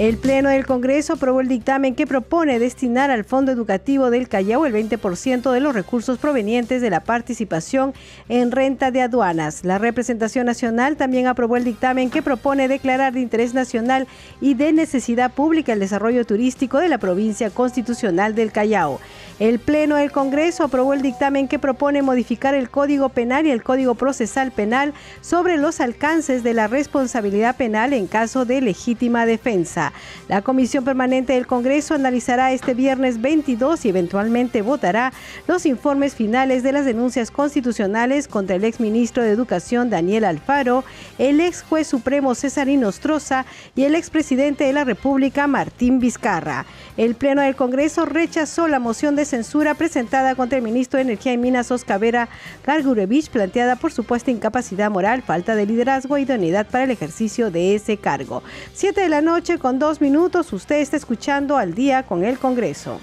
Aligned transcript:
El 0.00 0.16
Pleno 0.16 0.48
del 0.48 0.64
Congreso 0.64 1.12
aprobó 1.12 1.42
el 1.42 1.48
dictamen 1.48 1.94
que 1.94 2.06
propone 2.06 2.58
destinar 2.58 3.10
al 3.10 3.22
Fondo 3.22 3.52
Educativo 3.52 4.08
del 4.08 4.30
Callao 4.30 4.64
el 4.64 4.72
20% 4.72 5.52
de 5.52 5.60
los 5.60 5.74
recursos 5.74 6.16
provenientes 6.16 6.80
de 6.80 6.88
la 6.88 7.00
participación 7.00 7.92
en 8.30 8.50
renta 8.50 8.90
de 8.90 9.02
aduanas. 9.02 9.62
La 9.62 9.76
representación 9.76 10.46
nacional 10.46 10.96
también 10.96 11.26
aprobó 11.26 11.58
el 11.58 11.64
dictamen 11.64 12.08
que 12.08 12.22
propone 12.22 12.66
declarar 12.66 13.12
de 13.12 13.20
interés 13.20 13.52
nacional 13.52 14.08
y 14.40 14.54
de 14.54 14.72
necesidad 14.72 15.34
pública 15.34 15.74
el 15.74 15.80
desarrollo 15.80 16.24
turístico 16.24 16.78
de 16.78 16.88
la 16.88 16.96
provincia 16.96 17.50
constitucional 17.50 18.34
del 18.34 18.52
Callao. 18.52 19.00
El 19.38 19.58
Pleno 19.58 19.96
del 19.96 20.12
Congreso 20.12 20.64
aprobó 20.64 20.94
el 20.94 21.02
dictamen 21.02 21.46
que 21.46 21.58
propone 21.58 22.00
modificar 22.00 22.54
el 22.54 22.70
Código 22.70 23.10
Penal 23.10 23.46
y 23.46 23.50
el 23.50 23.62
Código 23.62 23.94
Procesal 23.94 24.50
Penal 24.50 24.94
sobre 25.20 25.58
los 25.58 25.80
alcances 25.80 26.42
de 26.42 26.54
la 26.54 26.68
responsabilidad 26.68 27.56
penal 27.56 27.92
en 27.92 28.06
caso 28.06 28.46
de 28.46 28.62
legítima 28.62 29.26
defensa. 29.26 29.89
La 30.28 30.42
Comisión 30.42 30.84
Permanente 30.84 31.34
del 31.34 31.46
Congreso 31.46 31.94
analizará 31.94 32.52
este 32.52 32.74
viernes 32.74 33.20
22 33.20 33.84
y 33.84 33.90
eventualmente 33.90 34.62
votará 34.62 35.12
los 35.46 35.66
informes 35.66 36.14
finales 36.14 36.62
de 36.62 36.72
las 36.72 36.84
denuncias 36.84 37.30
constitucionales 37.30 38.26
contra 38.26 38.56
el 38.56 38.64
exministro 38.64 39.22
de 39.22 39.30
Educación 39.30 39.90
Daniel 39.90 40.24
Alfaro, 40.24 40.84
el 41.18 41.40
ex 41.40 41.62
juez 41.62 41.86
supremo 41.86 42.34
Cesarino 42.34 42.80
Nostroza 42.80 43.44
y 43.76 43.84
el 43.84 43.94
expresidente 43.94 44.64
de 44.64 44.72
la 44.72 44.84
República 44.84 45.46
Martín 45.46 46.00
Vizcarra. 46.00 46.66
El 46.96 47.14
Pleno 47.14 47.42
del 47.42 47.56
Congreso 47.56 48.04
rechazó 48.04 48.68
la 48.68 48.78
moción 48.78 49.16
de 49.16 49.24
censura 49.24 49.74
presentada 49.74 50.34
contra 50.34 50.58
el 50.58 50.64
ministro 50.64 50.98
de 50.98 51.02
Energía 51.02 51.32
y 51.32 51.38
Minas 51.38 51.70
Oscar 51.70 52.00
Vera 52.00 52.28
Gargurevich, 52.66 53.30
planteada 53.30 53.76
por 53.76 53.92
supuesta 53.92 54.30
incapacidad 54.30 54.90
moral, 54.90 55.22
falta 55.22 55.54
de 55.54 55.66
liderazgo 55.66 56.16
e 56.16 56.22
idoneidad 56.22 56.66
para 56.66 56.84
el 56.84 56.90
ejercicio 56.90 57.50
de 57.50 57.74
ese 57.74 57.96
cargo. 57.96 58.42
Siete 58.74 59.02
de 59.02 59.08
la 59.08 59.20
noche 59.20 59.58
con 59.58 59.78
dos 59.80 60.02
minutos, 60.02 60.52
usted 60.52 60.76
está 60.76 60.98
escuchando 60.98 61.56
al 61.56 61.74
día 61.74 62.02
con 62.02 62.22
el 62.22 62.38
Congreso. 62.38 63.00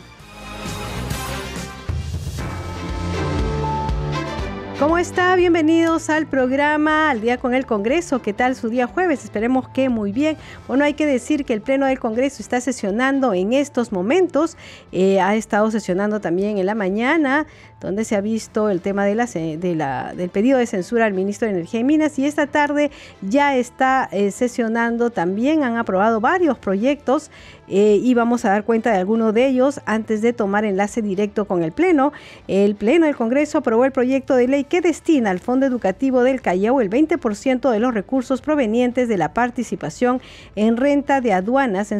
¿Cómo 4.79 4.99
está? 4.99 5.35
Bienvenidos 5.35 6.11
al 6.11 6.27
programa 6.27 7.09
Al 7.09 7.19
Día 7.19 7.39
con 7.39 7.55
el 7.55 7.65
Congreso. 7.65 8.21
¿Qué 8.21 8.31
tal 8.31 8.55
su 8.55 8.69
día 8.69 8.85
jueves? 8.85 9.23
Esperemos 9.23 9.67
que 9.69 9.89
muy 9.89 10.11
bien. 10.11 10.37
Bueno, 10.67 10.83
hay 10.83 10.93
que 10.93 11.07
decir 11.07 11.45
que 11.45 11.53
el 11.53 11.61
Pleno 11.61 11.87
del 11.87 11.97
Congreso 11.97 12.43
está 12.43 12.61
sesionando 12.61 13.33
en 13.33 13.53
estos 13.53 13.91
momentos. 13.91 14.55
Eh, 14.91 15.19
ha 15.19 15.35
estado 15.35 15.71
sesionando 15.71 16.21
también 16.21 16.59
en 16.59 16.67
la 16.67 16.75
mañana 16.75 17.47
donde 17.79 18.05
se 18.05 18.15
ha 18.15 18.21
visto 18.21 18.69
el 18.69 18.81
tema 18.81 19.05
de 19.05 19.15
la, 19.15 19.25
de 19.25 19.75
la, 19.75 20.13
del 20.15 20.29
pedido 20.29 20.57
de 20.57 20.65
censura 20.65 21.05
al 21.05 21.13
ministro 21.13 21.47
de 21.47 21.53
Energía 21.53 21.79
y 21.79 21.83
Minas 21.83 22.17
y 22.17 22.25
esta 22.25 22.47
tarde 22.47 22.91
ya 23.21 23.55
está 23.55 24.09
eh, 24.11 24.31
sesionando 24.31 25.11
también, 25.11 25.63
han 25.63 25.77
aprobado 25.77 26.19
varios 26.19 26.57
proyectos 26.57 27.29
eh, 27.67 27.99
y 28.01 28.13
vamos 28.13 28.45
a 28.45 28.49
dar 28.49 28.63
cuenta 28.63 28.91
de 28.91 28.97
algunos 28.97 29.33
de 29.33 29.45
ellos 29.45 29.81
antes 29.85 30.21
de 30.21 30.31
tomar 30.33 30.63
enlace 30.63 31.01
directo 31.01 31.45
con 31.45 31.63
el 31.63 31.71
Pleno. 31.71 32.13
El 32.47 32.75
Pleno 32.75 33.05
del 33.05 33.15
Congreso 33.15 33.57
aprobó 33.57 33.83
el 33.85 33.91
proyecto 33.91 34.35
de 34.35 34.47
ley 34.47 34.63
que 34.63 34.81
destina 34.81 35.31
al 35.31 35.39
Fondo 35.39 35.65
Educativo 35.65 36.23
del 36.23 36.41
Callao 36.41 36.79
el 36.81 36.89
20% 36.89 37.69
de 37.69 37.79
los 37.79 37.93
recursos 37.93 38.41
provenientes 38.41 39.09
de 39.09 39.17
la 39.17 39.33
participación 39.33 40.21
en 40.55 40.77
renta 40.77 41.19
de 41.19 41.33
aduanas 41.33 41.91
en, 41.91 41.99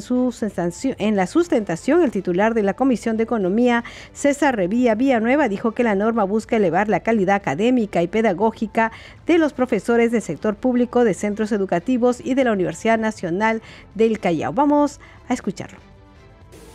en 0.97 1.15
la 1.15 1.27
sustentación. 1.27 2.01
El 2.01 2.11
titular 2.11 2.53
de 2.53 2.63
la 2.63 2.73
Comisión 2.73 3.17
de 3.17 3.23
Economía, 3.23 3.83
César 4.13 4.55
Revía 4.55 4.95
Villanueva, 4.95 5.49
dijo 5.49 5.66
que 5.73 5.83
la 5.83 5.95
norma 5.95 6.23
busca 6.23 6.57
elevar 6.57 6.89
la 6.89 7.01
calidad 7.01 7.35
académica 7.35 8.01
y 8.01 8.07
pedagógica 8.07 8.91
de 9.25 9.37
los 9.37 9.53
profesores 9.53 10.11
del 10.11 10.21
sector 10.21 10.55
público 10.55 11.03
de 11.03 11.13
centros 11.13 11.51
educativos 11.51 12.19
y 12.23 12.33
de 12.33 12.43
la 12.43 12.51
Universidad 12.51 12.97
Nacional 12.97 13.61
del 13.95 14.19
Callao. 14.19 14.53
Vamos 14.53 14.99
a 15.27 15.33
escucharlo. 15.33 15.79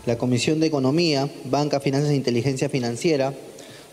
La 0.07 0.19
Comisión 0.19 0.61
de 0.61 0.67
Economía, 0.67 1.29
Banca, 1.45 1.81
Finanzas 1.81 2.11
e 2.11 2.17
Inteligencia 2.17 2.69
Financiera 2.69 3.33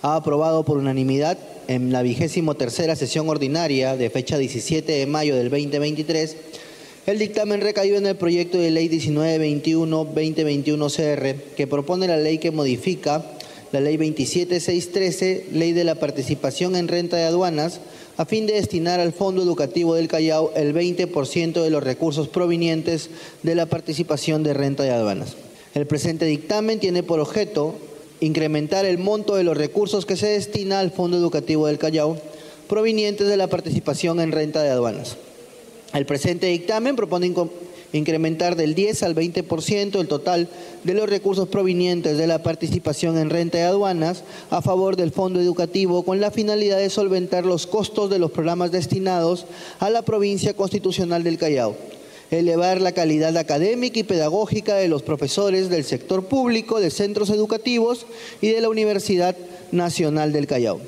ha 0.01 0.15
aprobado 0.15 0.65
por 0.65 0.77
unanimidad 0.77 1.37
en 1.67 1.91
la 1.91 2.01
vigésimo 2.01 2.55
tercera 2.55 2.95
sesión 2.95 3.29
ordinaria 3.29 3.95
de 3.95 4.09
fecha 4.09 4.37
17 4.37 4.91
de 4.91 5.05
mayo 5.05 5.35
del 5.35 5.49
2023 5.49 6.37
el 7.09 7.17
dictamen 7.17 7.61
recaído 7.61 7.97
en 7.97 8.05
el 8.05 8.17
proyecto 8.17 8.59
de 8.59 8.69
ley 8.69 8.87
1921-2021-CR 8.89 11.35
que 11.55 11.65
propone 11.65 12.07
la 12.07 12.17
ley 12.17 12.37
que 12.37 12.51
modifica 12.51 13.25
la 13.71 13.81
Ley 13.81 13.97
27613, 13.97 15.47
Ley 15.51 15.73
de 15.73 15.83
la 15.83 15.95
Participación 15.95 16.75
en 16.75 16.87
Renta 16.87 17.17
de 17.17 17.23
Aduanas, 17.23 17.79
a 18.17 18.25
fin 18.25 18.45
de 18.45 18.53
destinar 18.53 18.99
al 18.99 19.13
Fondo 19.13 19.41
Educativo 19.41 19.95
del 19.95 20.07
Callao 20.07 20.51
el 20.55 20.73
20% 20.73 21.63
de 21.63 21.69
los 21.69 21.81
recursos 21.81 22.27
provenientes 22.27 23.09
de 23.43 23.55
la 23.55 23.65
participación 23.67 24.43
de 24.43 24.53
renta 24.53 24.83
de 24.83 24.91
aduanas. 24.91 25.37
El 25.73 25.87
presente 25.87 26.25
dictamen 26.25 26.79
tiene 26.79 27.01
por 27.01 27.21
objeto 27.21 27.75
incrementar 28.19 28.85
el 28.85 28.97
monto 28.97 29.35
de 29.35 29.45
los 29.45 29.55
recursos 29.55 30.05
que 30.05 30.17
se 30.17 30.27
destina 30.27 30.81
al 30.81 30.91
Fondo 30.91 31.15
Educativo 31.15 31.67
del 31.67 31.77
Callao 31.77 32.17
provenientes 32.67 33.27
de 33.27 33.37
la 33.37 33.47
participación 33.47 34.19
en 34.19 34.33
renta 34.33 34.61
de 34.63 34.69
aduanas. 34.69 35.15
El 35.93 36.05
presente 36.05 36.47
dictamen 36.47 36.95
propone 36.95 37.33
incrementar 37.93 38.55
del 38.55 38.75
10 38.75 39.03
al 39.03 39.15
20% 39.15 39.99
el 39.99 40.07
total 40.07 40.47
de 40.83 40.93
los 40.93 41.09
recursos 41.09 41.47
provenientes 41.47 42.17
de 42.17 42.27
la 42.27 42.43
participación 42.43 43.17
en 43.17 43.29
renta 43.29 43.57
de 43.57 43.63
aduanas 43.63 44.23
a 44.49 44.61
favor 44.61 44.95
del 44.95 45.11
fondo 45.11 45.39
educativo 45.39 46.03
con 46.03 46.19
la 46.19 46.31
finalidad 46.31 46.77
de 46.77 46.89
solventar 46.89 47.45
los 47.45 47.67
costos 47.67 48.09
de 48.09 48.19
los 48.19 48.31
programas 48.31 48.71
destinados 48.71 49.45
a 49.79 49.89
la 49.89 50.01
provincia 50.03 50.53
constitucional 50.53 51.23
del 51.23 51.37
Callao 51.37 51.75
elevar 52.31 52.79
la 52.79 52.91
calidad 52.91 53.35
académica 53.37 53.99
y 53.99 54.03
pedagógica 54.03 54.75
de 54.75 54.87
los 54.87 55.01
profesores 55.01 55.69
del 55.69 55.83
sector 55.83 56.25
público, 56.25 56.79
de 56.79 56.91
centros 56.91 57.29
educativos 57.29 58.05
y 58.41 58.49
de 58.49 58.61
la 58.61 58.69
Universidad 58.69 59.35
Nacional 59.71 60.31
del 60.31 60.47
Callao. 60.47 60.79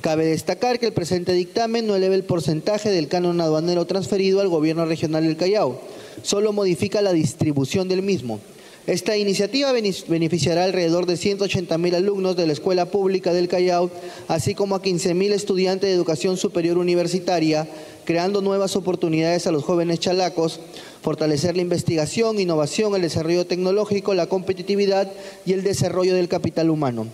Cabe 0.00 0.26
destacar 0.26 0.78
que 0.78 0.86
el 0.86 0.92
presente 0.92 1.32
dictamen 1.32 1.86
no 1.86 1.96
eleva 1.96 2.14
el 2.14 2.22
porcentaje 2.22 2.90
del 2.90 3.08
canon 3.08 3.40
aduanero 3.40 3.84
transferido 3.84 4.40
al 4.40 4.48
gobierno 4.48 4.86
regional 4.86 5.24
del 5.24 5.36
Callao, 5.36 5.80
solo 6.22 6.52
modifica 6.52 7.02
la 7.02 7.12
distribución 7.12 7.88
del 7.88 8.02
mismo. 8.02 8.40
Esta 8.88 9.18
iniciativa 9.18 9.70
beneficiará 9.72 10.64
alrededor 10.64 11.04
de 11.04 11.18
180 11.18 11.76
mil 11.76 11.94
alumnos 11.94 12.36
de 12.36 12.46
la 12.46 12.54
Escuela 12.54 12.86
Pública 12.86 13.34
del 13.34 13.46
Callao, 13.46 13.90
así 14.28 14.54
como 14.54 14.74
a 14.74 14.80
15 14.80 15.12
mil 15.12 15.34
estudiantes 15.34 15.90
de 15.90 15.94
educación 15.94 16.38
superior 16.38 16.78
universitaria, 16.78 17.68
creando 18.06 18.40
nuevas 18.40 18.76
oportunidades 18.76 19.46
a 19.46 19.52
los 19.52 19.62
jóvenes 19.62 20.00
chalacos, 20.00 20.60
fortalecer 21.02 21.54
la 21.54 21.60
investigación, 21.60 22.40
innovación, 22.40 22.94
el 22.94 23.02
desarrollo 23.02 23.46
tecnológico, 23.46 24.14
la 24.14 24.26
competitividad 24.26 25.12
y 25.44 25.52
el 25.52 25.62
desarrollo 25.62 26.14
del 26.14 26.28
capital 26.28 26.70
humano. 26.70 27.08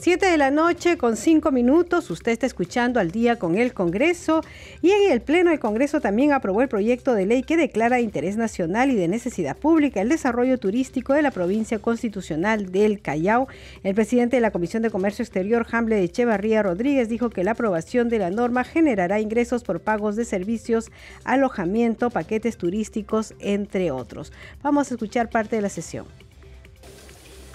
7 0.00 0.24
de 0.24 0.38
la 0.38 0.50
noche 0.50 0.96
con 0.96 1.14
5 1.14 1.52
minutos, 1.52 2.08
usted 2.10 2.32
está 2.32 2.46
escuchando 2.46 3.00
al 3.00 3.10
día 3.10 3.38
con 3.38 3.58
el 3.58 3.74
Congreso 3.74 4.40
y 4.80 4.92
en 4.92 5.12
el 5.12 5.20
Pleno 5.20 5.50
del 5.50 5.60
Congreso 5.60 6.00
también 6.00 6.32
aprobó 6.32 6.62
el 6.62 6.70
proyecto 6.70 7.12
de 7.12 7.26
ley 7.26 7.42
que 7.42 7.58
declara 7.58 7.96
de 7.96 8.02
interés 8.02 8.38
nacional 8.38 8.90
y 8.90 8.94
de 8.94 9.08
necesidad 9.08 9.58
pública 9.58 10.00
el 10.00 10.08
desarrollo 10.08 10.56
turístico 10.56 11.12
de 11.12 11.20
la 11.20 11.30
provincia 11.30 11.80
constitucional 11.80 12.72
del 12.72 13.02
Callao. 13.02 13.46
El 13.82 13.94
presidente 13.94 14.36
de 14.36 14.40
la 14.40 14.52
Comisión 14.52 14.82
de 14.82 14.88
Comercio 14.88 15.22
Exterior, 15.22 15.66
Hamble 15.70 15.96
de 15.96 16.04
Echevarría 16.04 16.62
Rodríguez, 16.62 17.10
dijo 17.10 17.28
que 17.28 17.44
la 17.44 17.50
aprobación 17.50 18.08
de 18.08 18.20
la 18.20 18.30
norma 18.30 18.64
generará 18.64 19.20
ingresos 19.20 19.64
por 19.64 19.80
pagos 19.80 20.16
de 20.16 20.24
servicios, 20.24 20.90
alojamiento, 21.24 22.08
paquetes 22.08 22.56
turísticos, 22.56 23.34
entre 23.38 23.90
otros. 23.90 24.32
Vamos 24.62 24.90
a 24.90 24.94
escuchar 24.94 25.28
parte 25.28 25.56
de 25.56 25.62
la 25.62 25.68
sesión. 25.68 26.06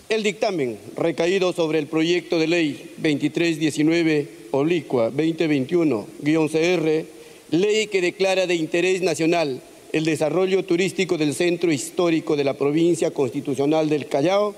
El 0.07 0.21
dictamen 0.21 0.77
recaído 0.95 1.51
sobre 1.51 1.79
el 1.79 1.87
proyecto 1.87 2.37
de 2.37 2.45
ley 2.45 2.91
2319 2.97 4.27
oblicua 4.51 5.11
2021-CR, 5.11 7.05
ley 7.49 7.87
que 7.87 8.01
declara 8.01 8.45
de 8.45 8.53
interés 8.53 9.01
nacional 9.01 9.63
el 9.93 10.05
desarrollo 10.05 10.63
turístico 10.63 11.17
del 11.17 11.33
centro 11.33 11.71
histórico 11.71 12.35
de 12.35 12.43
la 12.43 12.53
provincia 12.53 13.09
constitucional 13.09 13.89
del 13.89 14.05
Callao, 14.05 14.53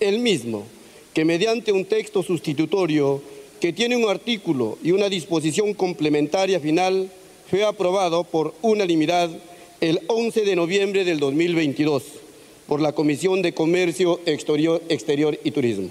el 0.00 0.20
mismo, 0.20 0.64
que 1.12 1.26
mediante 1.26 1.72
un 1.72 1.84
texto 1.84 2.22
sustitutorio 2.22 3.20
que 3.60 3.74
tiene 3.74 3.98
un 3.98 4.08
artículo 4.08 4.78
y 4.82 4.92
una 4.92 5.10
disposición 5.10 5.74
complementaria 5.74 6.58
final, 6.58 7.10
fue 7.50 7.64
aprobado 7.64 8.24
por 8.24 8.54
unanimidad 8.62 9.28
el 9.82 10.00
11 10.06 10.40
de 10.46 10.56
noviembre 10.56 11.04
del 11.04 11.20
2022 11.20 12.02
por 12.66 12.80
la 12.80 12.92
Comisión 12.92 13.42
de 13.42 13.52
Comercio 13.52 14.20
Exterior, 14.26 14.80
y 15.44 15.50
Turismo. 15.50 15.90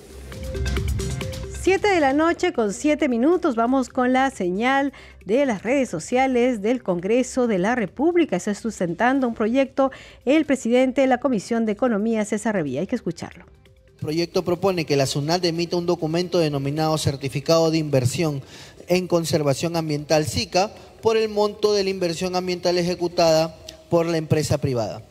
Siete 1.60 1.88
de 1.88 2.02
la 2.02 2.12
noche 2.12 2.52
con 2.52 2.74
siete 2.74 3.08
minutos. 3.08 3.56
Vamos 3.56 3.88
con 3.88 4.12
la 4.12 4.30
señal 4.32 4.92
de 5.26 5.46
las 5.46 5.64
redes 5.64 5.90
sociales 5.90 6.62
del 6.62 6.84
Congreso 6.84 7.48
de 7.48 7.58
la 7.58 7.74
República. 7.74 8.36
Está 8.36 8.54
sustentando 8.54 9.28
un 9.30 9.34
proyecto 9.34 9.90
el 10.26 10.46
presidente 10.46 11.02
de 11.02 11.08
la 11.08 11.20
Comisión 11.20 11.66
de 11.66 11.72
Economía, 11.72 12.26
César 12.26 12.56
Revilla. 12.56 12.82
Hay 12.82 12.88
que 12.88 12.98
escucharlo. 12.98 13.46
Proyecto 14.04 14.44
propone 14.44 14.84
que 14.84 14.98
la 14.98 15.06
SUNAT 15.06 15.46
emita 15.46 15.78
un 15.78 15.86
documento 15.86 16.38
denominado 16.38 16.98
Certificado 16.98 17.72
de 17.72 17.78
Inversión 17.78 18.42
en 18.90 19.08
Conservación 19.08 19.78
Ambiental 19.78 20.26
SICA 20.26 20.74
por 21.02 21.16
el 21.16 21.30
monto 21.30 21.72
de 21.72 21.86
la 21.86 21.90
inversión 21.90 22.36
ambiental 22.36 22.78
ejecutada 22.78 23.56
por 23.90 24.06
la 24.06 24.18
empresa 24.18 24.58
privada. 24.58 25.02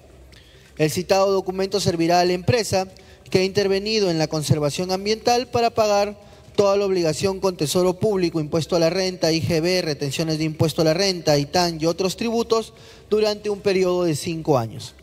El 0.76 0.90
citado 0.90 1.32
documento 1.32 1.80
servirá 1.80 2.20
a 2.20 2.26
la 2.26 2.34
empresa 2.34 2.86
que 3.30 3.38
ha 3.38 3.44
intervenido 3.44 4.10
en 4.10 4.18
la 4.18 4.28
conservación 4.28 4.92
ambiental 4.92 5.48
para 5.48 5.70
pagar 5.70 6.20
toda 6.54 6.76
la 6.76 6.84
obligación 6.84 7.40
con 7.40 7.56
Tesoro 7.56 7.94
Público, 7.94 8.40
impuesto 8.40 8.76
a 8.76 8.78
la 8.78 8.90
renta, 8.90 9.32
IGB, 9.32 9.80
retenciones 9.84 10.36
de 10.36 10.44
impuesto 10.44 10.82
a 10.82 10.84
la 10.84 10.92
renta, 10.92 11.38
ITAN 11.38 11.80
y 11.80 11.86
otros 11.86 12.18
tributos 12.18 12.74
durante 13.08 13.48
un 13.48 13.60
periodo 13.60 14.04
de 14.04 14.14
cinco 14.16 14.58
años. 14.58 14.94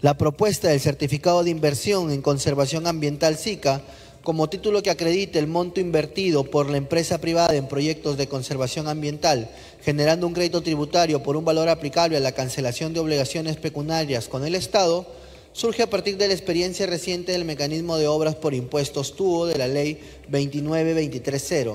La 0.00 0.16
propuesta 0.16 0.68
del 0.68 0.78
certificado 0.78 1.42
de 1.42 1.50
inversión 1.50 2.12
en 2.12 2.22
conservación 2.22 2.86
ambiental 2.86 3.36
SICA, 3.36 3.82
como 4.22 4.48
título 4.48 4.80
que 4.80 4.90
acredite 4.90 5.40
el 5.40 5.48
monto 5.48 5.80
invertido 5.80 6.44
por 6.44 6.70
la 6.70 6.76
empresa 6.76 7.18
privada 7.18 7.56
en 7.56 7.66
proyectos 7.66 8.16
de 8.16 8.28
conservación 8.28 8.86
ambiental, 8.86 9.50
generando 9.82 10.28
un 10.28 10.34
crédito 10.34 10.62
tributario 10.62 11.24
por 11.24 11.36
un 11.36 11.44
valor 11.44 11.68
aplicable 11.68 12.16
a 12.16 12.20
la 12.20 12.30
cancelación 12.30 12.94
de 12.94 13.00
obligaciones 13.00 13.56
pecuniarias 13.56 14.28
con 14.28 14.46
el 14.46 14.54
Estado, 14.54 15.04
surge 15.52 15.82
a 15.82 15.90
partir 15.90 16.16
de 16.16 16.28
la 16.28 16.34
experiencia 16.34 16.86
reciente 16.86 17.32
del 17.32 17.44
mecanismo 17.44 17.96
de 17.96 18.06
obras 18.06 18.36
por 18.36 18.54
impuestos 18.54 19.16
tubo 19.16 19.46
de 19.46 19.58
la 19.58 19.66
ley 19.66 19.98
29230, 20.28 21.74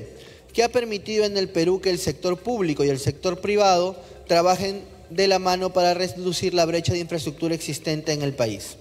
que 0.54 0.64
ha 0.64 0.72
permitido 0.72 1.26
en 1.26 1.36
el 1.36 1.50
Perú 1.50 1.82
que 1.82 1.90
el 1.90 2.00
sector 2.00 2.38
público 2.38 2.86
y 2.86 2.90
el 2.90 3.00
sector 3.00 3.42
privado 3.42 3.98
trabajen 4.28 4.93
de 5.10 5.28
la 5.28 5.40
mano 5.40 5.74
para 5.74 5.94
reducir 5.94 6.54
la 6.54 6.66
brecha 6.66 6.94
de 6.94 7.00
infraestructura 7.00 7.56
existente 7.56 8.14
en 8.14 8.22
el 8.22 8.34
país. 8.34 8.78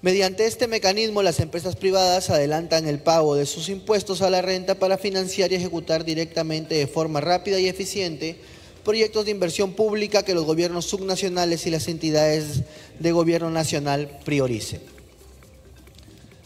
Mediante 0.00 0.46
este 0.46 0.68
mecanismo, 0.68 1.22
las 1.22 1.40
empresas 1.40 1.74
privadas 1.74 2.30
adelantan 2.30 2.86
el 2.86 3.00
pago 3.00 3.34
de 3.34 3.46
sus 3.46 3.68
impuestos 3.68 4.22
a 4.22 4.30
la 4.30 4.42
renta 4.42 4.76
para 4.76 4.96
financiar 4.96 5.50
y 5.50 5.56
ejecutar 5.56 6.04
directamente 6.04 6.76
de 6.76 6.86
forma 6.86 7.20
rápida 7.20 7.58
y 7.58 7.66
eficiente 7.66 8.36
proyectos 8.84 9.24
de 9.24 9.32
inversión 9.32 9.72
pública 9.72 10.22
que 10.22 10.34
los 10.34 10.44
gobiernos 10.44 10.86
subnacionales 10.86 11.66
y 11.66 11.70
las 11.70 11.88
entidades 11.88 12.62
de 12.98 13.12
gobierno 13.12 13.50
nacional 13.50 14.08
prioricen. 14.24 14.80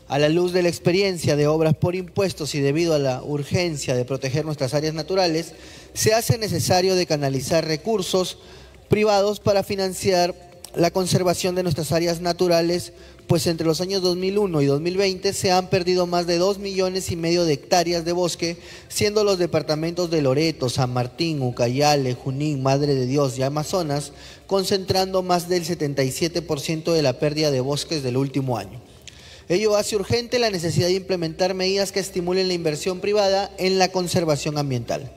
A 0.09 0.19
la 0.19 0.29
luz 0.29 0.53
de 0.53 0.63
la 0.63 0.69
experiencia 0.69 1.37
de 1.37 1.47
obras 1.47 1.75
por 1.77 1.95
impuestos 1.95 2.55
y 2.55 2.61
debido 2.61 2.95
a 2.95 2.99
la 2.99 3.23
urgencia 3.23 3.95
de 3.95 4.05
proteger 4.05 4.45
nuestras 4.45 4.75
áreas 4.75 4.93
naturales, 4.93 5.53
se 5.95 6.15
hace 6.15 6.39
necesario 6.39 6.95
de 6.95 7.07
canalizar 7.07 7.67
recursos 7.67 8.39
privados 8.89 9.41
para 9.41 9.63
financiar 9.63 10.35
la 10.75 10.91
conservación 10.91 11.55
de 11.55 11.63
nuestras 11.63 11.93
áreas 11.93 12.21
naturales, 12.21 12.93
pues 13.27 13.47
entre 13.47 13.67
los 13.67 13.81
años 13.81 14.03
2001 14.03 14.63
y 14.63 14.67
2020 14.67 15.33
se 15.33 15.53
han 15.53 15.69
perdido 15.69 16.07
más 16.07 16.27
de 16.27 16.39
2 16.39 16.59
millones 16.59 17.11
y 17.11 17.17
medio 17.17 17.45
de 17.45 17.55
hectáreas 17.55 18.05
de 18.05 18.13
bosque, 18.13 18.57
siendo 18.89 19.23
los 19.23 19.39
departamentos 19.39 20.11
de 20.11 20.23
Loreto, 20.23 20.71
San 20.71 20.93
Martín, 20.93 21.43
Ucayale, 21.43 22.15
Junín, 22.15 22.63
Madre 22.63 22.95
de 22.95 23.07
Dios 23.07 23.39
y 23.39 23.43
Amazonas 23.43 24.13
concentrando 24.47 25.23
más 25.23 25.49
del 25.49 25.65
77% 25.65 26.93
de 26.93 27.03
la 27.03 27.19
pérdida 27.19 27.51
de 27.51 27.61
bosques 27.61 28.03
del 28.03 28.17
último 28.17 28.59
año. 28.59 28.81
Ello 29.49 29.77
hace 29.77 29.97
urgente 29.97 30.39
la 30.39 30.51
necesidad 30.51 30.87
de 30.87 30.95
implementar 30.95 31.55
medidas 31.55 31.93
que 31.93 32.01
estimulen 32.01 32.49
la 32.49 32.55
inversión 32.55 33.01
privada 33.01 33.51
en 33.59 33.79
la 33.79 33.89
conservación 33.89 34.57
ambiental. 34.57 35.11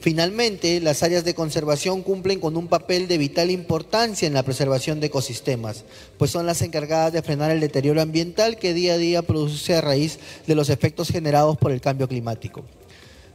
Finalmente, 0.00 0.80
las 0.80 1.02
áreas 1.02 1.24
de 1.24 1.34
conservación 1.34 2.02
cumplen 2.02 2.40
con 2.40 2.56
un 2.56 2.68
papel 2.68 3.06
de 3.06 3.18
vital 3.18 3.50
importancia 3.50 4.26
en 4.26 4.32
la 4.32 4.42
preservación 4.42 4.98
de 4.98 5.08
ecosistemas, 5.08 5.84
pues 6.16 6.30
son 6.30 6.46
las 6.46 6.62
encargadas 6.62 7.12
de 7.12 7.20
frenar 7.20 7.50
el 7.50 7.60
deterioro 7.60 8.00
ambiental 8.00 8.56
que 8.56 8.72
día 8.72 8.94
a 8.94 8.98
día 8.98 9.20
produce 9.20 9.74
a 9.74 9.82
raíz 9.82 10.18
de 10.46 10.54
los 10.54 10.70
efectos 10.70 11.08
generados 11.10 11.58
por 11.58 11.70
el 11.70 11.82
cambio 11.82 12.08
climático. 12.08 12.64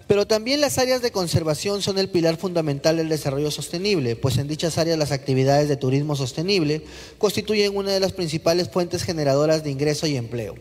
Pero 0.08 0.26
también 0.26 0.60
las 0.60 0.80
áreas 0.80 1.04
de 1.04 1.12
conservación 1.12 1.84
son 1.84 2.00
el 2.00 2.10
pilar 2.10 2.38
fundamental 2.38 2.98
del 2.98 3.10
desarrollo 3.10 3.52
sostenible, 3.52 4.16
pues 4.16 4.38
en 4.40 4.48
dichas 4.48 4.80
áreas 4.80 4.98
las 4.98 5.12
actividades 5.12 5.70
de 5.70 5.78
turismo 5.78 6.16
sostenible 6.16 6.82
constituyen 7.20 7.78
una 7.78 7.92
de 7.92 8.00
las 8.00 8.14
principales 8.14 8.70
fuentes 8.70 9.04
generadoras 9.04 9.64
de 9.64 9.70
ingreso 9.70 10.08
y 10.08 10.18
empleo. 10.18 10.56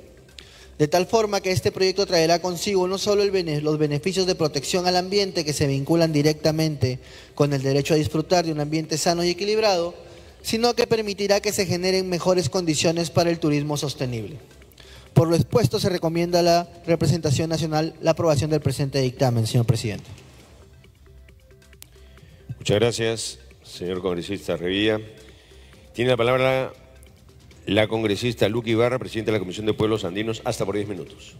De 0.78 0.88
tal 0.88 1.06
forma 1.06 1.40
que 1.40 1.52
este 1.52 1.70
proyecto 1.70 2.04
traerá 2.04 2.40
consigo 2.40 2.88
no 2.88 2.98
solo 2.98 3.24
los 3.24 3.78
beneficios 3.78 4.26
de 4.26 4.34
protección 4.34 4.86
al 4.86 4.96
ambiente 4.96 5.44
que 5.44 5.52
se 5.52 5.68
vinculan 5.68 6.12
directamente 6.12 6.98
con 7.34 7.52
el 7.52 7.62
derecho 7.62 7.94
a 7.94 7.96
disfrutar 7.96 8.44
de 8.44 8.52
un 8.52 8.60
ambiente 8.60 8.98
sano 8.98 9.22
y 9.22 9.30
equilibrado, 9.30 9.94
sino 10.42 10.74
que 10.74 10.88
permitirá 10.88 11.40
que 11.40 11.52
se 11.52 11.66
generen 11.66 12.08
mejores 12.08 12.48
condiciones 12.48 13.10
para 13.10 13.30
el 13.30 13.38
turismo 13.38 13.76
sostenible. 13.76 14.36
Por 15.12 15.28
lo 15.28 15.36
expuesto, 15.36 15.78
se 15.78 15.88
recomienda 15.88 16.40
a 16.40 16.42
la 16.42 16.68
representación 16.86 17.48
nacional 17.48 17.94
la 18.02 18.10
aprobación 18.10 18.50
del 18.50 18.60
presente 18.60 19.00
dictamen, 19.00 19.46
señor 19.46 19.64
presidente. 19.64 20.10
Muchas 22.58 22.80
gracias, 22.80 23.38
señor 23.62 24.02
congresista 24.02 24.56
Revilla. 24.56 25.00
Tiene 25.92 26.10
la 26.10 26.16
palabra 26.16 26.72
la 27.66 27.88
congresista 27.88 28.48
Luque 28.48 28.70
Ibarra, 28.70 28.98
presidenta 28.98 29.32
de 29.32 29.38
la 29.38 29.40
Comisión 29.40 29.66
de 29.66 29.74
Pueblos 29.74 30.04
Andinos, 30.04 30.42
hasta 30.44 30.64
por 30.64 30.76
10 30.76 30.88
minutos. 30.88 31.34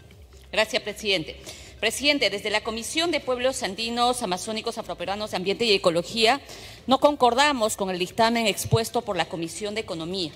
Gracias, 0.53 0.83
presidente. 0.83 1.37
Presidente, 1.81 2.31
desde 2.31 2.51
la 2.51 2.63
Comisión 2.63 3.11
de 3.11 3.21
Pueblos 3.21 3.63
Andinos, 3.63 4.23
Amazónicos, 4.23 4.79
Afroperuanos 4.79 5.35
Ambiente 5.35 5.65
y 5.65 5.73
Ecología, 5.73 6.41
no 6.87 6.99
concordamos 6.99 7.77
con 7.77 7.91
el 7.91 7.99
dictamen 7.99 8.47
expuesto 8.47 9.03
por 9.03 9.17
la 9.17 9.29
Comisión 9.29 9.75
de 9.75 9.83
Economía 9.83 10.33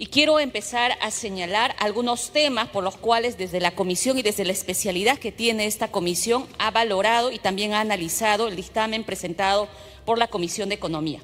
y 0.00 0.06
quiero 0.06 0.40
empezar 0.40 0.96
a 1.02 1.10
señalar 1.10 1.76
algunos 1.78 2.30
temas 2.30 2.70
por 2.70 2.82
los 2.82 2.96
cuales 2.96 3.36
desde 3.36 3.60
la 3.60 3.72
comisión 3.72 4.18
y 4.18 4.22
desde 4.22 4.46
la 4.46 4.52
especialidad 4.52 5.18
que 5.18 5.30
tiene 5.30 5.66
esta 5.66 5.88
comisión 5.88 6.46
ha 6.58 6.70
valorado 6.70 7.30
y 7.30 7.38
también 7.38 7.74
ha 7.74 7.80
analizado 7.80 8.48
el 8.48 8.56
dictamen 8.56 9.04
presentado 9.04 9.68
por 10.06 10.16
la 10.16 10.28
Comisión 10.28 10.70
de 10.70 10.76
Economía. 10.76 11.20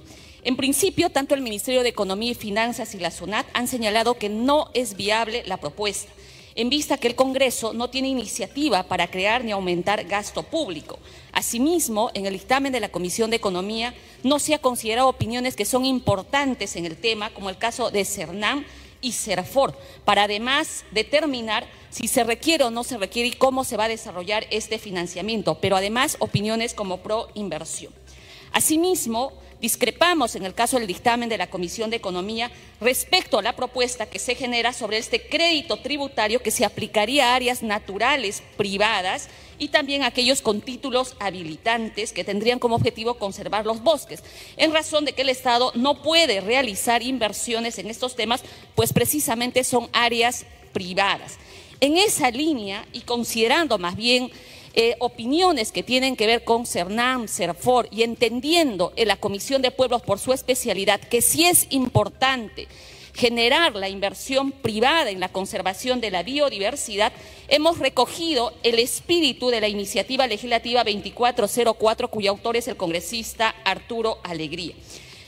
En 0.46 0.54
principio, 0.54 1.10
tanto 1.10 1.34
el 1.34 1.40
Ministerio 1.40 1.82
de 1.82 1.88
Economía 1.88 2.30
y 2.30 2.34
Finanzas 2.36 2.94
y 2.94 3.00
la 3.00 3.10
SUNAT 3.10 3.48
han 3.52 3.66
señalado 3.66 4.14
que 4.14 4.28
no 4.28 4.70
es 4.74 4.94
viable 4.96 5.42
la 5.44 5.56
propuesta 5.56 6.12
en 6.54 6.70
vista 6.70 6.98
que 6.98 7.08
el 7.08 7.16
Congreso 7.16 7.72
no 7.72 7.90
tiene 7.90 8.06
iniciativa 8.06 8.84
para 8.84 9.08
crear 9.08 9.42
ni 9.42 9.50
aumentar 9.50 10.04
gasto 10.04 10.44
público. 10.44 11.00
Asimismo, 11.32 12.12
en 12.14 12.26
el 12.26 12.34
dictamen 12.34 12.72
de 12.72 12.78
la 12.78 12.90
Comisión 12.90 13.28
de 13.28 13.36
Economía 13.36 13.92
no 14.22 14.38
se 14.38 14.54
ha 14.54 14.60
considerado 14.60 15.08
opiniones 15.08 15.56
que 15.56 15.64
son 15.64 15.84
importantes 15.84 16.76
en 16.76 16.86
el 16.86 16.96
tema, 16.96 17.30
como 17.30 17.50
el 17.50 17.58
caso 17.58 17.90
de 17.90 18.04
CERNAM 18.04 18.64
y 19.00 19.12
CERFOR, 19.12 19.76
para 20.04 20.22
además 20.22 20.84
determinar 20.92 21.66
si 21.90 22.06
se 22.06 22.22
requiere 22.22 22.62
o 22.62 22.70
no 22.70 22.84
se 22.84 22.98
requiere 22.98 23.30
y 23.30 23.32
cómo 23.32 23.64
se 23.64 23.76
va 23.76 23.86
a 23.86 23.88
desarrollar 23.88 24.46
este 24.50 24.78
financiamiento, 24.78 25.58
pero 25.60 25.76
además 25.76 26.16
opiniones 26.20 26.72
como 26.72 26.98
pro 26.98 27.26
inversión. 27.34 27.92
Asimismo, 28.52 29.32
Discrepamos 29.60 30.36
en 30.36 30.44
el 30.44 30.52
caso 30.52 30.78
del 30.78 30.86
dictamen 30.86 31.30
de 31.30 31.38
la 31.38 31.48
Comisión 31.48 31.88
de 31.88 31.96
Economía 31.96 32.50
respecto 32.78 33.38
a 33.38 33.42
la 33.42 33.56
propuesta 33.56 34.04
que 34.04 34.18
se 34.18 34.34
genera 34.34 34.74
sobre 34.74 34.98
este 34.98 35.28
crédito 35.28 35.78
tributario 35.78 36.42
que 36.42 36.50
se 36.50 36.66
aplicaría 36.66 37.32
a 37.32 37.36
áreas 37.36 37.62
naturales 37.62 38.42
privadas 38.58 39.28
y 39.58 39.68
también 39.68 40.02
aquellos 40.02 40.42
con 40.42 40.60
títulos 40.60 41.16
habilitantes 41.20 42.12
que 42.12 42.24
tendrían 42.24 42.58
como 42.58 42.76
objetivo 42.76 43.14
conservar 43.14 43.64
los 43.64 43.82
bosques, 43.82 44.22
en 44.58 44.74
razón 44.74 45.06
de 45.06 45.14
que 45.14 45.22
el 45.22 45.30
Estado 45.30 45.72
no 45.74 46.02
puede 46.02 46.42
realizar 46.42 47.02
inversiones 47.02 47.78
en 47.78 47.88
estos 47.88 48.14
temas, 48.14 48.42
pues 48.74 48.92
precisamente 48.92 49.64
son 49.64 49.88
áreas 49.94 50.44
privadas. 50.74 51.38
En 51.80 51.96
esa 51.96 52.30
línea 52.30 52.86
y 52.92 53.00
considerando 53.00 53.78
más 53.78 53.96
bien 53.96 54.30
eh, 54.76 54.94
opiniones 54.98 55.72
que 55.72 55.82
tienen 55.82 56.16
que 56.16 56.26
ver 56.26 56.44
con 56.44 56.66
CERNAM, 56.66 57.28
CERFOR 57.28 57.88
y 57.90 58.02
entendiendo 58.02 58.92
en 58.96 59.08
la 59.08 59.16
Comisión 59.16 59.62
de 59.62 59.70
Pueblos 59.70 60.02
por 60.02 60.18
su 60.18 60.34
especialidad 60.34 61.00
que 61.00 61.22
sí 61.22 61.46
es 61.46 61.66
importante 61.70 62.68
generar 63.14 63.74
la 63.74 63.88
inversión 63.88 64.52
privada 64.52 65.08
en 65.08 65.18
la 65.18 65.30
conservación 65.30 66.02
de 66.02 66.10
la 66.10 66.22
biodiversidad, 66.22 67.14
hemos 67.48 67.78
recogido 67.78 68.52
el 68.62 68.78
espíritu 68.78 69.48
de 69.48 69.62
la 69.62 69.68
iniciativa 69.68 70.26
legislativa 70.26 70.84
2404, 70.84 72.08
cuyo 72.08 72.30
autor 72.30 72.58
es 72.58 72.68
el 72.68 72.76
congresista 72.76 73.54
Arturo 73.64 74.18
Alegría. 74.22 74.74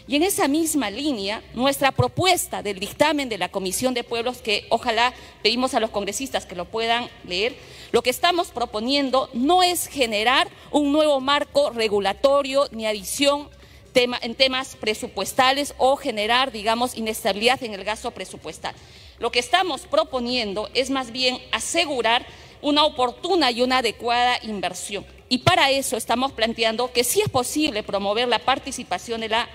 Y 0.08 0.16
en 0.16 0.22
esa 0.22 0.48
misma 0.48 0.90
línea, 0.90 1.42
nuestra 1.52 1.92
propuesta 1.92 2.62
del 2.62 2.80
dictamen 2.80 3.28
de 3.28 3.36
la 3.36 3.50
Comisión 3.50 3.92
de 3.92 4.04
Pueblos, 4.04 4.38
que 4.38 4.66
ojalá 4.70 5.12
pedimos 5.42 5.74
a 5.74 5.80
los 5.80 5.90
congresistas 5.90 6.46
que 6.46 6.54
lo 6.54 6.64
puedan 6.64 7.10
leer, 7.26 7.54
lo 7.92 8.02
que 8.02 8.08
estamos 8.08 8.48
proponiendo 8.48 9.28
no 9.34 9.62
es 9.62 9.86
generar 9.86 10.48
un 10.70 10.92
nuevo 10.92 11.20
marco 11.20 11.68
regulatorio 11.68 12.68
ni 12.70 12.86
adición 12.86 13.50
en 13.94 14.34
temas 14.34 14.76
presupuestales 14.76 15.74
o 15.76 15.96
generar, 15.96 16.52
digamos, 16.52 16.96
inestabilidad 16.96 17.62
en 17.62 17.74
el 17.74 17.84
gasto 17.84 18.10
presupuestal. 18.12 18.74
Lo 19.18 19.30
que 19.30 19.40
estamos 19.40 19.82
proponiendo 19.82 20.70
es 20.72 20.88
más 20.88 21.10
bien 21.10 21.38
asegurar 21.52 22.24
una 22.62 22.84
oportuna 22.84 23.50
y 23.50 23.60
una 23.60 23.78
adecuada 23.78 24.38
inversión. 24.42 25.04
Y 25.28 25.38
para 25.38 25.70
eso 25.70 25.98
estamos 25.98 26.32
planteando 26.32 26.92
que 26.92 27.04
sí 27.04 27.20
es 27.20 27.28
posible 27.28 27.82
promover 27.82 28.28
la 28.28 28.38
participación 28.38 29.20
de 29.20 29.28
la 29.28 29.48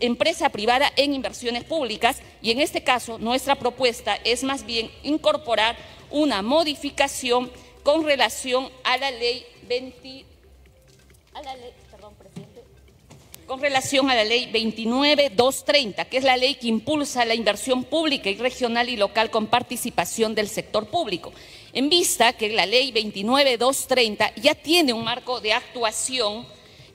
empresa 0.00 0.48
privada 0.48 0.92
en 0.96 1.14
inversiones 1.14 1.64
públicas 1.64 2.20
y 2.42 2.50
en 2.50 2.60
este 2.60 2.82
caso 2.82 3.18
nuestra 3.18 3.54
propuesta 3.54 4.18
es 4.24 4.44
más 4.44 4.64
bien 4.64 4.90
incorporar 5.02 5.76
una 6.10 6.42
modificación 6.42 7.50
con 7.82 8.04
relación 8.04 8.68
a 8.84 8.96
la 8.96 9.10
ley 9.10 9.44
20 9.68 10.24
con 13.46 13.60
relación 13.60 14.08
a 14.08 14.14
la 14.14 14.22
ley 14.22 14.46
29230, 14.46 16.04
que 16.04 16.18
es 16.18 16.22
la 16.22 16.36
ley 16.36 16.54
que 16.54 16.68
impulsa 16.68 17.24
la 17.24 17.34
inversión 17.34 17.82
pública 17.82 18.30
y 18.30 18.36
regional 18.36 18.88
y 18.88 18.96
local 18.96 19.28
con 19.28 19.48
participación 19.48 20.36
del 20.36 20.48
sector 20.48 20.86
público. 20.86 21.32
En 21.72 21.88
vista 21.88 22.32
que 22.34 22.50
la 22.50 22.64
ley 22.64 22.92
29230 22.92 24.34
ya 24.36 24.54
tiene 24.54 24.92
un 24.92 25.02
marco 25.02 25.40
de 25.40 25.52
actuación 25.52 26.46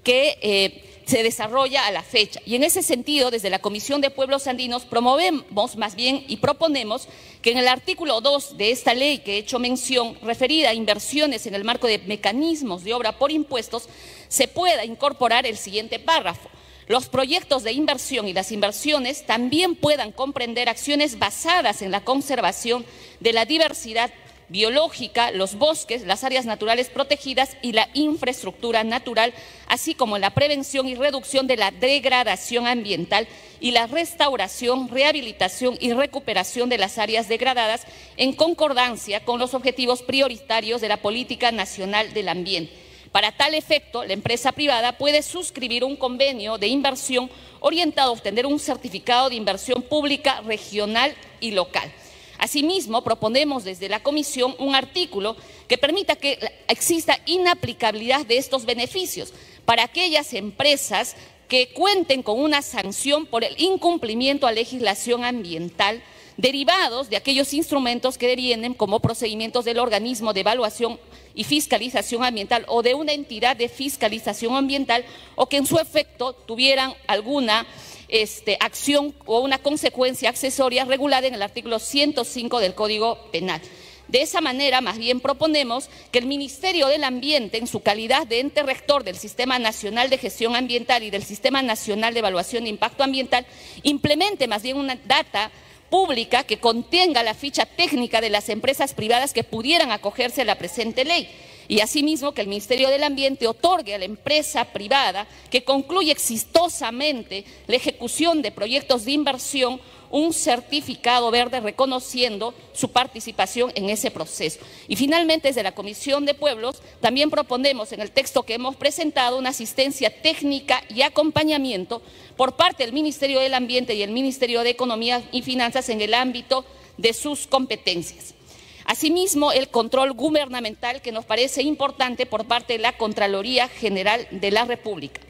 que 0.01 0.37
eh, 0.41 0.94
se 1.05 1.23
desarrolla 1.23 1.85
a 1.85 1.91
la 1.91 2.03
fecha. 2.03 2.41
Y 2.45 2.55
en 2.55 2.63
ese 2.63 2.81
sentido, 2.81 3.31
desde 3.31 3.49
la 3.49 3.59
Comisión 3.59 4.01
de 4.01 4.09
Pueblos 4.09 4.47
Andinos 4.47 4.85
promovemos 4.85 5.75
más 5.77 5.95
bien 5.95 6.23
y 6.27 6.37
proponemos 6.37 7.07
que 7.41 7.51
en 7.51 7.57
el 7.59 7.67
artículo 7.67 8.21
2 8.21 8.57
de 8.57 8.71
esta 8.71 8.93
ley 8.93 9.19
que 9.19 9.35
he 9.35 9.37
hecho 9.37 9.59
mención, 9.59 10.17
referida 10.21 10.69
a 10.69 10.73
inversiones 10.73 11.45
en 11.45 11.55
el 11.55 11.63
marco 11.63 11.87
de 11.87 11.99
mecanismos 11.99 12.83
de 12.83 12.93
obra 12.93 13.17
por 13.17 13.31
impuestos, 13.31 13.87
se 14.27 14.47
pueda 14.47 14.83
incorporar 14.83 15.45
el 15.45 15.57
siguiente 15.57 15.99
párrafo. 15.99 16.49
Los 16.87 17.09
proyectos 17.09 17.63
de 17.63 17.71
inversión 17.71 18.27
y 18.27 18.33
las 18.33 18.51
inversiones 18.51 19.25
también 19.25 19.75
puedan 19.75 20.11
comprender 20.11 20.69
acciones 20.69 21.17
basadas 21.17 21.81
en 21.81 21.91
la 21.91 22.03
conservación 22.03 22.85
de 23.19 23.33
la 23.33 23.45
diversidad 23.45 24.11
biológica, 24.49 25.31
los 25.31 25.55
bosques, 25.55 26.05
las 26.05 26.23
áreas 26.23 26.45
naturales 26.45 26.89
protegidas 26.89 27.57
y 27.61 27.71
la 27.71 27.89
infraestructura 27.93 28.83
natural, 28.83 29.33
así 29.67 29.95
como 29.95 30.17
la 30.17 30.31
prevención 30.31 30.87
y 30.87 30.95
reducción 30.95 31.47
de 31.47 31.57
la 31.57 31.71
degradación 31.71 32.67
ambiental 32.67 33.27
y 33.59 33.71
la 33.71 33.87
restauración, 33.87 34.89
rehabilitación 34.89 35.77
y 35.79 35.93
recuperación 35.93 36.69
de 36.69 36.77
las 36.77 36.97
áreas 36.97 37.27
degradadas 37.27 37.85
en 38.17 38.33
concordancia 38.33 39.25
con 39.25 39.39
los 39.39 39.53
objetivos 39.53 40.03
prioritarios 40.03 40.81
de 40.81 40.89
la 40.89 40.97
Política 40.97 41.51
Nacional 41.51 42.13
del 42.13 42.29
Ambiente. 42.29 42.85
Para 43.11 43.31
tal 43.31 43.53
efecto, 43.53 44.03
la 44.03 44.11
empresa 44.11 44.51
privada 44.51 44.97
puede 44.97 45.21
suscribir 45.21 45.85
un 45.85 45.95
convenio 45.95 46.57
de 46.57 46.67
inversión 46.67 47.29
orientado 47.61 48.09
a 48.09 48.13
obtener 48.13 48.45
un 48.45 48.59
certificado 48.59 49.29
de 49.29 49.35
inversión 49.35 49.81
pública 49.83 50.41
regional 50.41 51.15
y 51.39 51.51
local. 51.51 51.89
Asimismo, 52.37 53.03
proponemos 53.03 53.63
desde 53.63 53.89
la 53.89 54.03
Comisión 54.03 54.55
un 54.59 54.75
artículo 54.75 55.35
que 55.67 55.77
permita 55.77 56.15
que 56.15 56.39
exista 56.67 57.19
inaplicabilidad 57.25 58.25
de 58.25 58.37
estos 58.37 58.65
beneficios 58.65 59.33
para 59.65 59.83
aquellas 59.83 60.33
empresas 60.33 61.15
que 61.47 61.69
cuenten 61.73 62.23
con 62.23 62.39
una 62.39 62.61
sanción 62.61 63.25
por 63.25 63.43
el 63.43 63.55
incumplimiento 63.59 64.47
a 64.47 64.51
legislación 64.51 65.23
ambiental 65.23 66.01
derivados 66.37 67.09
de 67.09 67.15
aquellos 67.15 67.53
instrumentos 67.53 68.17
que 68.17 68.27
devienen 68.27 68.73
como 68.73 68.99
procedimientos 68.99 69.63
del 69.63 69.79
organismo 69.79 70.33
de 70.33 70.41
evaluación 70.41 70.99
y 71.33 71.43
fiscalización 71.43 72.23
ambiental 72.23 72.65
o 72.67 72.81
de 72.81 72.93
una 72.93 73.13
entidad 73.13 73.55
de 73.55 73.69
fiscalización 73.69 74.55
ambiental 74.55 75.05
o 75.35 75.47
que 75.47 75.57
en 75.57 75.65
su 75.65 75.77
efecto 75.77 76.33
tuvieran 76.33 76.93
alguna 77.07 77.65
este, 78.07 78.57
acción 78.59 79.13
o 79.25 79.39
una 79.39 79.59
consecuencia 79.59 80.29
accesoria 80.29 80.85
regulada 80.85 81.27
en 81.27 81.33
el 81.33 81.41
artículo 81.41 81.79
105 81.79 82.59
del 82.59 82.75
Código 82.75 83.31
Penal. 83.31 83.61
De 84.07 84.21
esa 84.21 84.39
manera, 84.39 84.81
más 84.81 84.97
bien 84.97 85.19
proponemos 85.19 85.89
que 86.11 86.19
el 86.19 86.27
Ministerio 86.27 86.87
del 86.87 87.03
Ambiente, 87.03 87.57
en 87.57 87.65
su 87.65 87.81
calidad 87.81 88.27
de 88.27 88.39
ente 88.39 88.61
rector 88.61 89.03
del 89.03 89.17
Sistema 89.17 89.57
Nacional 89.57 90.09
de 90.09 90.19
Gestión 90.19 90.55
Ambiental 90.55 91.01
y 91.01 91.09
del 91.09 91.23
Sistema 91.23 91.63
Nacional 91.63 92.13
de 92.13 92.19
Evaluación 92.19 92.63
de 92.63 92.69
Impacto 92.69 93.03
Ambiental, 93.03 93.45
implemente 93.81 94.47
más 94.47 94.61
bien 94.61 94.77
una 94.77 94.95
data 94.95 95.49
pública 95.89 96.43
que 96.43 96.59
contenga 96.59 97.23
la 97.23 97.33
ficha 97.33 97.65
técnica 97.65 98.21
de 98.21 98.29
las 98.29 98.49
empresas 98.49 98.93
privadas 98.93 99.33
que 99.33 99.43
pudieran 99.43 99.91
acogerse 99.91 100.41
a 100.41 100.45
la 100.45 100.57
presente 100.57 101.03
ley 101.03 101.27
y 101.67 101.79
asimismo 101.79 102.33
que 102.33 102.41
el 102.41 102.47
Ministerio 102.47 102.89
del 102.89 103.03
Ambiente 103.03 103.47
otorgue 103.47 103.95
a 103.95 103.97
la 103.97 104.05
empresa 104.05 104.65
privada 104.65 105.27
que 105.49 105.63
concluye 105.63 106.11
exitosamente 106.11 107.45
la 107.67 107.75
ejecución 107.75 108.41
de 108.41 108.51
proyectos 108.51 109.05
de 109.05 109.11
inversión 109.11 109.79
un 110.11 110.33
certificado 110.33 111.29
verde 111.31 111.59
reconociendo 111.59 112.53
su 112.73 112.89
participación 112.89 113.71
en 113.75 113.89
ese 113.89 114.11
proceso. 114.11 114.59
Y 114.87 114.95
finalmente, 114.95 115.49
desde 115.49 115.63
la 115.63 115.73
Comisión 115.73 116.25
de 116.25 116.33
Pueblos, 116.33 116.81
también 117.01 117.29
proponemos 117.29 117.91
en 117.91 118.01
el 118.01 118.11
texto 118.11 118.43
que 118.43 118.53
hemos 118.53 118.75
presentado 118.75 119.37
una 119.37 119.49
asistencia 119.49 120.21
técnica 120.21 120.83
y 120.89 121.01
acompañamiento 121.01 122.01
por 122.37 122.55
parte 122.55 122.83
del 122.83 122.93
Ministerio 122.93 123.39
del 123.39 123.53
Ambiente 123.53 123.95
y 123.95 124.03
el 124.03 124.11
Ministerio 124.11 124.63
de 124.63 124.69
Economía 124.69 125.23
y 125.31 125.41
Finanzas 125.41 125.89
en 125.89 126.01
el 126.01 126.13
ámbito 126.13 126.65
de 126.97 127.13
sus 127.13 127.47
competencias. 127.47 128.35
Asimismo, 128.85 129.51
el 129.51 129.69
control 129.69 130.13
gubernamental 130.13 131.01
que 131.01 131.11
nos 131.11 131.25
parece 131.25 131.63
importante 131.63 132.25
por 132.25 132.45
parte 132.45 132.73
de 132.73 132.79
la 132.79 132.97
Contraloría 132.97 133.67
General 133.67 134.27
de 134.31 134.51
la 134.51 134.65
República. 134.65 135.21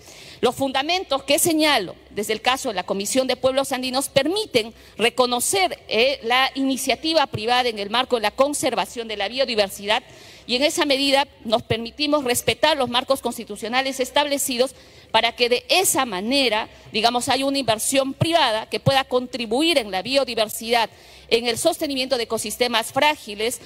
Los 0.41 0.55
fundamentos 0.55 1.23
que 1.23 1.39
señalo 1.39 1.95
desde 2.15 2.33
el 2.33 2.41
caso 2.41 2.69
de 2.69 2.75
la 2.75 2.83
Comisión 2.83 3.27
de 3.27 3.35
Pueblos 3.35 3.73
Andinos, 3.73 4.07
permiten 4.07 4.73
reconocer 4.97 5.77
eh, 5.89 6.19
la 6.23 6.49
iniciativa 6.55 7.27
privada 7.27 7.67
en 7.67 7.77
el 7.77 7.89
marco 7.89 8.15
de 8.15 8.21
la 8.21 8.31
conservación 8.31 9.07
de 9.07 9.17
la 9.17 9.27
biodiversidad 9.27 10.01
y 10.47 10.55
en 10.55 10.63
esa 10.63 10.85
medida 10.85 11.27
nos 11.43 11.63
permitimos 11.63 12.23
respetar 12.23 12.77
los 12.77 12.89
marcos 12.89 13.21
constitucionales 13.21 13.99
establecidos 13.99 14.75
para 15.11 15.35
que 15.35 15.49
de 15.49 15.65
esa 15.69 16.05
manera, 16.05 16.69
digamos, 16.91 17.29
haya 17.29 17.45
una 17.45 17.57
inversión 17.57 18.13
privada 18.13 18.67
que 18.67 18.79
pueda 18.79 19.03
contribuir 19.05 19.77
en 19.77 19.91
la 19.91 20.01
biodiversidad, 20.01 20.89
en 21.29 21.47
el 21.47 21.57
sostenimiento 21.57 22.17
de 22.17 22.23
ecosistemas 22.23 22.91
frágiles 22.91 23.61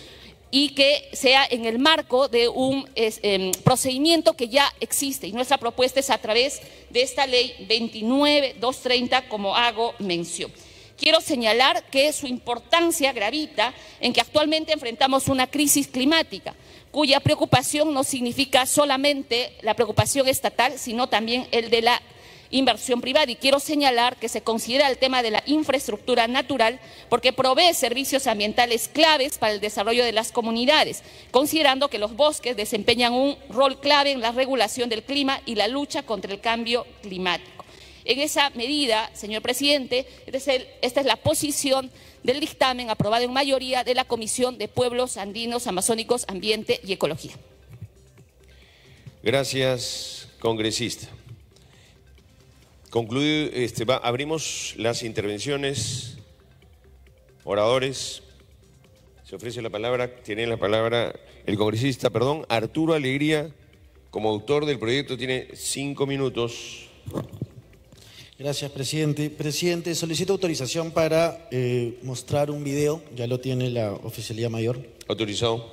y 0.51 0.69
que 0.69 1.09
sea 1.13 1.45
en 1.49 1.65
el 1.65 1.79
marco 1.79 2.27
de 2.27 2.47
un 2.47 2.87
em, 2.95 3.51
procedimiento 3.63 4.33
que 4.35 4.47
ya 4.47 4.73
existe. 4.79 5.27
Y 5.27 5.31
nuestra 5.31 5.57
propuesta 5.57 5.99
es 5.99 6.09
a 6.09 6.17
través 6.17 6.61
de 6.89 7.01
esta 7.01 7.27
ley 7.27 7.53
29230, 7.67 9.27
como 9.27 9.55
hago 9.55 9.93
mención. 9.99 10.51
Quiero 10.97 11.21
señalar 11.21 11.83
que 11.89 12.11
su 12.11 12.27
importancia 12.27 13.13
gravita 13.13 13.73
en 14.01 14.11
que 14.11 14.21
actualmente 14.21 14.73
enfrentamos 14.73 15.29
una 15.29 15.47
crisis 15.47 15.87
climática 15.87 16.55
cuya 16.91 17.19
preocupación 17.19 17.93
no 17.93 18.03
significa 18.03 18.65
solamente 18.65 19.53
la 19.61 19.73
preocupación 19.73 20.27
estatal, 20.27 20.77
sino 20.77 21.07
también 21.07 21.47
el 21.51 21.69
de 21.69 21.81
la 21.81 22.01
inversión 22.51 23.01
privada. 23.01 23.31
Y 23.31 23.35
quiero 23.35 23.59
señalar 23.59 24.17
que 24.17 24.29
se 24.29 24.41
considera 24.41 24.89
el 24.89 24.97
tema 24.97 25.21
de 25.21 25.31
la 25.31 25.43
infraestructura 25.45 26.27
natural 26.27 26.79
porque 27.09 27.33
provee 27.33 27.73
servicios 27.73 28.27
ambientales 28.27 28.87
claves 28.87 29.37
para 29.37 29.53
el 29.53 29.59
desarrollo 29.59 30.03
de 30.03 30.11
las 30.11 30.31
comunidades, 30.31 31.03
considerando 31.31 31.89
que 31.89 31.99
los 31.99 32.15
bosques 32.15 32.57
desempeñan 32.57 33.13
un 33.13 33.37
rol 33.49 33.79
clave 33.79 34.11
en 34.11 34.21
la 34.21 34.31
regulación 34.31 34.89
del 34.89 35.03
clima 35.03 35.41
y 35.45 35.55
la 35.55 35.67
lucha 35.67 36.03
contra 36.03 36.31
el 36.31 36.39
cambio 36.39 36.85
climático. 37.01 37.58
En 38.05 38.19
esa 38.19 38.49
medida, 38.51 39.09
señor 39.13 39.41
presidente, 39.41 40.05
esta 40.27 41.01
es 41.01 41.05
la 41.05 41.15
posición 41.17 41.91
del 42.23 42.39
dictamen 42.39 42.89
aprobado 42.89 43.23
en 43.23 43.33
mayoría 43.33 43.83
de 43.83 43.95
la 43.95 44.05
Comisión 44.05 44.57
de 44.57 44.67
Pueblos 44.67 45.17
Andinos, 45.17 45.67
Amazónicos, 45.67 46.25
Ambiente 46.27 46.79
y 46.83 46.93
Ecología. 46.93 47.33
Gracias, 49.23 50.27
congresista. 50.39 51.07
Concluido, 52.89 53.51
este, 53.53 53.85
abrimos 54.01 54.73
las 54.77 55.03
intervenciones. 55.03 56.17
Oradores. 57.43 58.23
Se 59.23 59.35
ofrece 59.35 59.61
la 59.61 59.69
palabra, 59.69 60.21
tiene 60.23 60.47
la 60.47 60.57
palabra 60.57 61.13
el 61.45 61.57
congresista, 61.57 62.09
perdón, 62.09 62.45
Arturo 62.49 62.93
Alegría, 62.93 63.49
como 64.09 64.29
autor 64.29 64.65
del 64.65 64.79
proyecto, 64.79 65.17
tiene 65.17 65.47
cinco 65.53 66.05
minutos. 66.05 66.89
Gracias, 68.39 68.71
presidente. 68.71 69.29
Presidente, 69.29 69.93
solicito 69.95 70.31
autorización 70.31 70.91
para 70.91 71.49
eh, 71.51 71.99
mostrar 72.03 72.49
un 72.49 72.63
video. 72.63 73.03
Ya 73.13 73.27
lo 73.27 73.41
tiene 73.41 73.69
la 73.69 73.91
Oficialía 73.91 74.49
Mayor. 74.49 74.79
Autorizado. 75.09 75.69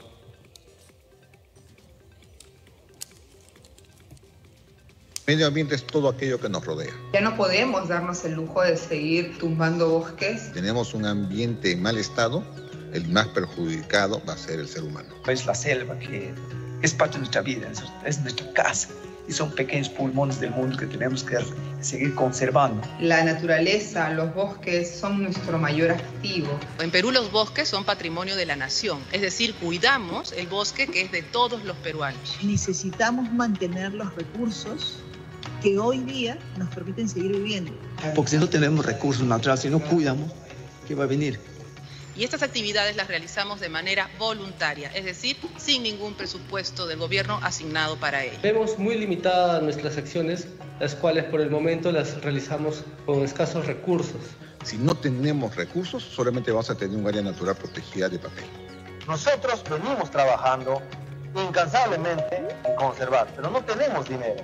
Medio 5.28 5.46
ambiente 5.46 5.76
es 5.76 5.87
todo 5.87 6.08
aquello 6.08 6.40
que 6.40 6.49
nos 6.49 6.64
rodea. 6.64 6.92
Ya 7.12 7.20
no 7.20 7.37
podemos 7.37 7.87
darnos 7.87 8.25
el 8.25 8.32
lujo 8.32 8.62
de 8.62 8.76
seguir 8.76 9.38
tumbando 9.38 9.88
bosques. 9.88 10.52
Tenemos 10.52 10.92
un 10.92 11.06
ambiente 11.06 11.70
en 11.70 11.82
mal 11.82 11.96
estado, 11.96 12.42
el 12.92 13.06
más 13.06 13.28
perjudicado 13.28 14.20
va 14.28 14.32
a 14.32 14.38
ser 14.38 14.58
el 14.58 14.66
ser 14.66 14.82
humano. 14.82 15.14
Es 15.28 15.46
la 15.46 15.54
selva 15.54 15.96
que 16.00 16.35
es 16.82 16.94
parte 16.94 17.14
de 17.14 17.18
nuestra 17.20 17.42
vida, 17.42 17.70
es 18.04 18.20
nuestra 18.23 18.52
casa 18.54 18.88
y 19.28 19.33
son 19.33 19.50
pequeños 19.52 19.88
pulmones 19.88 20.40
del 20.40 20.50
mundo 20.50 20.76
que 20.76 20.87
tenemos 20.87 21.23
que 21.25 21.38
seguir 21.80 22.14
conservando. 22.14 22.87
La 23.00 23.25
naturaleza, 23.25 24.11
los 24.11 24.35
bosques 24.35 24.99
son 24.99 25.23
nuestro 25.23 25.59
mayor 25.59 25.90
activo. 25.92 26.59
En 26.80 26.90
Perú 26.90 27.11
los 27.11 27.30
bosques 27.33 27.68
son 27.68 27.85
patrimonio 27.85 28.37
de 28.37 28.47
la 28.47 28.56
nación, 28.56 29.00
es 29.12 29.23
decir, 29.23 29.54
cuidamos 29.54 30.33
el 30.33 30.47
bosque 30.47 30.87
que 30.87 31.02
es 31.02 31.12
de 31.12 31.23
todos 31.23 31.64
los 31.64 31.76
peruanos. 31.78 32.38
Necesitamos 32.42 33.33
mantener 33.33 33.95
los 33.95 34.14
recursos 34.14 34.99
que 35.62 35.78
hoy 35.78 35.99
día 36.00 36.38
nos 36.56 36.68
permiten 36.75 37.09
seguir 37.09 37.33
viviendo. 37.33 37.73
Porque 38.14 38.33
si 38.33 38.37
no 38.37 38.49
tenemos 38.49 38.85
recursos 38.85 39.26
naturales, 39.26 39.62
si 39.62 39.71
no 39.71 39.80
cuidamos, 39.80 40.30
¿qué 40.87 40.95
va 40.95 41.04
a 41.04 41.06
venir? 41.06 41.40
Y 42.16 42.25
estas 42.25 42.42
actividades 42.42 42.96
las 42.96 43.08
realizamos 43.08 43.61
de 43.61 43.68
manera 43.68 44.08
voluntaria, 44.18 44.90
es 44.94 45.04
decir, 45.04 45.37
sin 45.58 45.82
ningún 45.82 46.14
presupuesto 46.14 46.86
del 46.86 46.99
gobierno 46.99 47.38
asignado 47.43 47.97
para 47.97 48.25
ello. 48.25 48.38
Vemos 48.43 48.78
muy 48.78 48.97
limitadas 48.97 49.62
nuestras 49.62 49.99
acciones, 49.99 50.49
las 50.80 50.95
cuales 50.95 51.25
por 51.25 51.43
el 51.43 51.50
momento 51.50 51.93
las 51.93 52.23
realizamos 52.23 52.84
con 53.04 53.23
escasos 53.23 53.67
recursos. 53.67 54.23
Si 54.64 54.78
no 54.78 54.95
tenemos 54.95 55.54
recursos, 55.56 56.02
solamente 56.02 56.50
vamos 56.50 56.71
a 56.71 56.75
tener 56.75 56.97
un 56.97 57.06
área 57.06 57.21
natural 57.21 57.54
protegida 57.54 58.08
de 58.08 58.19
papel. 58.19 58.45
Nosotros 59.06 59.62
venimos 59.69 60.10
trabajando 60.10 60.80
incansablemente 61.34 62.38
en 62.64 62.76
conservar, 62.76 63.28
pero 63.36 63.50
no 63.50 63.62
tenemos 63.62 64.08
dinero. 64.08 64.43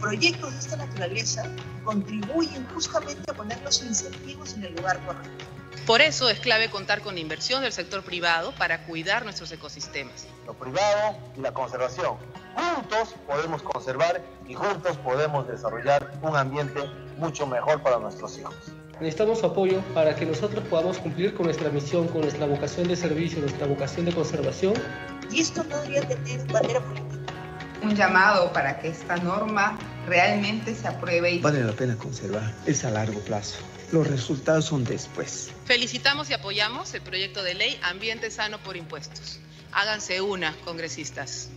Proyectos 0.00 0.52
de 0.52 0.58
esta 0.58 0.76
naturaleza 0.76 1.50
contribuyen 1.82 2.66
justamente 2.74 3.30
a 3.30 3.34
poner 3.34 3.58
los 3.62 3.82
incentivos 3.82 4.52
en 4.52 4.64
el 4.64 4.74
lugar 4.74 5.00
correcto. 5.06 5.55
Por 5.86 6.00
eso 6.00 6.28
es 6.28 6.40
clave 6.40 6.68
contar 6.68 7.00
con 7.00 7.16
inversión 7.16 7.62
del 7.62 7.72
sector 7.72 8.02
privado 8.02 8.52
para 8.58 8.82
cuidar 8.86 9.22
nuestros 9.22 9.52
ecosistemas. 9.52 10.26
Lo 10.44 10.52
privado 10.54 11.16
y 11.36 11.40
la 11.40 11.54
conservación. 11.54 12.16
Juntos 12.56 13.14
podemos 13.24 13.62
conservar 13.62 14.20
y 14.48 14.54
juntos 14.54 14.96
podemos 14.96 15.46
desarrollar 15.46 16.18
un 16.22 16.34
ambiente 16.36 16.80
mucho 17.18 17.46
mejor 17.46 17.84
para 17.84 18.00
nuestros 18.00 18.36
hijos. 18.36 18.56
Necesitamos 18.98 19.38
su 19.38 19.46
apoyo 19.46 19.80
para 19.94 20.16
que 20.16 20.26
nosotros 20.26 20.64
podamos 20.68 20.98
cumplir 20.98 21.34
con 21.34 21.46
nuestra 21.46 21.70
misión, 21.70 22.08
con 22.08 22.22
nuestra 22.22 22.46
vocación 22.46 22.88
de 22.88 22.96
servicio, 22.96 23.38
nuestra 23.38 23.68
vocación 23.68 24.06
de 24.06 24.12
conservación. 24.12 24.74
Y 25.30 25.40
esto 25.40 25.62
no 25.62 25.76
debería 25.82 26.08
tener 26.08 26.52
bandera 26.52 26.80
política. 26.80 27.32
Un 27.84 27.94
llamado 27.94 28.52
para 28.52 28.80
que 28.80 28.88
esta 28.88 29.18
norma 29.18 29.78
realmente 30.08 30.74
se 30.74 30.88
apruebe. 30.88 31.30
Y... 31.30 31.38
Vale 31.38 31.62
la 31.62 31.72
pena 31.72 31.94
conservar, 31.94 32.52
es 32.66 32.84
a 32.84 32.90
largo 32.90 33.20
plazo. 33.20 33.58
Los 33.92 34.06
resultados 34.06 34.64
son 34.64 34.84
después. 34.84 35.50
Felicitamos 35.64 36.28
y 36.30 36.34
apoyamos 36.34 36.92
el 36.94 37.02
proyecto 37.02 37.42
de 37.42 37.54
ley 37.54 37.78
Ambiente 37.82 38.30
Sano 38.30 38.58
por 38.62 38.76
Impuestos. 38.76 39.38
Háganse 39.72 40.20
una, 40.20 40.56
congresistas. 40.64 41.50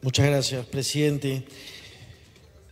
Muchas 0.00 0.26
gracias, 0.26 0.64
presidente. 0.66 1.46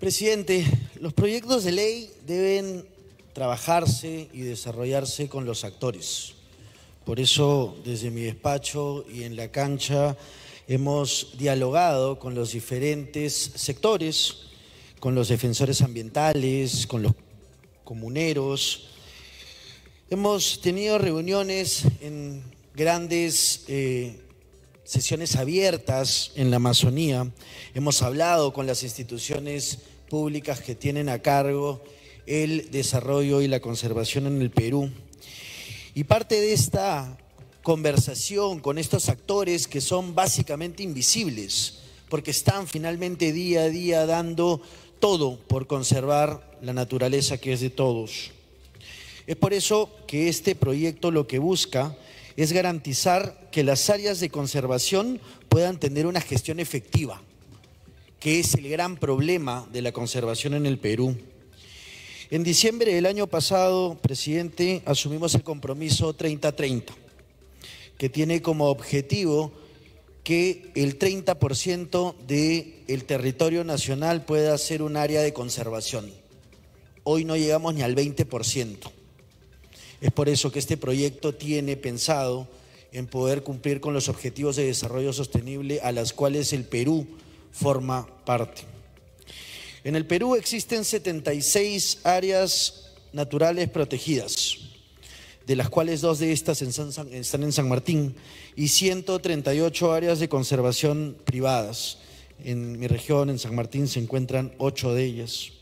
Presidente, 0.01 0.65
los 1.01 1.13
proyectos 1.13 1.65
de 1.65 1.73
ley 1.73 2.11
deben 2.27 2.87
trabajarse 3.33 4.29
y 4.33 4.43
desarrollarse 4.43 5.29
con 5.29 5.45
los 5.45 5.65
actores. 5.65 6.35
Por 7.05 7.21
eso, 7.21 7.77
desde 7.85 8.11
mi 8.11 8.23
despacho 8.23 9.05
y 9.13 9.25
en 9.25 9.37
la 9.37 9.49
cancha, 9.49 10.17
hemos 10.67 11.37
dialogado 11.39 12.19
con 12.19 12.35
los 12.35 12.53
diferentes 12.53 13.35
sectores, 13.55 14.37
con 15.01 15.15
los 15.15 15.29
defensores 15.29 15.83
ambientales, 15.83 16.87
con 16.87 17.03
los 17.03 17.13
comuneros. 17.85 18.89
Hemos 20.11 20.61
tenido 20.61 20.99
reuniones 20.99 21.85
en 22.01 22.43
grandes 22.75 23.65
eh, 23.69 24.21
sesiones 24.85 25.37
abiertas 25.37 26.33
en 26.37 26.51
la 26.51 26.57
Amazonía. 26.57 27.31
Hemos 27.75 28.03
hablado 28.03 28.53
con 28.53 28.67
las 28.67 28.83
instituciones 28.83 29.79
públicas 30.09 30.61
que 30.61 30.75
tienen 30.75 31.09
a 31.09 31.21
cargo 31.21 31.83
el 32.27 32.71
desarrollo 32.71 33.43
y 33.43 33.49
la 33.49 33.61
conservación 33.61 34.27
en 34.27 34.41
el 34.41 34.51
Perú. 34.51 34.91
Y 35.95 36.05
parte 36.05 36.41
de 36.41 36.53
esta 36.53 37.19
conversación 37.65 38.61
con 38.61 38.77
estos 38.77 39.09
actores 39.09 39.67
que 39.67 39.81
son 39.81 40.15
básicamente 40.15 40.83
invisibles, 40.83 41.79
porque 42.11 42.31
están 42.31 42.69
finalmente 42.69 43.33
día 43.33 43.63
a 43.63 43.71
día 43.71 44.05
dando 44.05 44.61
todo 45.01 45.39
por 45.49 45.67
conservar 45.67 46.59
la 46.61 46.75
naturaleza 46.75 47.39
que 47.39 47.55
es 47.55 47.61
de 47.61 47.71
todos. 47.71 48.33
Es 49.27 49.37
por 49.37 49.55
eso 49.55 49.89
que 50.07 50.29
este 50.29 50.55
proyecto 50.55 51.11
lo 51.11 51.27
que 51.27 51.39
busca 51.39 51.97
es 52.37 52.53
garantizar 52.53 53.49
que 53.51 53.65
las 53.65 53.89
áreas 53.89 54.21
de 54.21 54.29
conservación 54.29 55.19
puedan 55.49 55.81
tener 55.81 56.07
una 56.07 56.21
gestión 56.21 56.61
efectiva, 56.61 57.23
que 58.21 58.41
es 58.41 58.53
el 58.57 58.69
gran 58.69 58.99
problema 58.99 59.67
de 59.73 59.81
la 59.81 59.93
conservación 59.93 60.53
en 60.53 60.67
el 60.67 60.79
Perú. 60.79 61.17
En 62.31 62.45
diciembre 62.45 62.95
del 62.95 63.07
año 63.07 63.27
pasado, 63.27 63.97
presidente, 64.03 64.83
asumimos 64.85 65.35
el 65.35 65.43
compromiso 65.43 66.15
30-30 66.15 67.04
que 67.99 68.09
tiene 68.09 68.43
como 68.43 68.69
objetivo 68.69 69.53
que 70.25 70.73
el 70.75 70.99
30% 70.99 72.17
del 72.27 73.05
territorio 73.05 73.63
nacional 73.63 74.25
pueda 74.25 74.57
ser 74.57 74.83
un 74.83 74.97
área 74.97 75.21
de 75.23 75.35
conservación. 75.35 76.11
Hoy 77.03 77.25
no 77.25 77.37
llegamos 77.37 77.75
ni 77.75 77.83
al 77.83 77.95
20%. 77.95 78.91
Es 80.01 80.13
por 80.13 80.29
eso 80.29 80.51
que 80.51 80.59
este 80.59 80.77
proyecto 80.77 81.35
tiene 81.35 81.77
pensado 81.77 82.49
en 82.93 83.07
poder 83.07 83.43
cumplir 83.43 83.81
con 83.81 83.93
los 83.93 84.09
objetivos 84.09 84.57
de 84.57 84.67
desarrollo 84.67 85.13
sostenible 85.13 85.81
a 85.83 85.93
las 85.93 86.13
cuales 86.13 86.53
el 86.53 86.65
Perú 86.65 87.07
forma 87.53 88.07
parte. 88.25 88.63
En 89.83 89.97
el 89.97 90.07
Perú 90.07 90.37
existen 90.37 90.85
76 90.85 92.01
áreas 92.05 92.93
naturales 93.13 93.69
protegidas, 93.69 94.59
de 95.47 95.57
las 95.57 95.69
cuales 95.69 96.01
dos 96.01 96.19
de 96.19 96.33
estas 96.33 96.63
están 96.63 97.13
en 97.43 97.53
San 97.53 97.69
Martín, 97.69 98.15
y 98.57 98.69
138 98.69 99.93
áreas 99.93 100.19
de 100.19 100.29
conservación 100.29 101.17
privadas. 101.25 101.99
En 102.45 102.79
mi 102.79 102.87
región, 102.87 103.31
en 103.31 103.39
San 103.39 103.55
Martín, 103.55 103.89
se 103.89 104.01
encuentran 104.01 104.53
ocho 104.59 104.95
de 104.95 105.05
ellas. 105.05 105.53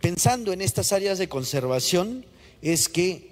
Pensando 0.00 0.52
en 0.52 0.62
estas 0.62 0.92
áreas 0.92 1.18
de 1.18 1.28
conservación, 1.28 2.24
es 2.62 2.88
que 2.88 3.30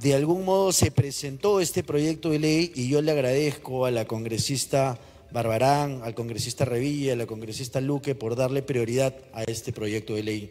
de 0.00 0.14
algún 0.14 0.44
modo 0.44 0.72
se 0.72 0.90
presentó 0.90 1.60
este 1.60 1.82
proyecto 1.82 2.30
de 2.30 2.38
ley 2.38 2.72
y 2.74 2.88
yo 2.88 3.00
le 3.00 3.12
agradezco 3.12 3.86
a 3.86 3.90
la 3.90 4.04
congresista 4.04 4.98
Barbarán, 5.32 6.02
al 6.04 6.14
congresista 6.14 6.64
Revilla, 6.64 7.14
a 7.14 7.16
la 7.16 7.26
congresista 7.26 7.80
Luque 7.80 8.14
por 8.14 8.36
darle 8.36 8.62
prioridad 8.62 9.14
a 9.32 9.42
este 9.44 9.72
proyecto 9.72 10.14
de 10.14 10.22
ley. 10.22 10.50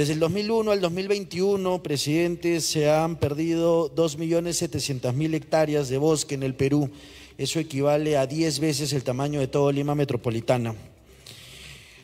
Desde 0.00 0.14
el 0.14 0.18
2001 0.20 0.70
al 0.70 0.80
2021, 0.80 1.82
presidente, 1.82 2.62
se 2.62 2.90
han 2.90 3.16
perdido 3.16 3.94
2.700.000 3.94 5.34
hectáreas 5.34 5.90
de 5.90 5.98
bosque 5.98 6.34
en 6.36 6.42
el 6.42 6.54
Perú. 6.54 6.88
Eso 7.36 7.60
equivale 7.60 8.16
a 8.16 8.26
10 8.26 8.60
veces 8.60 8.94
el 8.94 9.04
tamaño 9.04 9.40
de 9.40 9.46
todo 9.46 9.70
Lima 9.70 9.94
metropolitana. 9.94 10.74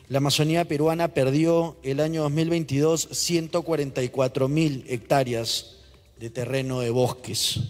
La 0.09 0.19
Amazonía 0.19 0.67
peruana 0.67 1.07
perdió 1.07 1.77
el 1.81 1.99
año 1.99 2.21
2022 2.21 3.09
144.000 3.09 4.83
hectáreas 4.89 5.77
de 6.19 6.29
terreno 6.29 6.81
de 6.81 6.91
bosques. 6.91 7.61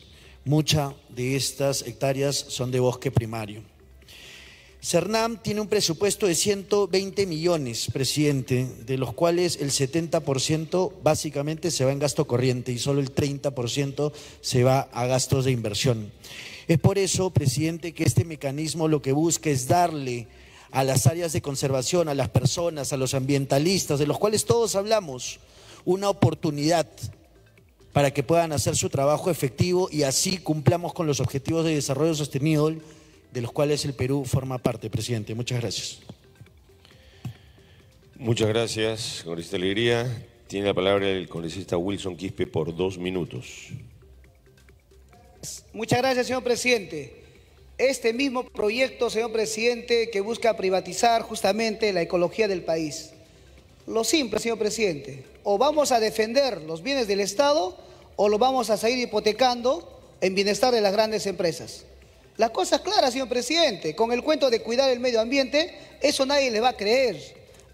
Muchas 0.43 0.91
de 1.07 1.37
estas 1.37 1.87
hectáreas 1.87 2.35
son 2.35 2.69
de 2.71 2.81
bosque 2.81 3.11
primario. 3.11 3.76
CERNAM 4.87 5.35
tiene 5.41 5.59
un 5.59 5.67
presupuesto 5.67 6.27
de 6.27 6.33
120 6.33 7.25
millones, 7.25 7.89
presidente, 7.91 8.65
de 8.85 8.97
los 8.97 9.11
cuales 9.11 9.57
el 9.59 9.71
70% 9.71 10.93
básicamente 11.03 11.71
se 11.71 11.83
va 11.83 11.91
en 11.91 11.99
gasto 11.99 12.25
corriente 12.25 12.71
y 12.71 12.79
solo 12.79 13.01
el 13.01 13.13
30% 13.13 14.13
se 14.39 14.63
va 14.63 14.87
a 14.93 15.05
gastos 15.05 15.43
de 15.43 15.51
inversión. 15.51 16.09
Es 16.69 16.79
por 16.79 16.97
eso, 16.97 17.31
presidente, 17.31 17.93
que 17.93 18.05
este 18.05 18.23
mecanismo 18.23 18.87
lo 18.87 19.01
que 19.01 19.11
busca 19.11 19.49
es 19.49 19.67
darle 19.67 20.29
a 20.71 20.85
las 20.85 21.05
áreas 21.05 21.33
de 21.33 21.41
conservación, 21.41 22.07
a 22.07 22.13
las 22.13 22.29
personas, 22.29 22.93
a 22.93 22.97
los 22.97 23.13
ambientalistas, 23.13 23.99
de 23.99 24.07
los 24.07 24.17
cuales 24.17 24.45
todos 24.45 24.75
hablamos, 24.75 25.41
una 25.83 26.09
oportunidad 26.09 26.87
para 27.91 28.11
que 28.11 28.23
puedan 28.23 28.53
hacer 28.53 28.77
su 28.77 28.87
trabajo 28.87 29.29
efectivo 29.29 29.89
y 29.91 30.03
así 30.03 30.37
cumplamos 30.37 30.93
con 30.93 31.07
los 31.07 31.19
objetivos 31.19 31.65
de 31.65 31.75
desarrollo 31.75 32.15
sostenible 32.15 32.79
de 33.31 33.41
los 33.41 33.51
cuales 33.51 33.85
el 33.85 33.93
Perú 33.93 34.25
forma 34.25 34.57
parte, 34.57 34.89
presidente. 34.89 35.35
Muchas 35.35 35.61
gracias. 35.61 35.99
Muchas 38.15 38.47
gracias, 38.47 39.21
congresista 39.23 39.57
Alegría. 39.57 40.25
Tiene 40.47 40.67
la 40.67 40.73
palabra 40.73 41.07
el 41.07 41.27
congresista 41.29 41.77
Wilson 41.77 42.17
Quispe 42.17 42.47
por 42.47 42.75
dos 42.75 42.97
minutos. 42.97 43.69
Muchas 45.73 45.99
gracias, 45.99 46.27
señor 46.27 46.43
presidente. 46.43 47.23
Este 47.77 48.13
mismo 48.13 48.43
proyecto, 48.43 49.09
señor 49.09 49.31
presidente, 49.31 50.09
que 50.09 50.21
busca 50.21 50.57
privatizar 50.57 51.21
justamente 51.21 51.93
la 51.93 52.01
ecología 52.01 52.47
del 52.47 52.63
país. 52.63 53.11
Lo 53.85 54.03
simple, 54.03 54.39
señor 54.39 54.57
presidente, 54.57 55.23
o 55.43 55.57
vamos 55.57 55.91
a 55.91 55.99
defender 55.99 56.63
los 56.63 56.81
bienes 56.81 57.07
del 57.07 57.19
Estado 57.19 57.77
o 58.15 58.29
lo 58.29 58.39
vamos 58.39 58.69
a 58.71 58.77
seguir 58.77 58.97
hipotecando 58.99 60.01
en 60.21 60.33
bienestar 60.33 60.73
de 60.73 60.81
las 60.81 60.91
grandes 60.91 61.27
empresas. 61.27 61.85
La 62.37 62.49
cosa 62.49 62.75
es 62.75 62.81
clara, 62.83 63.09
señor 63.09 63.27
presidente. 63.27 63.95
Con 63.95 64.11
el 64.11 64.23
cuento 64.23 64.49
de 64.51 64.61
cuidar 64.61 64.91
el 64.91 64.99
medio 64.99 65.19
ambiente, 65.19 65.75
eso 66.01 66.25
nadie 66.25 66.51
le 66.51 66.59
va 66.59 66.69
a 66.69 66.77
creer. 66.77 67.17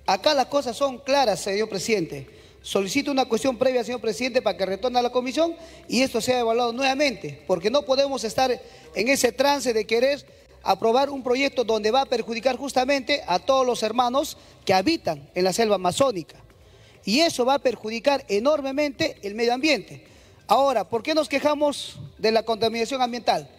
Acá 0.05 0.33
las 0.33 0.45
cosas 0.45 0.77
son 0.77 0.99
claras, 0.99 1.41
señor 1.41 1.67
presidente. 1.67 2.27
Solicito 2.61 3.11
una 3.11 3.25
cuestión 3.25 3.57
previa, 3.57 3.83
señor 3.83 3.99
presidente, 3.99 4.41
para 4.41 4.57
que 4.57 4.65
retorne 4.65 4.99
a 4.99 5.01
la 5.01 5.11
comisión 5.11 5.53
y 5.89 6.01
esto 6.01 6.21
sea 6.21 6.39
evaluado 6.39 6.71
nuevamente, 6.71 7.43
porque 7.45 7.69
no 7.69 7.81
podemos 7.81 8.23
estar 8.23 8.57
en 8.95 9.07
ese 9.09 9.33
trance 9.33 9.73
de 9.73 9.85
querer 9.85 10.25
aprobar 10.63 11.09
un 11.09 11.23
proyecto 11.23 11.65
donde 11.65 11.91
va 11.91 12.01
a 12.01 12.05
perjudicar 12.05 12.55
justamente 12.55 13.21
a 13.27 13.39
todos 13.39 13.65
los 13.65 13.83
hermanos 13.83 14.37
que 14.63 14.73
habitan 14.73 15.29
en 15.35 15.43
la 15.43 15.51
selva 15.51 15.75
amazónica. 15.75 16.37
Y 17.03 17.19
eso 17.19 17.43
va 17.43 17.55
a 17.55 17.59
perjudicar 17.59 18.23
enormemente 18.29 19.17
el 19.23 19.35
medio 19.35 19.53
ambiente. 19.53 20.05
Ahora, 20.47 20.87
¿por 20.87 21.03
qué 21.03 21.13
nos 21.13 21.27
quejamos 21.27 21.99
de 22.17 22.31
la 22.31 22.43
contaminación 22.43 23.01
ambiental? 23.01 23.49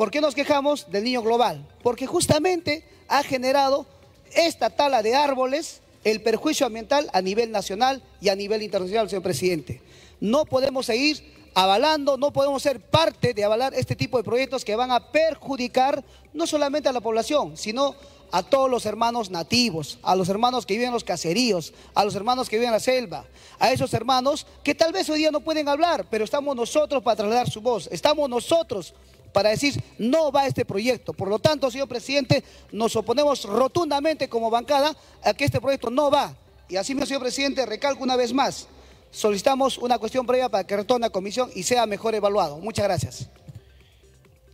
¿Por 0.00 0.10
qué 0.10 0.22
nos 0.22 0.34
quejamos 0.34 0.90
del 0.90 1.04
niño 1.04 1.20
global? 1.20 1.68
Porque 1.82 2.06
justamente 2.06 2.88
ha 3.06 3.22
generado 3.22 3.84
esta 4.32 4.70
tala 4.70 5.02
de 5.02 5.14
árboles 5.14 5.82
el 6.04 6.22
perjuicio 6.22 6.64
ambiental 6.64 7.10
a 7.12 7.20
nivel 7.20 7.50
nacional 7.50 8.02
y 8.18 8.30
a 8.30 8.34
nivel 8.34 8.62
internacional, 8.62 9.10
señor 9.10 9.22
presidente. 9.22 9.82
No 10.18 10.46
podemos 10.46 10.86
seguir 10.86 11.50
avalando, 11.52 12.16
no 12.16 12.32
podemos 12.32 12.62
ser 12.62 12.80
parte 12.80 13.34
de 13.34 13.44
avalar 13.44 13.74
este 13.74 13.94
tipo 13.94 14.16
de 14.16 14.24
proyectos 14.24 14.64
que 14.64 14.74
van 14.74 14.90
a 14.90 15.12
perjudicar 15.12 16.02
no 16.32 16.46
solamente 16.46 16.88
a 16.88 16.92
la 16.92 17.02
población, 17.02 17.58
sino 17.58 17.94
a 18.32 18.42
todos 18.42 18.70
los 18.70 18.86
hermanos 18.86 19.28
nativos, 19.28 19.98
a 20.02 20.16
los 20.16 20.30
hermanos 20.30 20.64
que 20.64 20.74
viven 20.74 20.88
en 20.88 20.94
los 20.94 21.04
caseríos, 21.04 21.74
a 21.92 22.06
los 22.06 22.14
hermanos 22.14 22.48
que 22.48 22.56
viven 22.56 22.68
en 22.68 22.74
la 22.74 22.80
selva, 22.80 23.26
a 23.58 23.70
esos 23.70 23.92
hermanos 23.92 24.46
que 24.64 24.74
tal 24.74 24.92
vez 24.94 25.10
hoy 25.10 25.18
día 25.18 25.30
no 25.30 25.40
pueden 25.40 25.68
hablar, 25.68 26.06
pero 26.08 26.24
estamos 26.24 26.56
nosotros 26.56 27.02
para 27.02 27.16
trasladar 27.16 27.50
su 27.50 27.60
voz, 27.60 27.86
estamos 27.92 28.30
nosotros 28.30 28.94
para 29.32 29.50
decir 29.50 29.82
no 29.98 30.32
va 30.32 30.46
este 30.46 30.64
proyecto. 30.64 31.12
Por 31.12 31.28
lo 31.28 31.38
tanto, 31.38 31.70
señor 31.70 31.88
presidente, 31.88 32.42
nos 32.72 32.96
oponemos 32.96 33.44
rotundamente 33.44 34.28
como 34.28 34.50
bancada 34.50 34.96
a 35.22 35.34
que 35.34 35.44
este 35.44 35.60
proyecto 35.60 35.90
no 35.90 36.10
va. 36.10 36.36
Y 36.68 36.76
así, 36.76 36.94
señor 37.04 37.20
presidente, 37.20 37.66
recalco 37.66 38.04
una 38.04 38.16
vez 38.16 38.32
más, 38.32 38.68
solicitamos 39.10 39.78
una 39.78 39.98
cuestión 39.98 40.26
previa 40.26 40.48
para 40.48 40.64
que 40.64 40.76
retorne 40.76 41.06
a 41.06 41.10
comisión 41.10 41.50
y 41.54 41.64
sea 41.64 41.86
mejor 41.86 42.14
evaluado. 42.14 42.58
Muchas 42.58 42.84
gracias. 42.84 43.28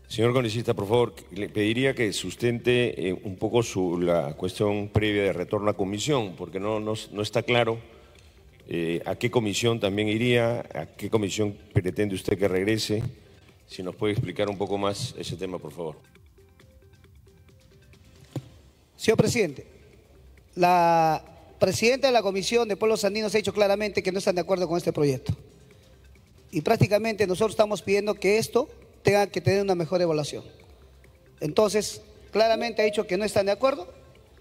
Señor 0.09 0.33
congresista, 0.33 0.73
por 0.73 0.87
favor, 0.87 1.15
le 1.33 1.49
pediría 1.49 1.93
que 1.93 2.13
sustente 2.13 3.09
eh, 3.09 3.13
un 3.13 3.37
poco 3.37 3.63
su, 3.65 4.01
la 4.01 4.35
cuestión 4.35 4.89
previa 4.89 5.25
de 5.25 5.33
retorno 5.33 5.69
a 5.69 5.75
comisión, 5.75 6.37
porque 6.37 6.61
no, 6.61 6.79
no, 6.79 7.23
está 7.23 7.43
claro 7.43 7.79
eh, 8.69 9.03
a 9.05 9.17
qué 9.17 9.33
comisión 9.33 9.81
también 9.81 10.09
iría, 10.09 10.61
a 10.75 10.87
qué 10.87 11.11
comisión 11.11 11.57
pretende 11.73 12.15
usted 12.15 12.39
que 12.39 12.47
regrese. 12.47 13.03
Si 13.69 13.83
nos 13.83 13.97
puede 13.97 14.13
explicar 14.13 14.49
un 14.49 14.57
poco 14.57 14.79
más 14.79 15.15
ese 15.19 15.37
tema, 15.37 15.59
por 15.59 15.73
favor. 15.73 15.97
Señor 18.97 19.19
presidente, 19.19 19.67
la 20.55 21.23
presidenta 21.59 22.07
de 22.07 22.13
la 22.13 22.23
Comisión 22.23 22.69
de 22.69 22.77
Pueblos 22.77 23.05
Andinos 23.05 23.35
ha 23.35 23.39
dicho 23.39 23.53
claramente 23.53 24.03
que 24.03 24.13
no 24.13 24.19
están 24.19 24.35
de 24.35 24.41
acuerdo 24.41 24.69
con 24.69 24.79
este 24.79 24.93
proyecto. 24.93 25.37
Y 26.51 26.63
prácticamente 26.63 27.27
nosotros 27.27 27.53
estamos 27.53 27.83
pidiendo 27.83 28.15
que 28.15 28.39
esto 28.39 28.69
tenga 29.03 29.27
que 29.27 29.41
tener 29.41 29.63
una 29.63 29.75
mejor 29.75 30.01
evaluación. 30.01 30.45
Entonces, 31.41 32.01
claramente 32.33 32.83
ha 32.83 32.85
dicho 32.85 33.07
que 33.07 33.17
no 33.17 33.25
están 33.25 33.47
de 33.47 33.53
acuerdo 33.53 33.93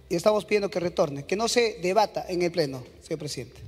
y 0.10 0.16
estamos 0.16 0.46
pidiendo 0.46 0.70
que 0.70 0.80
retorne, 0.80 1.26
que 1.26 1.36
no 1.36 1.48
se 1.48 1.80
debata 1.82 2.26
en 2.28 2.42
el 2.42 2.52
Pleno, 2.52 2.84
señor 3.02 3.20
presidente. 3.20 3.60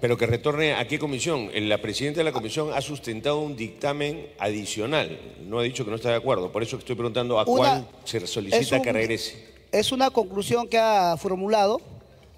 Pero 0.00 0.16
que 0.16 0.26
retorne 0.26 0.74
a 0.74 0.86
qué 0.86 0.98
comisión. 0.98 1.50
La 1.54 1.82
presidenta 1.82 2.20
de 2.20 2.24
la 2.24 2.32
comisión 2.32 2.72
ha 2.72 2.80
sustentado 2.80 3.40
un 3.40 3.56
dictamen 3.56 4.28
adicional. 4.38 5.18
No 5.46 5.58
ha 5.58 5.62
dicho 5.62 5.84
que 5.84 5.90
no 5.90 5.96
está 5.96 6.10
de 6.10 6.16
acuerdo. 6.16 6.52
Por 6.52 6.62
eso 6.62 6.76
estoy 6.76 6.94
preguntando 6.94 7.38
a 7.38 7.44
cuál 7.44 7.88
se 8.04 8.26
solicita 8.26 8.80
que 8.80 8.92
regrese. 8.92 9.56
Es 9.72 9.92
una 9.92 10.10
conclusión 10.10 10.68
que 10.68 10.78
ha 10.78 11.16
formulado 11.16 11.80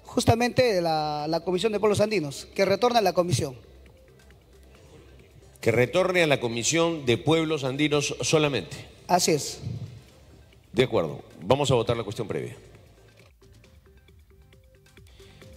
justamente 0.03 0.81
la, 0.81 1.27
la 1.29 1.41
Comisión 1.41 1.71
de 1.71 1.79
Pueblos 1.79 2.01
Andinos, 2.01 2.47
que 2.55 2.65
retorne 2.65 2.97
a 2.97 3.01
la 3.01 3.13
comisión. 3.13 3.55
Que 5.61 5.71
retorne 5.71 6.23
a 6.23 6.27
la 6.27 6.39
Comisión 6.39 7.05
de 7.05 7.17
Pueblos 7.17 7.63
Andinos 7.63 8.15
solamente. 8.21 8.77
Así 9.07 9.31
es. 9.31 9.59
De 10.73 10.83
acuerdo. 10.83 11.21
Vamos 11.41 11.69
a 11.71 11.75
votar 11.75 11.95
la 11.95 12.03
cuestión 12.03 12.27
previa. 12.27 12.55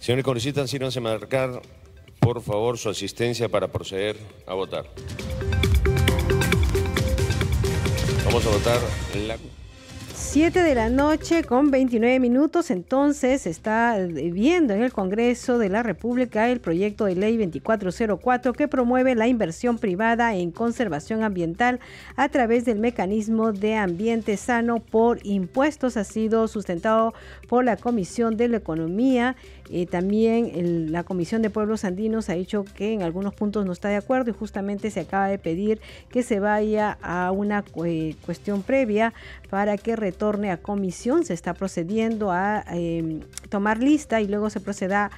Señores 0.03 0.25
congresistas, 0.25 0.69
sírvanse 0.69 0.99
marcar, 0.99 1.61
por 2.19 2.41
favor, 2.41 2.77
su 2.77 2.89
asistencia 2.89 3.47
para 3.47 3.69
proceder 3.69 4.17
a 4.45 4.53
votar. 4.53 4.83
Vamos 8.25 8.45
a 8.45 8.49
votar 8.49 8.81
la... 9.25 9.37
7 10.33 10.63
de 10.63 10.73
la 10.73 10.89
noche 10.89 11.43
con 11.43 11.69
29 11.69 12.19
minutos, 12.19 12.71
entonces 12.71 13.45
está 13.45 13.99
viendo 14.09 14.73
en 14.73 14.81
el 14.81 14.91
Congreso 14.91 15.59
de 15.59 15.69
la 15.69 15.83
República 15.83 16.49
el 16.49 16.59
proyecto 16.59 17.05
de 17.05 17.15
ley 17.15 17.37
2404 17.37 18.53
que 18.53 18.67
promueve 18.67 19.13
la 19.13 19.27
inversión 19.27 19.77
privada 19.77 20.33
en 20.33 20.49
conservación 20.49 21.23
ambiental 21.23 21.79
a 22.15 22.29
través 22.29 22.65
del 22.65 22.79
mecanismo 22.79 23.53
de 23.53 23.75
ambiente 23.75 24.35
sano 24.37 24.79
por 24.79 25.19
impuestos. 25.23 25.97
Ha 25.97 26.03
sido 26.03 26.47
sustentado 26.47 27.13
por 27.47 27.63
la 27.63 27.77
Comisión 27.77 28.35
de 28.35 28.47
la 28.47 28.57
Economía 28.57 29.35
eh, 29.75 29.87
también 29.87 30.91
la 30.91 31.03
Comisión 31.03 31.41
de 31.41 31.49
Pueblos 31.49 31.83
Andinos 31.83 32.29
ha 32.29 32.33
dicho 32.33 32.63
que 32.63 32.93
en 32.93 33.01
algunos 33.01 33.33
puntos 33.33 33.65
no 33.65 33.71
está 33.71 33.89
de 33.89 33.95
acuerdo 33.95 34.29
y 34.29 34.33
justamente 34.33 34.91
se 34.91 34.99
acaba 34.99 35.27
de 35.27 35.39
pedir 35.39 35.81
que 36.11 36.21
se 36.21 36.39
vaya 36.39 36.99
a 37.01 37.31
una 37.31 37.63
cuestión 38.23 38.61
previa 38.61 39.15
para 39.49 39.77
que 39.77 39.95
retorne 39.95 40.51
a 40.51 40.57
comisión. 40.57 41.25
Se 41.25 41.33
está 41.33 41.55
procediendo 41.55 42.31
a 42.31 42.63
em, 42.69 43.21
tomar 43.49 43.79
lista 43.81 44.21
y 44.21 44.27
luego 44.27 44.51
se 44.51 44.59
proceda 44.59 45.09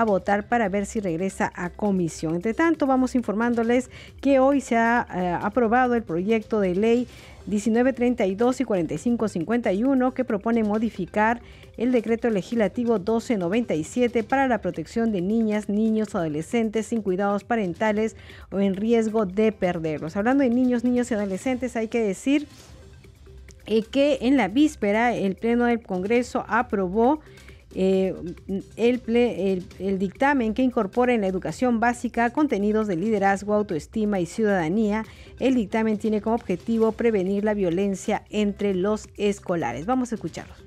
a 0.00 0.04
votar 0.04 0.48
para 0.48 0.68
ver 0.68 0.86
si 0.86 1.00
regresa 1.00 1.52
a 1.54 1.70
comisión. 1.70 2.34
Entre 2.34 2.54
tanto, 2.54 2.86
vamos 2.86 3.14
informándoles 3.14 3.90
que 4.20 4.38
hoy 4.38 4.60
se 4.60 4.76
ha 4.76 5.06
eh, 5.14 5.38
aprobado 5.40 5.94
el 5.94 6.02
proyecto 6.02 6.60
de 6.60 6.74
ley 6.74 7.08
1932 7.46 8.60
y 8.60 8.64
4551 8.64 10.14
que 10.14 10.24
propone 10.24 10.64
modificar 10.64 11.42
el 11.76 11.92
decreto 11.92 12.30
legislativo 12.30 12.94
1297 12.94 14.22
para 14.22 14.48
la 14.48 14.60
protección 14.60 15.12
de 15.12 15.20
niñas, 15.20 15.68
niños, 15.68 16.14
adolescentes 16.14 16.86
sin 16.86 17.02
cuidados 17.02 17.44
parentales 17.44 18.16
o 18.50 18.60
en 18.60 18.74
riesgo 18.74 19.26
de 19.26 19.52
perderlos. 19.52 20.16
Hablando 20.16 20.42
de 20.44 20.50
niños, 20.50 20.84
niños 20.84 21.10
y 21.10 21.14
adolescentes, 21.14 21.76
hay 21.76 21.88
que 21.88 22.00
decir 22.00 22.46
eh, 23.66 23.82
que 23.82 24.18
en 24.22 24.36
la 24.36 24.48
víspera 24.48 25.14
el 25.14 25.36
Pleno 25.36 25.66
del 25.66 25.82
Congreso 25.82 26.44
aprobó 26.48 27.20
eh, 27.74 28.14
el, 28.76 29.02
el, 29.78 29.98
dictamen 29.98 30.54
que 30.54 30.62
incorpora 30.62 31.12
en 31.12 31.22
la 31.22 31.26
educación 31.26 31.80
básica 31.80 32.30
contenidos 32.30 32.86
de 32.86 32.96
liderazgo, 32.96 33.54
autoestima 33.54 34.20
y 34.20 34.26
ciudadanía. 34.26 35.04
El 35.40 35.56
dictamen 35.56 35.98
tiene 35.98 36.20
como 36.20 36.36
objetivo 36.36 36.92
prevenir 36.92 37.44
la 37.44 37.54
violencia 37.54 38.24
entre 38.30 38.74
los 38.74 39.08
escolares. 39.16 39.86
Vamos 39.86 40.12
a 40.12 40.14
escucharlos. 40.14 40.64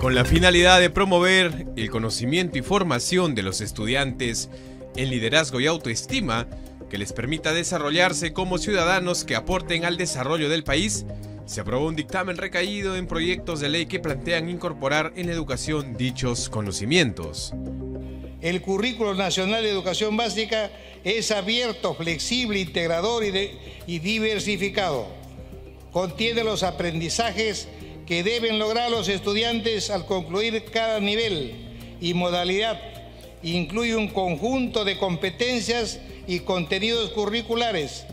Con 0.00 0.14
la 0.14 0.24
finalidad 0.24 0.78
de 0.78 0.90
promover 0.90 1.66
el 1.76 1.90
conocimiento 1.90 2.56
y 2.56 2.62
formación 2.62 3.34
de 3.34 3.42
los 3.42 3.60
estudiantes 3.60 4.48
en 4.94 5.10
liderazgo 5.10 5.58
y 5.58 5.66
autoestima, 5.66 6.46
que 6.88 6.98
les 6.98 7.12
permita 7.12 7.52
desarrollarse 7.52 8.32
como 8.32 8.58
ciudadanos 8.58 9.24
que 9.24 9.36
aporten 9.36 9.84
al 9.84 9.96
desarrollo 9.96 10.48
del 10.48 10.64
país, 10.64 11.04
se 11.46 11.62
aprobó 11.62 11.86
un 11.86 11.96
dictamen 11.96 12.36
recaído 12.36 12.96
en 12.96 13.06
proyectos 13.06 13.60
de 13.60 13.70
ley 13.70 13.86
que 13.86 14.00
plantean 14.00 14.50
incorporar 14.50 15.12
en 15.16 15.28
la 15.28 15.32
educación 15.32 15.96
dichos 15.96 16.48
conocimientos. 16.50 17.54
El 18.40 18.60
currículo 18.60 19.14
nacional 19.14 19.62
de 19.62 19.70
educación 19.70 20.16
básica 20.16 20.70
es 21.02 21.30
abierto, 21.30 21.94
flexible, 21.94 22.60
integrador 22.60 23.24
y, 23.24 23.98
diversificado. 23.98 25.08
Contiene 25.90 26.44
los 26.44 26.62
aprendizajes 26.62 27.66
que 28.06 28.22
deben 28.22 28.58
lograr 28.58 28.90
los 28.90 29.08
estudiantes 29.08 29.90
al 29.90 30.06
concluir 30.06 30.64
cada 30.72 31.00
nivel 31.00 31.96
y 32.00 32.14
modalidad. 32.14 32.78
Incluye 33.42 33.96
un 33.96 34.08
conjunto 34.08 34.84
de 34.84 34.98
competencias 34.98 36.00
y 36.26 36.40
contenidos 36.40 37.10
curriculares 37.10 38.04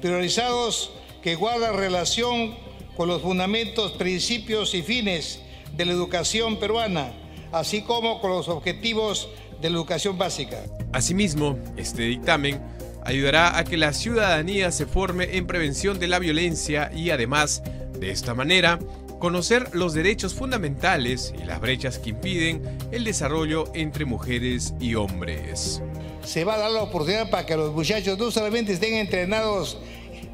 priorizados 0.00 0.90
que 1.22 1.34
guardan 1.34 1.76
relación 1.76 2.54
con 2.96 3.08
los 3.08 3.22
fundamentos, 3.22 3.92
principios 3.92 4.74
y 4.74 4.82
fines 4.82 5.40
de 5.76 5.84
la 5.84 5.92
educación 5.92 6.58
peruana, 6.58 7.12
así 7.52 7.82
como 7.82 8.20
con 8.20 8.30
los 8.30 8.48
objetivos 8.48 9.28
de 9.60 9.70
la 9.70 9.76
educación 9.76 10.18
básica. 10.18 10.62
Asimismo, 10.92 11.58
este 11.76 12.02
dictamen 12.02 12.60
ayudará 13.04 13.58
a 13.58 13.64
que 13.64 13.76
la 13.76 13.92
ciudadanía 13.92 14.70
se 14.70 14.86
forme 14.86 15.36
en 15.36 15.46
prevención 15.46 15.98
de 15.98 16.08
la 16.08 16.18
violencia 16.18 16.90
y 16.94 17.10
además, 17.10 17.62
de 17.98 18.10
esta 18.10 18.34
manera, 18.34 18.78
conocer 19.18 19.74
los 19.74 19.94
derechos 19.94 20.34
fundamentales 20.34 21.32
y 21.40 21.44
las 21.44 21.60
brechas 21.60 21.98
que 21.98 22.10
impiden 22.10 22.62
el 22.92 23.04
desarrollo 23.04 23.64
entre 23.74 24.04
mujeres 24.04 24.74
y 24.80 24.94
hombres 24.94 25.80
se 26.26 26.44
va 26.44 26.54
a 26.54 26.58
dar 26.58 26.70
la 26.72 26.82
oportunidad 26.82 27.30
para 27.30 27.46
que 27.46 27.56
los 27.56 27.72
muchachos 27.72 28.18
no 28.18 28.30
solamente 28.30 28.72
estén 28.72 28.94
entrenados 28.94 29.78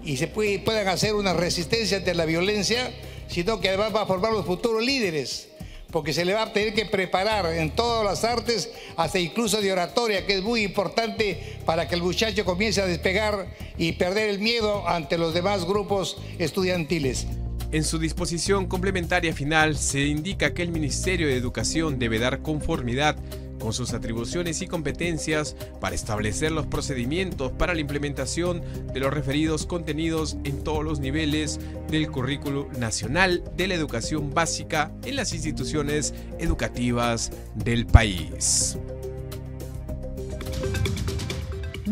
y 0.02 0.16
se 0.16 0.26
puedan 0.26 0.88
hacer 0.88 1.14
una 1.14 1.34
resistencia 1.34 1.98
ante 1.98 2.14
la 2.14 2.24
violencia, 2.24 2.90
sino 3.28 3.60
que 3.60 3.68
además 3.68 3.94
va 3.94 4.02
a 4.02 4.06
formar 4.06 4.32
los 4.32 4.46
futuros 4.46 4.82
líderes, 4.82 5.48
porque 5.90 6.14
se 6.14 6.24
le 6.24 6.32
va 6.32 6.44
a 6.44 6.52
tener 6.52 6.72
que 6.72 6.86
preparar 6.86 7.46
en 7.54 7.70
todas 7.70 8.04
las 8.04 8.24
artes, 8.24 8.70
hasta 8.96 9.18
incluso 9.18 9.60
de 9.60 9.70
oratoria, 9.70 10.26
que 10.26 10.36
es 10.38 10.42
muy 10.42 10.62
importante 10.62 11.58
para 11.66 11.86
que 11.86 11.94
el 11.94 12.02
muchacho 12.02 12.44
comience 12.44 12.80
a 12.80 12.86
despegar 12.86 13.46
y 13.76 13.92
perder 13.92 14.30
el 14.30 14.38
miedo 14.38 14.88
ante 14.88 15.18
los 15.18 15.34
demás 15.34 15.66
grupos 15.66 16.16
estudiantiles. 16.38 17.26
En 17.72 17.84
su 17.84 17.98
disposición 17.98 18.66
complementaria 18.66 19.32
final 19.32 19.78
se 19.78 20.04
indica 20.04 20.52
que 20.52 20.62
el 20.62 20.70
Ministerio 20.70 21.26
de 21.26 21.38
Educación 21.38 21.98
debe 21.98 22.18
dar 22.18 22.42
conformidad 22.42 23.16
con 23.58 23.72
sus 23.72 23.94
atribuciones 23.94 24.60
y 24.60 24.66
competencias 24.66 25.56
para 25.80 25.94
establecer 25.94 26.52
los 26.52 26.66
procedimientos 26.66 27.50
para 27.52 27.72
la 27.72 27.80
implementación 27.80 28.60
de 28.92 29.00
los 29.00 29.14
referidos 29.14 29.64
contenidos 29.64 30.36
en 30.44 30.62
todos 30.62 30.84
los 30.84 31.00
niveles 31.00 31.60
del 31.88 32.10
currículo 32.10 32.68
nacional 32.78 33.42
de 33.56 33.68
la 33.68 33.74
educación 33.74 34.34
básica 34.34 34.92
en 35.06 35.16
las 35.16 35.32
instituciones 35.32 36.12
educativas 36.38 37.30
del 37.54 37.86
país. 37.86 38.76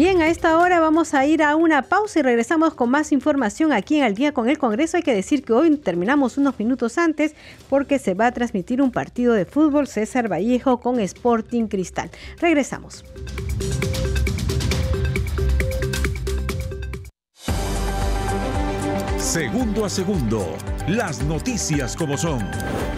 Bien, 0.00 0.22
a 0.22 0.28
esta 0.28 0.56
hora 0.56 0.80
vamos 0.80 1.12
a 1.12 1.26
ir 1.26 1.42
a 1.42 1.56
una 1.56 1.82
pausa 1.82 2.20
y 2.20 2.22
regresamos 2.22 2.72
con 2.72 2.88
más 2.88 3.12
información 3.12 3.70
aquí 3.70 3.98
en 3.98 4.04
Al 4.04 4.14
Día 4.14 4.32
con 4.32 4.48
el 4.48 4.56
Congreso. 4.56 4.96
Hay 4.96 5.02
que 5.02 5.14
decir 5.14 5.44
que 5.44 5.52
hoy 5.52 5.76
terminamos 5.76 6.38
unos 6.38 6.58
minutos 6.58 6.96
antes 6.96 7.34
porque 7.68 7.98
se 7.98 8.14
va 8.14 8.28
a 8.28 8.32
transmitir 8.32 8.80
un 8.80 8.92
partido 8.92 9.34
de 9.34 9.44
fútbol 9.44 9.86
César 9.86 10.32
Vallejo 10.32 10.80
con 10.80 11.00
Sporting 11.00 11.66
Cristal. 11.66 12.10
Regresamos. 12.40 13.04
Segundo 19.18 19.84
a 19.84 19.90
segundo, 19.90 20.56
las 20.88 21.22
noticias 21.24 21.94
como 21.94 22.16
son, 22.16 22.42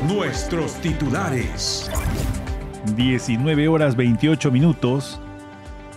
nuestros 0.07 0.75
titulares. 0.75 1.91
19 2.95 3.67
horas 3.67 3.97
28 3.97 4.53
minutos. 4.53 5.21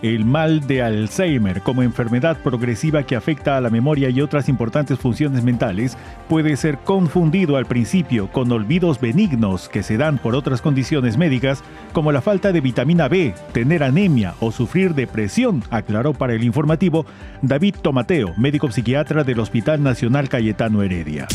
El 0.01 0.25
mal 0.25 0.67
de 0.67 0.83
Alzheimer, 0.83 1.61
como 1.61 1.81
enfermedad 1.81 2.37
progresiva 2.37 3.03
que 3.03 3.15
afecta 3.15 3.57
a 3.57 3.61
la 3.61 3.69
memoria 3.69 4.09
y 4.09 4.21
otras 4.21 4.49
importantes 4.49 4.99
funciones 4.99 5.43
mentales, 5.43 5.97
puede 6.27 6.57
ser 6.57 6.77
confundido 6.79 7.57
al 7.57 7.65
principio 7.65 8.31
con 8.31 8.51
olvidos 8.51 8.99
benignos 8.99 9.69
que 9.69 9.83
se 9.83 9.97
dan 9.97 10.17
por 10.17 10.35
otras 10.35 10.61
condiciones 10.61 11.17
médicas, 11.17 11.63
como 11.93 12.11
la 12.11 12.21
falta 12.21 12.51
de 12.51 12.61
vitamina 12.61 13.07
B, 13.07 13.33
tener 13.53 13.83
anemia 13.83 14.35
o 14.39 14.51
sufrir 14.51 14.95
depresión, 14.95 15.63
aclaró 15.69 16.13
para 16.13 16.33
el 16.33 16.43
informativo 16.43 17.05
David 17.41 17.75
Tomateo, 17.81 18.33
médico 18.37 18.71
psiquiatra 18.71 19.23
del 19.23 19.39
Hospital 19.39 19.81
Nacional 19.81 20.29
Cayetano 20.29 20.83
Heredia. 20.83 21.27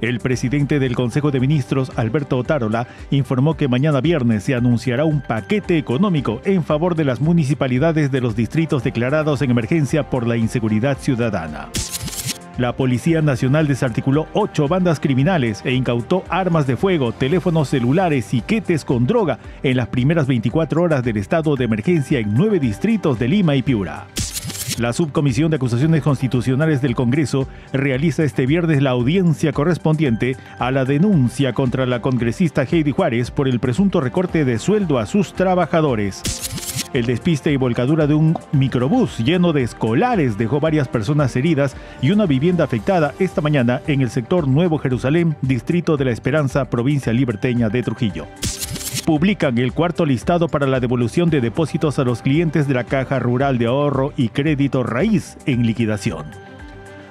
El 0.00 0.20
presidente 0.20 0.78
del 0.78 0.94
Consejo 0.94 1.30
de 1.30 1.40
Ministros, 1.40 1.90
Alberto 1.96 2.36
Otárola, 2.38 2.86
informó 3.10 3.56
que 3.56 3.68
mañana 3.68 4.00
viernes 4.00 4.44
se 4.44 4.54
anunciará 4.54 5.04
un 5.04 5.22
paquete 5.22 5.78
económico 5.78 6.40
en 6.44 6.64
favor 6.64 6.94
de 6.94 7.04
las 7.04 7.20
municipalidades 7.20 8.10
de 8.10 8.20
los 8.20 8.36
distritos 8.36 8.84
declarados 8.84 9.40
en 9.42 9.50
emergencia 9.50 10.10
por 10.10 10.26
la 10.26 10.36
inseguridad 10.36 10.98
ciudadana. 10.98 11.68
La 12.58 12.74
Policía 12.74 13.20
Nacional 13.20 13.66
desarticuló 13.66 14.28
ocho 14.32 14.66
bandas 14.66 14.98
criminales 14.98 15.60
e 15.64 15.72
incautó 15.72 16.24
armas 16.30 16.66
de 16.66 16.76
fuego, 16.76 17.12
teléfonos 17.12 17.68
celulares 17.68 18.32
y 18.32 18.40
quetes 18.40 18.84
con 18.84 19.06
droga 19.06 19.38
en 19.62 19.76
las 19.76 19.88
primeras 19.88 20.26
24 20.26 20.82
horas 20.82 21.04
del 21.04 21.18
estado 21.18 21.54
de 21.56 21.64
emergencia 21.64 22.18
en 22.18 22.32
nueve 22.32 22.58
distritos 22.58 23.18
de 23.18 23.28
Lima 23.28 23.56
y 23.56 23.62
Piura. 23.62 24.06
La 24.78 24.92
Subcomisión 24.92 25.50
de 25.50 25.56
Acusaciones 25.56 26.02
Constitucionales 26.02 26.82
del 26.82 26.94
Congreso 26.94 27.48
realiza 27.72 28.24
este 28.24 28.44
viernes 28.44 28.82
la 28.82 28.90
audiencia 28.90 29.52
correspondiente 29.52 30.36
a 30.58 30.70
la 30.70 30.84
denuncia 30.84 31.54
contra 31.54 31.86
la 31.86 32.02
congresista 32.02 32.64
Heidi 32.64 32.92
Juárez 32.92 33.30
por 33.30 33.48
el 33.48 33.58
presunto 33.58 34.02
recorte 34.02 34.44
de 34.44 34.58
sueldo 34.58 34.98
a 34.98 35.06
sus 35.06 35.32
trabajadores. 35.32 36.22
El 36.92 37.06
despiste 37.06 37.50
y 37.52 37.56
volcadura 37.56 38.06
de 38.06 38.14
un 38.14 38.36
microbús 38.52 39.18
lleno 39.18 39.54
de 39.54 39.62
escolares 39.62 40.36
dejó 40.36 40.60
varias 40.60 40.88
personas 40.88 41.34
heridas 41.36 41.74
y 42.02 42.10
una 42.10 42.26
vivienda 42.26 42.64
afectada 42.64 43.14
esta 43.18 43.40
mañana 43.40 43.80
en 43.86 44.02
el 44.02 44.10
sector 44.10 44.46
Nuevo 44.46 44.78
Jerusalén, 44.78 45.36
distrito 45.40 45.96
de 45.96 46.04
la 46.04 46.10
Esperanza, 46.10 46.66
provincia 46.66 47.14
liberteña 47.14 47.70
de 47.70 47.82
Trujillo. 47.82 48.26
Publican 49.06 49.56
el 49.56 49.72
cuarto 49.72 50.04
listado 50.04 50.48
para 50.48 50.66
la 50.66 50.80
devolución 50.80 51.30
de 51.30 51.40
depósitos 51.40 51.98
a 52.00 52.04
los 52.04 52.22
clientes 52.22 52.66
de 52.66 52.74
la 52.74 52.84
Caja 52.84 53.20
Rural 53.20 53.56
de 53.56 53.66
Ahorro 53.66 54.12
y 54.16 54.28
Crédito 54.30 54.82
Raíz 54.82 55.38
en 55.46 55.64
liquidación. 55.64 56.26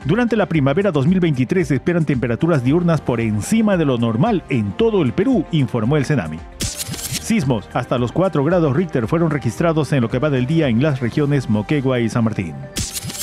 Durante 0.04 0.36
la 0.36 0.46
primavera 0.46 0.92
2023 0.92 1.70
se 1.70 1.76
esperan 1.76 2.06
temperaturas 2.06 2.64
diurnas 2.64 3.00
por 3.00 3.22
encima 3.22 3.78
de 3.78 3.86
lo 3.86 3.98
normal 3.98 4.44
en 4.50 4.74
todo 4.74 5.02
el 5.02 5.14
Perú, 5.14 5.46
informó 5.52 5.96
el 5.96 6.04
Senami. 6.04 6.38
Sismos 6.60 7.68
hasta 7.74 7.98
los 7.98 8.12
4 8.12 8.44
grados 8.44 8.76
Richter 8.76 9.08
fueron 9.08 9.32
registrados 9.32 9.92
en 9.94 10.02
lo 10.02 10.10
que 10.10 10.20
va 10.20 10.30
del 10.30 10.46
día 10.46 10.68
en 10.68 10.84
las 10.84 11.00
regiones 11.00 11.50
Moquegua 11.50 12.02
y 12.02 12.10
San 12.10 12.26
Martín. 12.26 12.56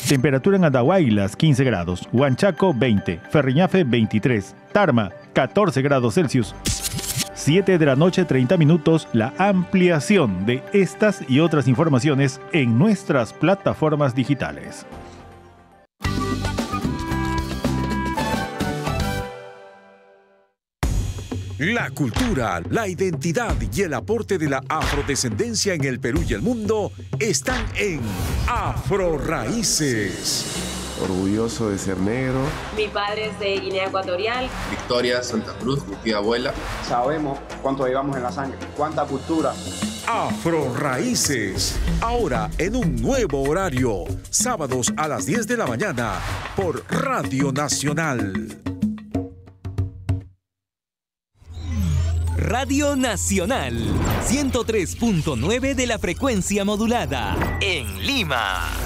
Temperatura 0.09 0.57
en 0.57 0.65
Andahuaylas 0.65 1.37
15 1.37 1.63
grados, 1.65 2.09
Huanchaco 2.11 2.73
20, 2.75 3.21
Ferriñafe 3.31 3.85
23, 3.85 4.57
Tarma 4.73 5.11
14 5.35 5.83
grados 5.83 6.15
Celsius. 6.15 6.55
7 7.43 7.77
de 7.77 7.87
la 7.87 7.97
noche 7.97 8.25
30 8.25 8.57
minutos, 8.57 9.09
la 9.13 9.35
ampliación 9.37 10.47
de 10.47 10.63
estas 10.73 11.29
y 11.29 11.41
otras 11.41 11.67
informaciones 11.67 12.41
en 12.53 12.79
nuestras 12.79 13.33
plataformas 13.33 14.15
digitales. 14.15 14.87
La 21.59 21.91
cultura, 21.91 22.63
la 22.71 22.87
identidad 22.87 23.57
y 23.73 23.83
el 23.83 23.95
aporte 23.95 24.39
de 24.39 24.49
la 24.49 24.63
afrodescendencia 24.69 25.75
en 25.75 25.83
el 25.85 25.99
Perú 25.99 26.25
y 26.29 26.35
el 26.35 26.43
mundo 26.43 26.93
están 27.19 27.67
en 27.77 28.01
Afro 28.49 29.19
Raíces. 29.19 30.72
Orgulloso 31.03 31.71
de 31.71 31.79
ser 31.79 31.99
negro. 31.99 32.41
Mi 32.77 32.87
padre 32.87 33.31
es 33.31 33.39
de 33.41 33.59
Guinea 33.59 33.87
Ecuatorial. 33.87 34.49
Victoria 34.71 35.23
Santa 35.23 35.53
Cruz, 35.55 35.85
mi 35.87 35.97
tía 35.97 36.19
abuela. 36.19 36.55
Sabemos 36.87 37.39
cuánto 37.61 37.87
llevamos 37.87 38.17
en 38.17 38.23
la 38.23 38.31
sangre, 38.31 38.57
cuánta 38.77 39.05
cultura. 39.05 39.53
Afro 40.07 40.73
Raíces, 40.75 41.79
ahora 42.01 42.51
en 42.59 42.77
un 42.77 42.97
nuevo 42.97 43.43
horario, 43.43 44.05
sábados 44.31 44.93
a 44.97 45.09
las 45.09 45.27
10 45.27 45.47
de 45.47 45.57
la 45.57 45.67
mañana 45.67 46.21
por 46.55 46.85
Radio 46.89 47.53
Nacional. 47.53 48.63
Radio 52.37 52.97
Nacional, 52.97 53.75
103.9 54.29 55.75
de 55.75 55.87
la 55.87 55.99
frecuencia 55.99 56.65
modulada, 56.65 57.59
en 57.61 58.05
Lima. 58.05 58.82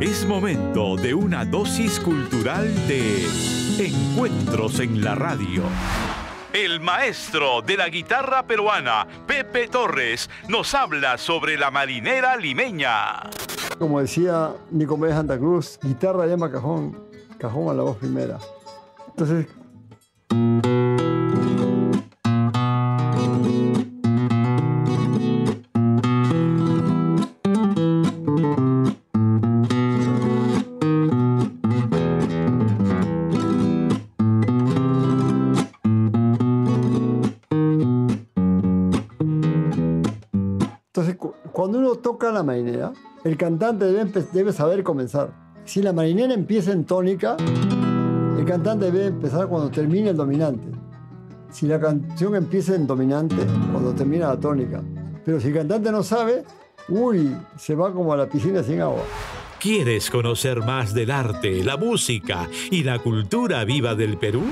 Es 0.00 0.26
momento 0.26 0.96
de 0.96 1.14
una 1.14 1.46
dosis 1.46 1.98
cultural 2.00 2.66
de 2.86 3.26
Encuentros 3.78 4.78
en 4.80 5.02
la 5.02 5.14
Radio. 5.14 5.62
El 6.52 6.80
maestro 6.80 7.62
de 7.62 7.78
la 7.78 7.88
guitarra 7.88 8.46
peruana, 8.46 9.06
Pepe 9.26 9.68
Torres, 9.68 10.28
nos 10.48 10.74
habla 10.74 11.16
sobre 11.16 11.56
la 11.56 11.70
marinera 11.70 12.36
limeña. 12.36 13.22
Como 13.78 14.02
decía 14.02 14.52
Nicolás 14.70 15.14
Santa 15.14 15.38
Cruz, 15.38 15.78
guitarra 15.82 16.26
llama 16.26 16.52
cajón, 16.52 16.98
cajón 17.38 17.70
a 17.70 17.74
la 17.74 17.82
voz 17.82 17.96
primera. 17.96 18.38
Entonces, 19.08 19.46
la 42.36 42.42
marinera, 42.42 42.92
el 43.24 43.36
cantante 43.36 43.86
debe, 43.86 44.22
debe 44.32 44.52
saber 44.52 44.82
comenzar. 44.82 45.30
Si 45.64 45.82
la 45.82 45.92
marinera 45.92 46.34
empieza 46.34 46.72
en 46.72 46.84
tónica, 46.84 47.36
el 48.38 48.44
cantante 48.44 48.90
debe 48.90 49.06
empezar 49.06 49.48
cuando 49.48 49.70
termine 49.70 50.10
el 50.10 50.16
dominante. 50.16 50.68
Si 51.50 51.66
la 51.66 51.80
canción 51.80 52.34
empieza 52.36 52.74
en 52.74 52.86
dominante, 52.86 53.36
cuando 53.72 53.94
termina 53.94 54.28
la 54.28 54.38
tónica. 54.38 54.82
Pero 55.24 55.40
si 55.40 55.48
el 55.48 55.54
cantante 55.54 55.90
no 55.90 56.02
sabe, 56.02 56.44
uy, 56.88 57.34
se 57.56 57.74
va 57.74 57.92
como 57.92 58.12
a 58.12 58.16
la 58.16 58.28
piscina 58.28 58.62
sin 58.62 58.80
agua. 58.80 59.02
¿Quieres 59.58 60.10
conocer 60.10 60.60
más 60.60 60.94
del 60.94 61.10
arte, 61.10 61.64
la 61.64 61.76
música 61.76 62.48
y 62.70 62.84
la 62.84 62.98
cultura 62.98 63.64
viva 63.64 63.94
del 63.94 64.18
Perú? 64.18 64.42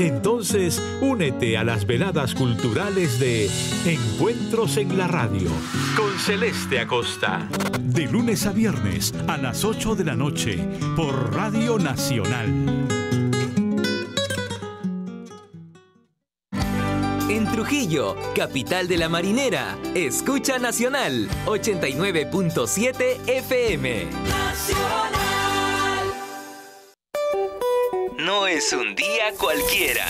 Entonces, 0.00 0.82
únete 1.02 1.58
a 1.58 1.64
las 1.64 1.86
veladas 1.86 2.34
culturales 2.34 3.20
de 3.20 3.50
Encuentros 3.84 4.78
en 4.78 4.96
la 4.96 5.06
Radio 5.06 5.50
con 5.94 6.18
Celeste 6.18 6.80
Acosta. 6.80 7.46
De 7.78 8.06
lunes 8.06 8.46
a 8.46 8.52
viernes 8.52 9.12
a 9.28 9.36
las 9.36 9.62
8 9.62 9.96
de 9.96 10.04
la 10.04 10.16
noche 10.16 10.56
por 10.96 11.34
Radio 11.34 11.78
Nacional. 11.78 12.48
En 17.28 17.52
Trujillo, 17.52 18.16
capital 18.34 18.88
de 18.88 18.96
la 18.96 19.10
marinera, 19.10 19.76
escucha 19.94 20.58
Nacional 20.58 21.28
89.7 21.44 23.18
FM. 23.26 24.06
Nacional. 24.06 25.19
No 28.30 28.46
es 28.46 28.72
un 28.72 28.94
día 28.94 29.34
cualquiera. 29.36 30.06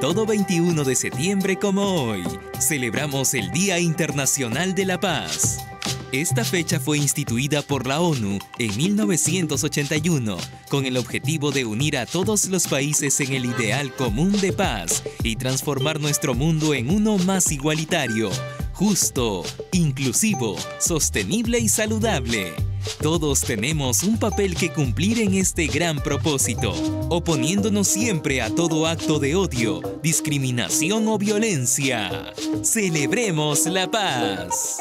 Todo 0.00 0.26
21 0.26 0.82
de 0.82 0.96
septiembre 0.96 1.60
como 1.60 2.08
hoy, 2.08 2.24
celebramos 2.58 3.34
el 3.34 3.52
Día 3.52 3.78
Internacional 3.78 4.74
de 4.74 4.84
la 4.84 4.98
Paz. 4.98 5.64
Esta 6.10 6.44
fecha 6.44 6.80
fue 6.80 6.98
instituida 6.98 7.62
por 7.62 7.86
la 7.86 8.00
ONU 8.00 8.40
en 8.58 8.76
1981 8.76 10.38
con 10.68 10.86
el 10.86 10.96
objetivo 10.96 11.52
de 11.52 11.64
unir 11.64 11.98
a 11.98 12.06
todos 12.06 12.46
los 12.46 12.66
países 12.66 13.20
en 13.20 13.32
el 13.32 13.44
ideal 13.44 13.94
común 13.94 14.32
de 14.40 14.52
paz 14.52 15.04
y 15.22 15.36
transformar 15.36 16.00
nuestro 16.00 16.34
mundo 16.34 16.74
en 16.74 16.90
uno 16.90 17.16
más 17.18 17.52
igualitario, 17.52 18.28
justo, 18.72 19.44
inclusivo, 19.70 20.56
sostenible 20.80 21.60
y 21.60 21.68
saludable. 21.68 22.69
Todos 23.02 23.40
tenemos 23.42 24.02
un 24.02 24.18
papel 24.18 24.54
que 24.54 24.72
cumplir 24.72 25.20
en 25.20 25.34
este 25.34 25.66
gran 25.66 25.98
propósito, 25.98 26.72
oponiéndonos 27.08 27.88
siempre 27.88 28.42
a 28.42 28.54
todo 28.54 28.86
acto 28.86 29.18
de 29.18 29.34
odio, 29.34 29.80
discriminación 30.02 31.08
o 31.08 31.18
violencia. 31.18 32.32
Celebremos 32.62 33.66
la 33.66 33.90
paz. 33.90 34.78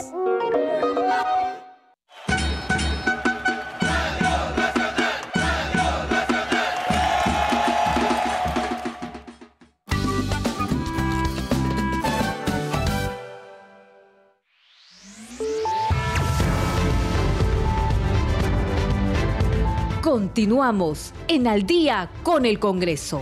Continuamos 20.19 21.13
en 21.29 21.47
Al 21.47 21.65
día 21.65 22.09
con 22.23 22.45
el 22.45 22.59
Congreso. 22.59 23.21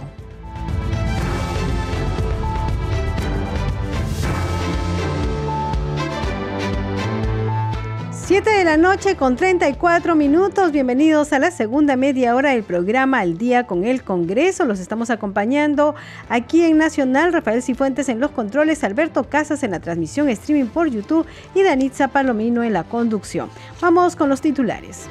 Siete 8.09 8.49
de 8.49 8.63
la 8.63 8.77
noche 8.77 9.15
con 9.15 9.35
34 9.35 10.15
minutos. 10.15 10.71
Bienvenidos 10.71 11.33
a 11.33 11.37
la 11.37 11.51
segunda 11.51 11.95
media 11.95 12.33
hora 12.33 12.49
del 12.49 12.63
programa 12.63 13.19
Al 13.19 13.37
Día 13.37 13.67
con 13.67 13.83
el 13.83 14.01
Congreso. 14.01 14.65
Los 14.65 14.79
estamos 14.79 15.11
acompañando 15.11 15.93
aquí 16.29 16.63
en 16.63 16.79
Nacional. 16.79 17.31
Rafael 17.31 17.61
Cifuentes 17.61 18.09
en 18.09 18.19
los 18.19 18.31
controles, 18.31 18.83
Alberto 18.83 19.23
Casas 19.25 19.61
en 19.61 19.69
la 19.69 19.79
transmisión 19.79 20.29
streaming 20.29 20.65
por 20.65 20.87
YouTube 20.87 21.27
y 21.53 21.61
Danitza 21.61 22.07
Palomino 22.07 22.63
en 22.63 22.73
la 22.73 22.85
conducción. 22.85 23.51
Vamos 23.79 24.15
con 24.15 24.29
los 24.29 24.41
titulares. 24.41 25.07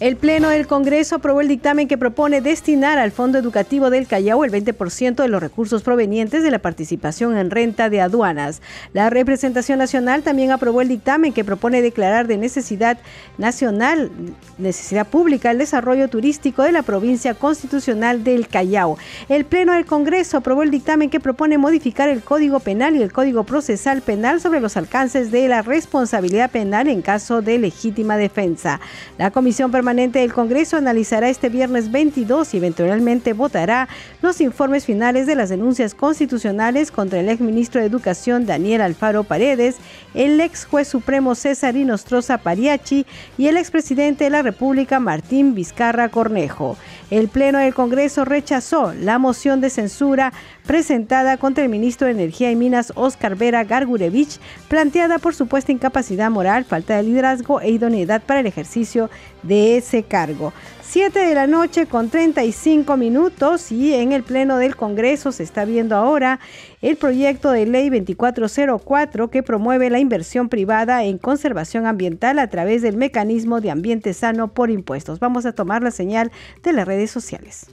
El 0.00 0.16
Pleno 0.16 0.48
del 0.48 0.66
Congreso 0.66 1.16
aprobó 1.16 1.42
el 1.42 1.48
dictamen 1.48 1.86
que 1.86 1.98
propone 1.98 2.40
destinar 2.40 2.98
al 2.98 3.12
Fondo 3.12 3.36
Educativo 3.36 3.90
del 3.90 4.06
Callao 4.06 4.46
el 4.46 4.50
20% 4.50 5.16
de 5.16 5.28
los 5.28 5.42
recursos 5.42 5.82
provenientes 5.82 6.42
de 6.42 6.50
la 6.50 6.58
participación 6.58 7.36
en 7.36 7.50
renta 7.50 7.90
de 7.90 8.00
aduanas. 8.00 8.62
La 8.94 9.10
representación 9.10 9.78
nacional 9.78 10.22
también 10.22 10.52
aprobó 10.52 10.80
el 10.80 10.88
dictamen 10.88 11.34
que 11.34 11.44
propone 11.44 11.82
declarar 11.82 12.28
de 12.28 12.38
necesidad 12.38 12.96
nacional, 13.36 14.10
necesidad 14.56 15.06
pública, 15.06 15.50
el 15.50 15.58
desarrollo 15.58 16.08
turístico 16.08 16.62
de 16.62 16.72
la 16.72 16.80
provincia 16.80 17.34
constitucional 17.34 18.24
del 18.24 18.48
Callao. 18.48 18.96
El 19.28 19.44
Pleno 19.44 19.74
del 19.74 19.84
Congreso 19.84 20.38
aprobó 20.38 20.62
el 20.62 20.70
dictamen 20.70 21.10
que 21.10 21.20
propone 21.20 21.58
modificar 21.58 22.08
el 22.08 22.22
Código 22.22 22.60
Penal 22.60 22.96
y 22.96 23.02
el 23.02 23.12
Código 23.12 23.44
Procesal 23.44 24.00
Penal 24.00 24.40
sobre 24.40 24.60
los 24.60 24.78
alcances 24.78 25.30
de 25.30 25.46
la 25.46 25.60
responsabilidad 25.60 26.50
penal 26.50 26.88
en 26.88 27.02
caso 27.02 27.42
de 27.42 27.58
legítima 27.58 28.16
defensa. 28.16 28.80
La 29.18 29.30
Comisión 29.30 29.70
Permanente 29.70 29.89
Permanente 29.90 30.20
del 30.20 30.32
Congreso 30.32 30.76
analizará 30.76 31.28
este 31.30 31.48
viernes 31.48 31.90
22 31.90 32.54
y 32.54 32.58
eventualmente 32.58 33.32
votará 33.32 33.88
los 34.22 34.40
informes 34.40 34.84
finales 34.84 35.26
de 35.26 35.34
las 35.34 35.48
denuncias 35.48 35.96
constitucionales 35.96 36.92
contra 36.92 37.18
el 37.18 37.28
exministro 37.28 37.80
de 37.80 37.88
Educación 37.88 38.46
Daniel 38.46 38.82
Alfaro 38.82 39.24
Paredes, 39.24 39.78
el 40.14 40.40
ex 40.40 40.64
juez 40.64 40.86
supremo 40.86 41.34
César 41.34 41.74
Inostroza 41.74 42.38
Pariachi 42.38 43.04
y 43.36 43.48
el 43.48 43.56
expresidente 43.56 44.22
de 44.22 44.30
la 44.30 44.42
República 44.42 45.00
Martín 45.00 45.56
Vizcarra 45.56 46.08
Cornejo. 46.08 46.76
El 47.10 47.26
Pleno 47.26 47.58
del 47.58 47.74
Congreso 47.74 48.24
rechazó 48.24 48.94
la 48.94 49.18
moción 49.18 49.60
de 49.60 49.70
censura 49.70 50.32
presentada 50.70 51.36
contra 51.36 51.64
el 51.64 51.68
ministro 51.68 52.06
de 52.06 52.12
Energía 52.12 52.52
y 52.52 52.54
Minas 52.54 52.92
Oscar 52.94 53.34
Vera 53.34 53.64
Gargurevich, 53.64 54.38
planteada 54.68 55.18
por 55.18 55.34
supuesta 55.34 55.72
incapacidad 55.72 56.30
moral, 56.30 56.64
falta 56.64 56.96
de 56.96 57.02
liderazgo 57.02 57.60
e 57.60 57.70
idoneidad 57.70 58.22
para 58.22 58.38
el 58.38 58.46
ejercicio 58.46 59.10
de 59.42 59.78
ese 59.78 60.04
cargo. 60.04 60.52
7 60.82 61.18
de 61.18 61.34
la 61.34 61.48
noche 61.48 61.86
con 61.86 62.08
35 62.08 62.96
minutos 62.96 63.72
y 63.72 63.94
en 63.94 64.12
el 64.12 64.22
Pleno 64.22 64.58
del 64.58 64.76
Congreso 64.76 65.32
se 65.32 65.42
está 65.42 65.64
viendo 65.64 65.96
ahora 65.96 66.38
el 66.82 66.96
proyecto 66.96 67.50
de 67.50 67.66
ley 67.66 67.90
2404 67.90 69.28
que 69.28 69.42
promueve 69.42 69.90
la 69.90 69.98
inversión 69.98 70.48
privada 70.48 71.02
en 71.02 71.18
conservación 71.18 71.84
ambiental 71.86 72.38
a 72.38 72.46
través 72.46 72.80
del 72.82 72.96
mecanismo 72.96 73.60
de 73.60 73.72
ambiente 73.72 74.14
sano 74.14 74.54
por 74.54 74.70
impuestos. 74.70 75.18
Vamos 75.18 75.46
a 75.46 75.52
tomar 75.52 75.82
la 75.82 75.90
señal 75.90 76.30
de 76.62 76.72
las 76.72 76.86
redes 76.86 77.10
sociales. 77.10 77.66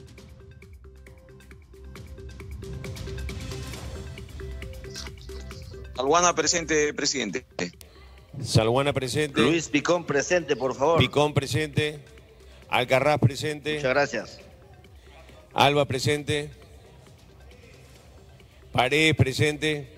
Salguana 5.98 6.32
presente, 6.32 6.94
presidente. 6.94 7.44
Salguana 8.40 8.92
presente. 8.92 9.40
Luis 9.40 9.68
Picón 9.68 10.04
presente, 10.04 10.54
por 10.54 10.72
favor. 10.76 11.00
Picón 11.00 11.34
presente. 11.34 11.98
Alcarraz 12.68 13.18
presente. 13.18 13.74
Muchas 13.74 13.90
gracias. 13.90 14.38
Alba 15.52 15.86
presente. 15.86 16.52
Paredes 18.70 19.16
presente. 19.16 19.88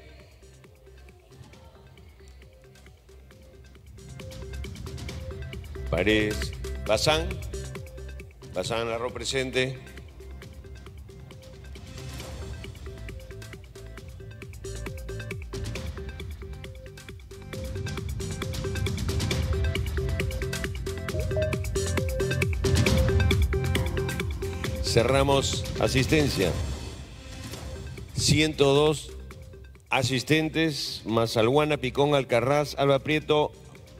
Paredes. 5.90 6.52
Bazán. 6.86 7.28
Bazán 8.54 8.88
Larro 8.88 9.12
presente. 9.12 9.78
Cerramos 24.90 25.64
asistencia. 25.78 26.50
102 28.16 29.12
asistentes, 29.88 31.02
Mazalguana, 31.04 31.76
Picón, 31.76 32.16
Alcarraz, 32.16 32.74
Alba 32.76 32.98
Prieto, 32.98 33.52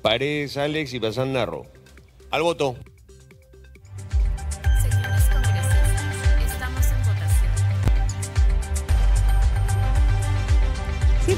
Paredes, 0.02 0.56
Alex 0.56 0.92
y 0.92 0.98
Bazán 0.98 1.32
Narro. 1.32 1.64
Al 2.32 2.42
voto. 2.42 2.74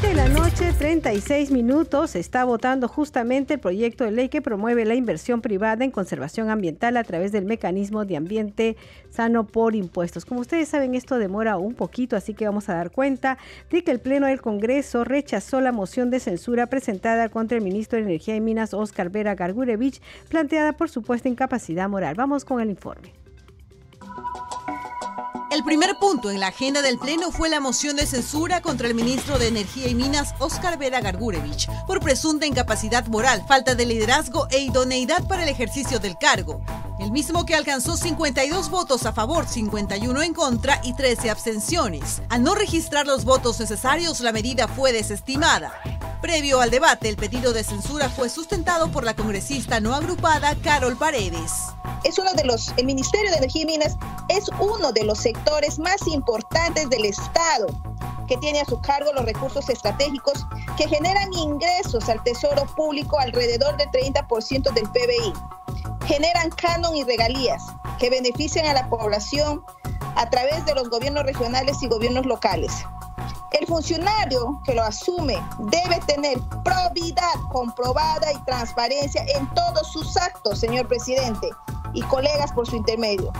7 0.03 0.09
de 0.09 0.15
la 0.15 0.29
noche, 0.29 0.73
36 0.73 1.53
minutos. 1.53 2.17
Está 2.17 2.43
votando 2.43 2.89
justamente 2.89 3.55
el 3.55 3.61
proyecto 3.61 4.03
de 4.03 4.11
ley 4.11 4.29
que 4.29 4.43
promueve 4.43 4.85
la 4.85 4.97
inversión 4.97 5.41
privada 5.41 5.85
en 5.85 5.93
conservación 5.93 6.51
ambiental 6.51 6.97
a 6.97 7.05
través 7.05 7.31
del 7.31 7.45
mecanismo 7.45 8.05
de 8.05 8.17
ambiente 8.17 8.77
sano 9.11 9.47
por 9.47 9.77
impuestos. 9.77 10.25
Como 10.25 10.41
ustedes 10.41 10.69
saben, 10.69 10.97
esto 10.97 11.19
demora 11.19 11.57
un 11.57 11.75
poquito, 11.75 12.17
así 12.17 12.35
que 12.35 12.47
vamos 12.47 12.69
a 12.69 12.75
dar 12.75 12.91
cuenta 12.91 13.39
de 13.71 13.85
que 13.85 13.93
el 13.93 14.01
Pleno 14.01 14.27
del 14.27 14.41
Congreso 14.41 15.05
rechazó 15.05 15.61
la 15.61 15.71
moción 15.71 16.11
de 16.11 16.19
censura 16.19 16.67
presentada 16.67 17.29
contra 17.29 17.57
el 17.57 17.63
ministro 17.63 17.99
de 17.99 18.05
Energía 18.05 18.35
y 18.35 18.41
Minas, 18.41 18.75
Oscar 18.75 19.09
Vera 19.09 19.37
Gargurevich, 19.37 20.03
planteada 20.29 20.73
por 20.73 20.91
supuesta 20.91 21.29
incapacidad 21.29 21.89
moral. 21.89 22.17
Vamos 22.17 22.45
con 22.45 22.61
el 22.61 22.71
informe. 22.71 23.13
El 25.53 25.65
primer 25.65 25.99
punto 25.99 26.31
en 26.31 26.41
la 26.41 26.47
agenda 26.47 26.81
del 26.81 26.99
Pleno 26.99 27.31
fue 27.31 27.51
la 27.51 27.61
moción 27.61 27.97
de 27.97 28.07
censura 28.07 28.63
contra 28.63 28.89
el 28.89 28.95
ministro 28.95 29.39
de 29.39 29.49
Energía 29.49 29.87
y 29.87 29.95
Minas, 29.95 30.35
Oscar 30.39 30.79
Vera 30.79 31.03
Gargurevich, 31.03 31.69
por 31.87 32.01
presunta 32.01 32.47
incapacidad 32.47 33.07
moral, 33.09 33.45
falta 33.47 33.75
de 33.75 33.85
liderazgo 33.85 34.49
e 34.51 34.61
idoneidad 34.61 35.29
para 35.29 35.43
el 35.43 35.51
ejercicio 35.51 35.99
del 35.99 36.17
cargo. 36.17 36.63
El 36.99 37.13
mismo 37.13 37.45
que 37.45 37.55
alcanzó 37.55 37.99
52 37.99 38.71
votos 38.71 39.05
a 39.05 39.13
favor, 39.13 39.47
51 39.47 40.23
en 40.23 40.33
contra 40.33 40.81
y 40.85 40.95
13 40.95 41.29
abstenciones. 41.29 42.23
Al 42.31 42.43
no 42.43 42.55
registrar 42.55 43.07
los 43.07 43.27
votos 43.27 43.61
necesarios, 43.61 44.21
la 44.21 44.33
medida 44.33 44.69
fue 44.69 44.95
desestimada. 44.95 45.75
Previo 46.23 46.61
al 46.61 46.71
debate, 46.71 47.11
el 47.11 47.17
pedido 47.17 47.53
de 47.53 47.65
censura 47.65 48.09
fue 48.09 48.31
sustentado 48.31 48.91
por 48.91 49.05
la 49.05 49.15
congresista 49.15 49.81
no 49.81 49.95
agrupada 49.95 50.55
Carol 50.63 50.97
Paredes. 50.97 51.51
Es 52.05 52.19
uno 52.19 52.33
de 52.33 52.45
los, 52.45 52.73
el 52.77 52.87
Ministerio 52.87 53.31
de 53.33 53.39
Energía 53.39 53.63
y 53.63 53.67
Minas 53.67 53.97
es 54.29 54.49
uno 54.61 54.93
de 54.93 55.05
los 55.05 55.19
sectores 55.19 55.42
más 55.79 56.07
importantes 56.07 56.89
del 56.91 57.05
Estado 57.05 57.67
que 58.27 58.37
tiene 58.39 58.61
a 58.61 58.65
su 58.65 58.81
cargo 58.81 59.13
los 59.13 59.25
recursos 59.25 59.69
estratégicos 59.69 60.47
que 60.77 60.89
generan 60.89 61.33
ingresos 61.33 62.09
al 62.09 62.23
Tesoro 62.23 62.65
Público 62.77 63.19
alrededor 63.19 63.77
del 63.77 63.89
30% 63.91 64.73
del 64.73 64.89
PBI. 64.91 65.33
Generan 66.07 66.51
canon 66.51 66.97
y 66.97 67.05
regalías 67.05 67.63
que 67.99 68.11
benefician 68.11 68.67
a 68.67 68.75
la 68.75 68.89
población 68.89 69.63
a 70.17 70.29
través 70.31 70.65
de 70.67 70.75
los 70.75 70.89
gobiernos 70.91 71.25
regionales 71.25 71.83
y 71.83 71.89
gobiernos 71.89 72.27
locales. 72.27 72.73
El 73.53 73.67
funcionario 73.67 74.61
que 74.65 74.75
lo 74.75 74.83
asume 74.83 75.37
debe 75.59 76.01
tener 76.07 76.39
probidad 76.65 77.35
comprobada 77.51 78.33
y 78.33 78.39
transparencia 78.45 79.25
en 79.37 79.47
todos 79.55 79.93
sus 79.93 80.17
actos, 80.17 80.59
señor 80.59 80.89
presidente, 80.89 81.51
y 81.93 82.03
colegas 82.03 82.53
por 82.53 82.67
su 82.67 82.77
intermedio. 82.77 83.33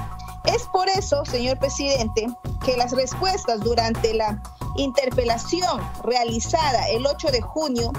Es 0.45 0.65
por 0.73 0.89
eso, 0.89 1.25
señor 1.25 1.59
presidente, 1.59 2.27
que 2.65 2.77
las 2.77 2.93
respuestas 2.93 3.61
durante 3.61 4.15
la 4.15 4.43
interpelación 4.77 5.81
realizada 6.03 6.89
el 6.89 7.07
8 7.07 7.31
de 7.31 7.41
junio 7.41 7.93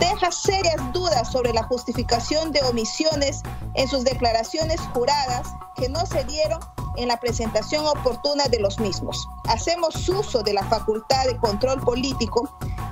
deja 0.00 0.32
serias 0.32 0.80
dudas 0.92 1.30
sobre 1.30 1.52
la 1.52 1.64
justificación 1.64 2.50
de 2.52 2.62
omisiones 2.62 3.42
en 3.74 3.88
sus 3.88 4.04
declaraciones 4.04 4.80
juradas 4.94 5.48
que 5.76 5.88
no 5.88 6.06
se 6.06 6.24
dieron 6.24 6.60
en 6.96 7.08
la 7.08 7.18
presentación 7.20 7.84
oportuna 7.86 8.44
de 8.48 8.60
los 8.60 8.78
mismos. 8.78 9.28
Hacemos 9.48 10.08
uso 10.08 10.42
de 10.42 10.54
la 10.54 10.64
facultad 10.64 11.26
de 11.26 11.36
control 11.38 11.80
político 11.80 12.50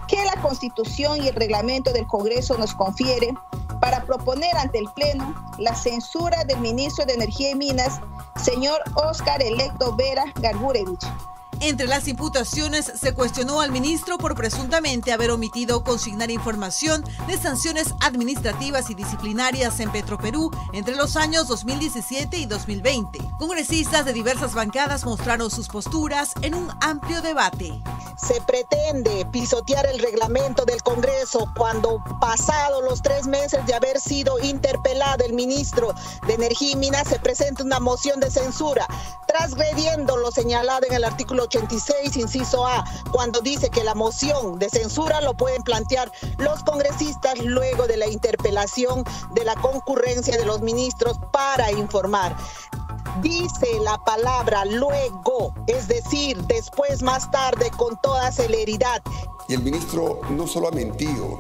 que 0.09 0.25
la 0.25 0.41
Constitución 0.43 1.23
y 1.23 1.29
el 1.29 1.35
reglamento 1.35 1.93
del 1.93 2.07
Congreso 2.07 2.59
nos 2.59 2.75
confiere 2.75 3.33
para 3.81 4.05
proponer 4.05 4.57
ante 4.57 4.79
el 4.79 4.89
Pleno 4.95 5.35
la 5.59 5.75
censura 5.75 6.45
del 6.45 6.61
ministro 6.61 7.05
de 7.07 7.15
Energía 7.15 7.51
y 7.51 7.55
Minas, 7.55 8.01
señor 8.37 8.81
Oscar 8.95 9.43
Electo 9.43 9.97
Vera 9.97 10.25
Gargurevich. 10.41 11.05
Entre 11.63 11.87
las 11.87 12.09
imputaciones 12.09 12.91
se 12.99 13.13
cuestionó 13.13 13.61
al 13.61 13.71
ministro 13.71 14.17
por 14.17 14.35
presuntamente 14.35 15.13
haber 15.13 15.31
omitido 15.31 15.85
consignar 15.85 16.31
información 16.31 17.05
de 17.27 17.37
sanciones 17.37 17.95
administrativas 18.01 18.89
y 18.89 18.95
disciplinarias 18.95 19.79
en 19.81 19.93
Petroperú 19.93 20.51
entre 20.73 20.97
los 20.97 21.17
años 21.17 21.49
2017 21.49 22.39
y 22.39 22.47
2020. 22.47 23.19
Congresistas 23.39 24.07
de 24.07 24.15
diversas 24.15 24.55
bancadas 24.55 25.05
mostraron 25.05 25.51
sus 25.51 25.69
posturas 25.69 26.33
en 26.41 26.55
un 26.55 26.71
amplio 26.81 27.21
debate. 27.21 27.83
Se 28.17 28.41
pretende 28.43 29.27
pisotear 29.31 29.87
el 29.87 29.99
reglamento 29.99 30.65
del 30.65 30.83
Congreso 30.83 31.51
cuando 31.57 32.03
pasado 32.21 32.81
los 32.83 33.03
tres 33.03 33.27
meses 33.27 33.65
de 33.67 33.75
haber 33.75 34.01
sido 34.01 34.39
interpelado 34.41 35.25
el 35.25 35.35
ministro 35.35 35.95
de 36.27 36.35
Energía 36.35 36.73
y 36.73 36.77
Minas 36.77 37.09
se 37.09 37.19
presenta 37.19 37.65
una 37.65 37.81
moción 37.81 38.21
de 38.21 38.31
censura, 38.31 38.87
transgrediendo 39.27 40.17
lo 40.17 40.31
señalado 40.31 40.87
en 40.87 40.95
el 40.95 41.05
artículo 41.05 41.49
86, 41.51 42.17
inciso 42.17 42.65
A, 42.65 42.85
cuando 43.11 43.41
dice 43.41 43.71
que 43.71 43.83
la 43.83 43.95
moción 43.95 44.59
de 44.61 44.71
censura 44.71 45.21
lo 45.21 45.35
pueden 45.37 45.63
plantear 45.63 46.11
los 46.39 46.63
congresistas 46.63 47.39
luego 47.43 47.89
de 47.89 47.97
la 47.97 48.07
interpelación 48.07 49.05
de 49.33 49.45
la 49.45 49.57
concurrencia 49.57 50.37
de 50.37 50.45
los 50.45 50.61
ministros 50.61 51.19
para 51.33 51.73
informar. 51.73 52.37
Dice 53.21 53.67
la 53.83 53.99
palabra 54.05 54.65
luego, 54.65 55.53
es 55.67 55.89
decir, 55.89 56.37
después, 56.47 57.03
más 57.03 57.29
tarde, 57.33 57.71
con 57.77 57.97
toda 58.01 58.31
celeridad. 58.31 59.03
Y 59.49 59.55
el 59.55 59.63
ministro 59.63 60.21
no 60.31 60.47
solo 60.47 60.69
ha 60.69 60.71
mentido, 60.71 61.37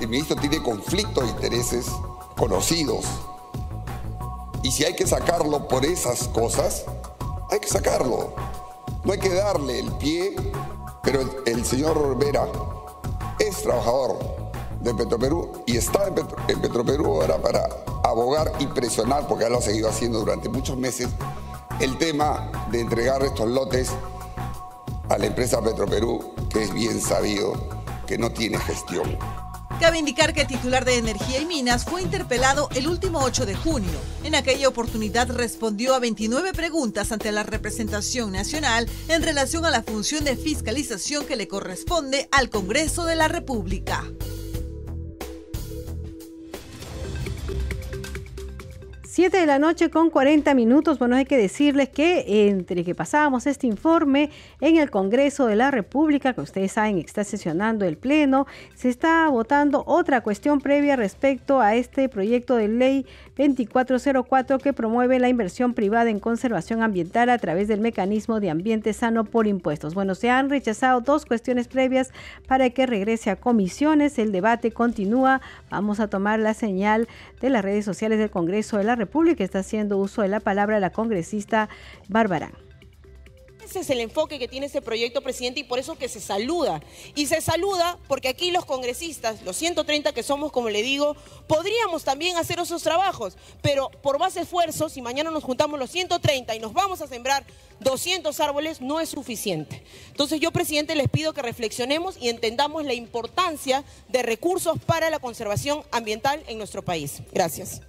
el 0.00 0.08
ministro 0.08 0.34
tiene 0.36 0.60
conflictos 0.60 1.24
de 1.24 1.30
intereses 1.30 1.86
conocidos. 2.36 3.04
Y 4.64 4.72
si 4.72 4.84
hay 4.84 4.96
que 4.96 5.06
sacarlo 5.06 5.68
por 5.68 5.84
esas 5.84 6.26
cosas, 6.28 6.84
hay 7.50 7.60
que 7.60 7.68
sacarlo. 7.68 8.34
No 9.08 9.14
hay 9.14 9.20
que 9.20 9.32
darle 9.32 9.78
el 9.78 9.90
pie, 9.92 10.36
pero 11.02 11.22
el, 11.46 11.64
señor 11.64 12.18
Vera 12.18 12.46
es 13.38 13.62
trabajador 13.62 14.18
de 14.82 14.94
Petroperú 14.94 15.62
y 15.64 15.78
está 15.78 16.08
en, 16.08 16.60
Petroperú 16.60 17.22
ahora 17.22 17.40
para 17.40 17.66
abogar 18.04 18.52
y 18.58 18.66
presionar, 18.66 19.26
porque 19.26 19.44
ya 19.44 19.48
lo 19.48 19.60
ha 19.60 19.62
seguido 19.62 19.88
haciendo 19.88 20.18
durante 20.18 20.50
muchos 20.50 20.76
meses, 20.76 21.08
el 21.80 21.96
tema 21.96 22.52
de 22.70 22.80
entregar 22.80 23.22
estos 23.22 23.48
lotes 23.48 23.92
a 25.08 25.16
la 25.16 25.24
empresa 25.24 25.62
Petroperú, 25.62 26.34
que 26.50 26.64
es 26.64 26.74
bien 26.74 27.00
sabido 27.00 27.54
que 28.06 28.18
no 28.18 28.30
tiene 28.30 28.58
gestión. 28.58 29.16
Cabe 29.80 29.98
indicar 29.98 30.34
que 30.34 30.40
el 30.40 30.48
titular 30.48 30.84
de 30.84 30.96
Energía 30.96 31.40
y 31.40 31.46
Minas 31.46 31.84
fue 31.84 32.02
interpelado 32.02 32.68
el 32.74 32.88
último 32.88 33.20
8 33.22 33.46
de 33.46 33.54
junio. 33.54 34.00
En 34.24 34.34
aquella 34.34 34.68
oportunidad 34.68 35.30
respondió 35.30 35.94
a 35.94 36.00
29 36.00 36.52
preguntas 36.52 37.12
ante 37.12 37.30
la 37.30 37.44
representación 37.44 38.32
nacional 38.32 38.88
en 39.06 39.22
relación 39.22 39.64
a 39.64 39.70
la 39.70 39.84
función 39.84 40.24
de 40.24 40.36
fiscalización 40.36 41.26
que 41.26 41.36
le 41.36 41.46
corresponde 41.46 42.28
al 42.32 42.50
Congreso 42.50 43.04
de 43.04 43.14
la 43.14 43.28
República. 43.28 44.04
7 49.18 49.36
de 49.36 49.46
la 49.46 49.58
noche 49.58 49.90
con 49.90 50.10
40 50.10 50.54
minutos. 50.54 51.00
Bueno, 51.00 51.16
hay 51.16 51.24
que 51.24 51.36
decirles 51.36 51.88
que 51.88 52.46
entre 52.48 52.84
que 52.84 52.94
pasábamos 52.94 53.48
este 53.48 53.66
informe 53.66 54.30
en 54.60 54.76
el 54.76 54.92
Congreso 54.92 55.48
de 55.48 55.56
la 55.56 55.72
República, 55.72 56.34
que 56.34 56.40
ustedes 56.40 56.70
saben 56.70 56.98
está 56.98 57.24
sesionando 57.24 57.84
el 57.84 57.96
Pleno, 57.96 58.46
se 58.76 58.88
está 58.88 59.28
votando 59.28 59.82
otra 59.88 60.20
cuestión 60.20 60.60
previa 60.60 60.94
respecto 60.94 61.60
a 61.60 61.74
este 61.74 62.08
proyecto 62.08 62.54
de 62.54 62.68
ley 62.68 63.06
2404 63.36 64.60
que 64.60 64.72
promueve 64.72 65.18
la 65.18 65.28
inversión 65.28 65.74
privada 65.74 66.10
en 66.10 66.20
conservación 66.20 66.84
ambiental 66.84 67.28
a 67.28 67.38
través 67.38 67.66
del 67.66 67.80
mecanismo 67.80 68.38
de 68.38 68.50
ambiente 68.50 68.92
sano 68.92 69.24
por 69.24 69.48
impuestos. 69.48 69.94
Bueno, 69.94 70.14
se 70.14 70.30
han 70.30 70.48
rechazado 70.48 71.00
dos 71.00 71.26
cuestiones 71.26 71.66
previas 71.66 72.12
para 72.46 72.70
que 72.70 72.86
regrese 72.86 73.30
a 73.30 73.36
comisiones. 73.36 74.16
El 74.20 74.30
debate 74.30 74.70
continúa. 74.70 75.40
Vamos 75.70 75.98
a 75.98 76.06
tomar 76.06 76.38
la 76.38 76.54
señal 76.54 77.08
de 77.40 77.50
las 77.50 77.64
redes 77.64 77.84
sociales 77.84 78.20
del 78.20 78.30
Congreso 78.30 78.78
de 78.78 78.84
la 78.84 78.94
República. 78.94 79.07
Está 79.38 79.60
haciendo 79.60 79.98
uso 79.98 80.22
de 80.22 80.28
la 80.28 80.40
palabra 80.40 80.80
la 80.80 80.90
congresista 80.90 81.68
Bárbara. 82.08 82.52
Ese 83.64 83.80
es 83.80 83.90
el 83.90 84.00
enfoque 84.00 84.38
que 84.38 84.48
tiene 84.48 84.64
este 84.64 84.80
proyecto, 84.80 85.20
presidente, 85.20 85.60
y 85.60 85.64
por 85.64 85.78
eso 85.78 85.98
que 85.98 86.08
se 86.08 86.20
saluda. 86.20 86.80
Y 87.14 87.26
se 87.26 87.42
saluda 87.42 87.98
porque 88.08 88.28
aquí 88.28 88.50
los 88.50 88.64
congresistas, 88.64 89.42
los 89.42 89.56
130 89.56 90.12
que 90.14 90.22
somos, 90.22 90.52
como 90.52 90.70
le 90.70 90.82
digo, 90.82 91.16
podríamos 91.46 92.02
también 92.02 92.38
hacer 92.38 92.58
esos 92.60 92.82
trabajos, 92.82 93.36
pero 93.60 93.90
por 94.02 94.18
más 94.18 94.36
esfuerzo, 94.38 94.88
si 94.88 95.02
mañana 95.02 95.30
nos 95.30 95.44
juntamos 95.44 95.78
los 95.78 95.90
130 95.90 96.54
y 96.54 96.60
nos 96.60 96.72
vamos 96.72 97.02
a 97.02 97.08
sembrar 97.08 97.44
200 97.80 98.40
árboles, 98.40 98.80
no 98.80 99.00
es 99.00 99.10
suficiente. 99.10 99.82
Entonces 100.08 100.40
yo, 100.40 100.50
presidente, 100.50 100.94
les 100.94 101.10
pido 101.10 101.34
que 101.34 101.42
reflexionemos 101.42 102.16
y 102.18 102.30
entendamos 102.30 102.86
la 102.86 102.94
importancia 102.94 103.84
de 104.08 104.22
recursos 104.22 104.78
para 104.86 105.10
la 105.10 105.18
conservación 105.18 105.82
ambiental 105.90 106.42
en 106.46 106.56
nuestro 106.56 106.82
país. 106.82 107.20
Gracias. 107.32 107.82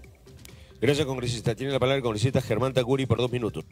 Gracias, 0.81 1.05
congresista. 1.05 1.55
Tiene 1.55 1.73
la 1.73 1.79
palabra 1.79 1.97
el 1.97 2.03
congresista 2.03 2.41
Germán 2.41 2.73
Tacuri 2.73 3.05
por 3.05 3.17
dos 3.17 3.31
minutos. 3.31 3.65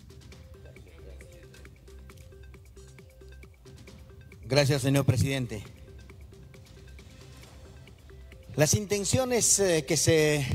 Gracias, 4.43 4.81
señor 4.81 5.05
presidente. 5.05 5.63
Las 8.57 8.73
intenciones 8.73 9.59
eh, 9.59 9.85
que 9.85 9.95
se 9.95 10.45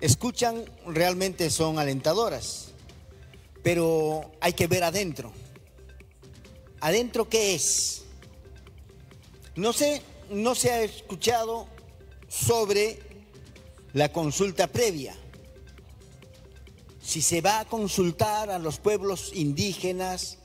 escuchan 0.00 0.64
realmente 0.86 1.50
son 1.50 1.78
alentadoras, 1.78 2.72
pero 3.64 4.30
hay 4.40 4.52
que 4.52 4.68
ver 4.68 4.84
adentro. 4.84 5.32
¿Adentro 6.80 7.28
qué 7.28 7.54
es? 7.54 8.04
No 9.56 9.72
sé, 9.72 10.02
no 10.30 10.54
se 10.54 10.70
ha 10.70 10.82
escuchado 10.82 11.66
sobre 12.28 13.00
la 13.92 14.12
consulta 14.12 14.66
previa. 14.66 15.16
Si 17.12 17.20
se 17.20 17.42
va 17.42 17.60
a 17.60 17.64
consultar 17.66 18.48
a 18.48 18.58
los 18.58 18.78
pueblos 18.78 19.32
indígenas, 19.34 20.38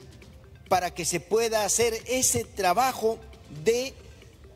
para 0.68 0.94
que 0.94 1.06
se 1.06 1.22
pueda 1.22 1.64
hacer 1.64 1.94
ese 2.08 2.44
trabajo 2.44 3.20
de 3.64 3.94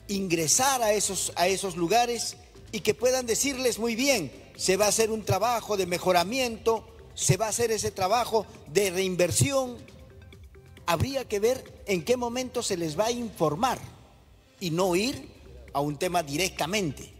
ingresar 0.09 0.81
a 0.81 0.91
esos, 0.91 1.31
a 1.37 1.47
esos 1.47 1.77
lugares 1.77 2.35
y 2.73 2.81
que 2.81 2.93
puedan 2.93 3.25
decirles 3.25 3.79
muy 3.79 3.95
bien, 3.95 4.29
se 4.57 4.75
va 4.75 4.87
a 4.87 4.89
hacer 4.89 5.09
un 5.09 5.23
trabajo 5.23 5.77
de 5.77 5.85
mejoramiento, 5.85 6.85
se 7.15 7.37
va 7.37 7.45
a 7.45 7.49
hacer 7.51 7.71
ese 7.71 7.91
trabajo 7.91 8.45
de 8.67 8.89
reinversión. 8.89 9.77
Habría 10.87 11.29
que 11.29 11.39
ver 11.39 11.81
en 11.85 12.03
qué 12.03 12.17
momento 12.17 12.61
se 12.61 12.75
les 12.75 12.99
va 12.99 13.05
a 13.05 13.11
informar 13.11 13.79
y 14.59 14.71
no 14.71 14.97
ir 14.97 15.29
a 15.71 15.79
un 15.79 15.95
tema 15.95 16.23
directamente. 16.23 17.13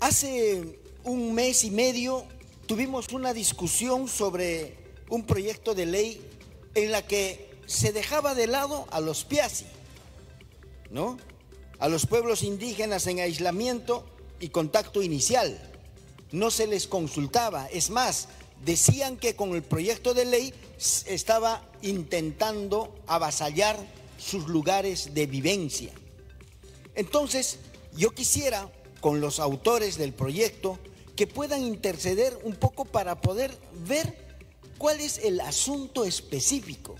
Hace 0.00 0.80
un 1.04 1.34
mes 1.34 1.62
y 1.62 1.70
medio 1.70 2.26
tuvimos 2.66 3.08
una 3.12 3.32
discusión 3.32 4.08
sobre 4.08 4.76
un 5.08 5.24
proyecto 5.24 5.74
de 5.74 5.86
ley 5.86 6.20
en 6.74 6.90
la 6.90 7.06
que 7.06 7.50
se 7.66 7.92
dejaba 7.92 8.34
de 8.34 8.46
lado 8.46 8.86
a 8.90 9.00
los 9.00 9.24
piasi, 9.24 9.66
¿no? 10.90 11.18
A 11.78 11.88
los 11.88 12.06
pueblos 12.06 12.42
indígenas 12.42 13.06
en 13.06 13.20
aislamiento 13.20 14.04
y 14.40 14.48
contacto 14.48 15.02
inicial. 15.02 15.58
No 16.32 16.50
se 16.50 16.66
les 16.66 16.86
consultaba. 16.86 17.66
Es 17.68 17.90
más, 17.90 18.28
decían 18.64 19.16
que 19.16 19.36
con 19.36 19.54
el 19.54 19.62
proyecto 19.62 20.12
de 20.12 20.24
ley 20.24 20.54
estaba 21.06 21.62
intentando 21.82 22.94
avasallar 23.06 23.78
sus 24.18 24.48
lugares 24.48 25.14
de 25.14 25.26
vivencia. 25.26 25.92
Entonces, 26.94 27.58
yo 27.96 28.10
quisiera, 28.12 28.70
con 29.00 29.20
los 29.20 29.38
autores 29.38 29.98
del 29.98 30.12
proyecto, 30.12 30.78
que 31.16 31.26
puedan 31.26 31.62
interceder 31.62 32.38
un 32.44 32.54
poco 32.54 32.84
para 32.84 33.20
poder 33.20 33.56
ver 33.86 34.26
¿Cuál 34.78 35.00
es 35.00 35.18
el 35.18 35.40
asunto 35.40 36.04
específico? 36.04 36.96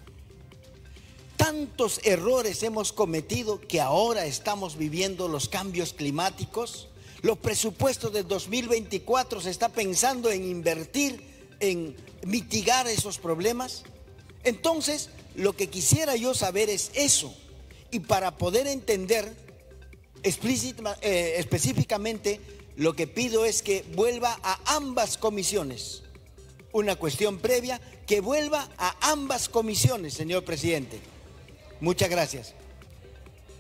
Tantos 1.37 2.01
errores 2.05 2.63
hemos 2.63 2.93
cometido 2.93 3.61
que 3.61 3.81
ahora 3.81 4.25
estamos 4.25 4.79
viviendo 4.79 5.29
los 5.29 5.49
cambios 5.51 5.93
climáticos. 5.93 6.89
Los 7.21 7.39
presupuestos 7.39 8.13
de 8.15 8.23
2024 8.23 9.43
se 9.43 9.51
está 9.51 9.69
pensando 9.69 10.31
en 10.31 10.49
invertir 10.49 11.21
en 11.61 11.95
mitigar 12.25 12.87
esos 12.87 13.19
problemas. 13.19 13.83
Entonces, 14.45 15.11
lo 15.35 15.55
que 15.55 15.69
quisiera 15.69 16.17
yo 16.17 16.33
saber 16.33 16.71
es 16.71 16.91
eso. 16.95 17.35
Y 17.91 18.01
para 18.01 18.39
poder 18.39 18.67
entender 18.67 19.37
eh, 20.23 21.35
específicamente, 21.39 22.41
lo 22.77 22.95
que 22.95 23.07
pido 23.07 23.45
es 23.45 23.63
que 23.63 23.85
vuelva 23.95 24.39
a 24.43 24.77
ambas 24.77 25.17
comisiones 25.19 26.03
una 26.77 26.97
cuestión 26.97 27.39
previa 27.39 27.81
que 28.07 28.21
vuelva 28.21 28.69
a 28.77 29.11
ambas 29.11 29.49
comisiones, 29.49 30.13
señor 30.13 30.45
presidente. 30.45 31.01
Muchas 31.81 32.11
gracias. 32.11 32.55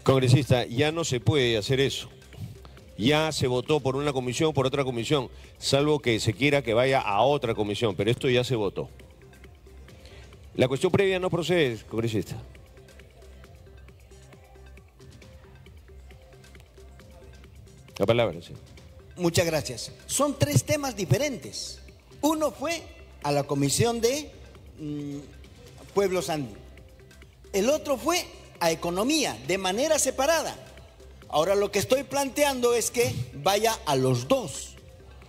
Congresista, 0.02 0.66
ya 0.66 0.92
no 0.92 1.02
se 1.02 1.18
puede 1.18 1.56
hacer 1.56 1.80
eso. 1.80 2.10
Ya 2.98 3.32
se 3.32 3.46
votó 3.46 3.80
por 3.80 3.96
una 3.96 4.12
comisión, 4.12 4.52
por 4.52 4.66
otra 4.66 4.84
comisión, 4.84 5.30
salvo 5.58 5.98
que 5.98 6.20
se 6.20 6.34
quiera 6.34 6.62
que 6.62 6.74
vaya 6.74 7.00
a 7.00 7.22
otra 7.22 7.54
comisión, 7.54 7.94
pero 7.96 8.10
esto 8.10 8.28
ya 8.28 8.44
se 8.44 8.54
votó. 8.54 8.88
La 10.54 10.68
cuestión 10.68 10.92
previa 10.92 11.18
no 11.18 11.30
procede, 11.30 11.78
congresista. 11.88 12.36
La 17.98 18.04
palabra, 18.04 18.40
sí. 18.42 18.52
Muchas 19.16 19.46
gracias. 19.46 19.92
Son 20.06 20.38
tres 20.38 20.64
temas 20.64 20.94
diferentes. 20.94 21.80
Uno 22.20 22.50
fue 22.50 22.82
a 23.22 23.32
la 23.32 23.44
Comisión 23.44 24.00
de 24.00 24.30
mm, 24.78 25.18
Pueblos 25.94 26.28
Andinos. 26.28 26.58
El 27.52 27.70
otro 27.70 27.96
fue 27.96 28.24
a 28.60 28.70
Economía, 28.70 29.38
de 29.46 29.58
manera 29.58 29.98
separada. 29.98 30.56
Ahora 31.28 31.54
lo 31.54 31.70
que 31.72 31.78
estoy 31.78 32.02
planteando 32.02 32.74
es 32.74 32.90
que 32.90 33.12
vaya 33.34 33.78
a 33.86 33.96
los 33.96 34.28
dos, 34.28 34.76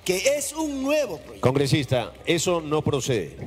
que 0.06 0.38
es 0.38 0.54
un 0.54 0.84
nuevo 0.84 1.18
proyecto. 1.18 1.42
Congresista, 1.42 2.14
eso 2.26 2.62
no 2.62 2.82
procede. 2.82 3.38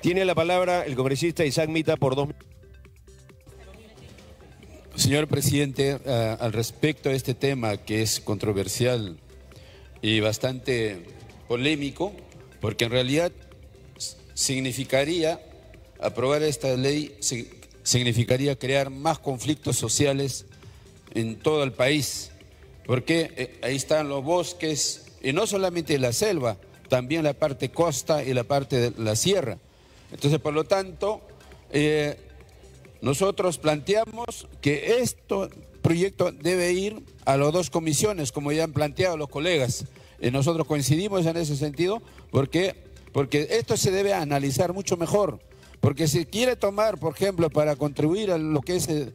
Tiene 0.00 0.24
la 0.24 0.34
palabra 0.34 0.84
el 0.84 0.94
congresista 0.96 1.44
Isaac 1.44 1.68
Mita 1.68 1.96
por 1.96 2.16
dos 2.16 2.28
minutos. 2.28 2.48
Señor 4.96 5.28
presidente, 5.28 5.98
eh, 6.04 6.36
al 6.40 6.52
respecto 6.52 7.10
a 7.10 7.12
este 7.12 7.34
tema 7.34 7.76
que 7.76 8.02
es 8.02 8.20
controversial 8.20 9.20
y 10.02 10.20
bastante 10.20 11.04
polémico, 11.46 12.12
porque 12.60 12.84
en 12.84 12.90
realidad 12.90 13.32
significaría, 14.34 15.40
aprobar 16.00 16.42
esta 16.42 16.76
ley, 16.76 17.16
significaría 17.82 18.56
crear 18.56 18.90
más 18.90 19.18
conflictos 19.18 19.76
sociales 19.76 20.46
en 21.14 21.36
todo 21.36 21.64
el 21.64 21.72
país, 21.72 22.30
porque 22.86 23.32
eh, 23.36 23.58
ahí 23.62 23.76
están 23.76 24.08
los 24.08 24.22
bosques, 24.22 25.06
y 25.22 25.32
no 25.32 25.46
solamente 25.46 25.98
la 25.98 26.12
selva, 26.12 26.56
también 26.88 27.24
la 27.24 27.34
parte 27.34 27.70
costa 27.70 28.22
y 28.22 28.32
la 28.32 28.44
parte 28.44 28.90
de 28.90 29.02
la 29.02 29.16
sierra. 29.16 29.58
Entonces, 30.12 30.40
por 30.40 30.54
lo 30.54 30.64
tanto, 30.64 31.20
eh, 31.70 32.16
nosotros 33.00 33.58
planteamos 33.58 34.46
que 34.60 34.98
esto 35.00 35.50
proyecto 35.78 36.32
debe 36.32 36.72
ir 36.72 37.02
a 37.24 37.36
las 37.36 37.52
dos 37.52 37.70
comisiones, 37.70 38.32
como 38.32 38.52
ya 38.52 38.64
han 38.64 38.72
planteado 38.72 39.16
los 39.16 39.28
colegas. 39.28 39.84
Eh, 40.20 40.30
nosotros 40.30 40.66
coincidimos 40.66 41.26
en 41.26 41.36
ese 41.36 41.56
sentido 41.56 42.02
porque, 42.30 42.74
porque 43.12 43.48
esto 43.50 43.76
se 43.76 43.90
debe 43.90 44.14
analizar 44.14 44.72
mucho 44.72 44.96
mejor. 44.96 45.40
Porque 45.80 46.08
si 46.08 46.26
quiere 46.26 46.56
tomar, 46.56 46.98
por 46.98 47.14
ejemplo, 47.14 47.50
para 47.50 47.76
contribuir 47.76 48.32
a 48.32 48.38
lo 48.38 48.60
que 48.62 48.76
es 48.76 48.88
el 48.88 49.12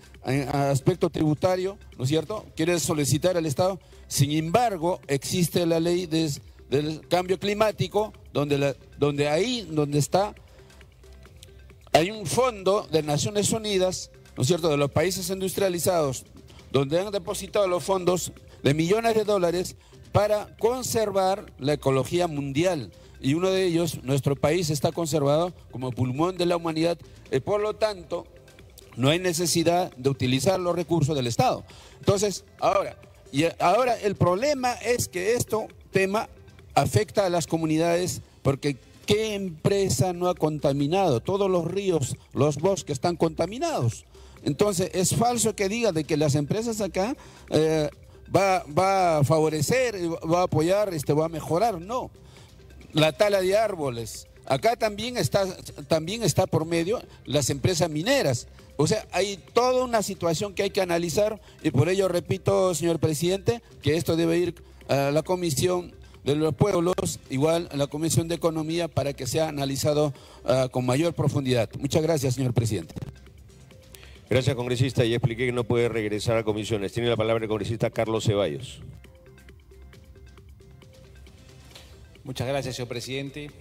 aspecto 0.51 1.09
tributario, 1.09 1.77
¿no 1.97 2.05
es 2.05 2.09
cierto? 2.09 2.45
Quiere 2.55 2.79
solicitar 2.79 3.35
al 3.35 3.45
Estado. 3.45 3.79
Sin 4.07 4.31
embargo, 4.31 5.01
existe 5.07 5.65
la 5.65 5.81
ley 5.81 6.05
del 6.05 7.07
cambio 7.09 7.37
climático, 7.37 8.13
donde, 8.31 8.57
la, 8.57 8.75
donde 8.97 9.27
ahí, 9.27 9.67
donde 9.69 9.99
está, 9.99 10.33
hay 11.91 12.11
un 12.11 12.25
fondo 12.25 12.87
de 12.91 13.03
Naciones 13.03 13.51
Unidas, 13.51 14.09
¿no 14.37 14.43
es 14.43 14.47
cierto?, 14.47 14.69
de 14.69 14.77
los 14.77 14.91
países 14.91 15.29
industrializados, 15.29 16.25
donde 16.73 16.99
han 16.99 17.11
depositado 17.11 17.67
los 17.67 17.83
fondos 17.83 18.33
de 18.63 18.73
millones 18.73 19.15
de 19.15 19.23
dólares 19.23 19.77
para 20.11 20.57
conservar 20.57 21.53
la 21.59 21.73
ecología 21.73 22.27
mundial 22.27 22.91
y 23.21 23.35
uno 23.35 23.49
de 23.51 23.63
ellos, 23.63 24.03
nuestro 24.03 24.35
país, 24.35 24.69
está 24.69 24.91
conservado 24.91 25.53
como 25.71 25.91
pulmón 25.91 26.35
de 26.35 26.45
la 26.45 26.57
humanidad 26.57 26.97
y 27.31 27.39
por 27.39 27.61
lo 27.61 27.75
tanto 27.75 28.25
no 28.97 29.09
hay 29.09 29.19
necesidad 29.19 29.95
de 29.95 30.09
utilizar 30.09 30.59
los 30.59 30.75
recursos 30.75 31.15
del 31.15 31.27
Estado. 31.27 31.63
Entonces, 31.99 32.43
ahora, 32.59 32.97
ahora 33.59 33.97
el 33.97 34.15
problema 34.15 34.73
es 34.73 35.07
que 35.07 35.35
esto 35.35 35.67
tema 35.91 36.27
afecta 36.75 37.25
a 37.25 37.29
las 37.29 37.47
comunidades 37.47 38.21
porque 38.41 38.77
¿qué 39.05 39.35
empresa 39.35 40.11
no 40.11 40.27
ha 40.27 40.35
contaminado? 40.35 41.21
Todos 41.21 41.49
los 41.49 41.65
ríos, 41.65 42.17
los 42.33 42.57
bosques 42.57 42.95
están 42.95 43.15
contaminados. 43.15 44.05
Entonces, 44.43 44.91
es 44.93 45.15
falso 45.15 45.55
que 45.55 45.69
diga 45.69 45.91
de 45.91 46.03
que 46.03 46.17
las 46.17 46.35
empresas 46.35 46.81
acá 46.81 47.15
eh, 47.49 47.89
va, 48.33 48.63
va, 48.77 49.19
a 49.19 49.23
favorecer, 49.23 49.95
va 50.29 50.41
a 50.41 50.43
apoyar, 50.43 50.93
este, 50.93 51.13
va 51.13 51.25
a 51.25 51.29
mejorar. 51.29 51.79
No, 51.79 52.11
la 52.93 53.11
tala 53.11 53.41
de 53.41 53.57
árboles. 53.57 54.27
Acá 54.45 54.75
también 54.75 55.17
está, 55.17 55.45
también 55.87 56.23
está 56.23 56.45
por 56.47 56.65
medio 56.65 57.01
las 57.25 57.49
empresas 57.49 57.89
mineras. 57.89 58.47
O 58.75 58.87
sea, 58.87 59.07
hay 59.11 59.37
toda 59.53 59.83
una 59.83 60.01
situación 60.01 60.53
que 60.53 60.63
hay 60.63 60.69
que 60.71 60.81
analizar 60.81 61.39
y 61.61 61.71
por 61.71 61.89
ello 61.89 62.07
repito, 62.07 62.73
señor 62.73 62.99
presidente, 62.99 63.61
que 63.81 63.95
esto 63.95 64.15
debe 64.15 64.37
ir 64.37 64.55
a 64.89 65.11
la 65.11 65.21
Comisión 65.21 65.93
de 66.23 66.35
los 66.35 66.55
Pueblos, 66.55 67.19
igual 67.29 67.69
a 67.71 67.77
la 67.77 67.87
Comisión 67.87 68.27
de 68.27 68.35
Economía, 68.35 68.87
para 68.87 69.13
que 69.13 69.27
sea 69.27 69.49
analizado 69.49 70.13
uh, 70.45 70.69
con 70.69 70.85
mayor 70.85 71.13
profundidad. 71.13 71.69
Muchas 71.79 72.01
gracias, 72.01 72.35
señor 72.35 72.53
presidente. 72.53 72.95
Gracias, 74.33 74.55
congresista. 74.55 75.05
Ya 75.05 75.17
expliqué 75.17 75.45
que 75.45 75.51
no 75.51 75.63
puede 75.63 75.89
regresar 75.89 76.37
a 76.37 76.43
comisiones. 76.43 76.91
Tiene 76.91 77.07
la 77.07 77.15
palabra 77.15 77.43
el 77.43 77.47
congresista 77.47 77.91
Carlos 77.91 78.23
Ceballos. 78.25 78.81
Muchas 82.23 82.47
gracias, 82.47 82.75
señor 82.75 82.87
presidente. 82.87 83.51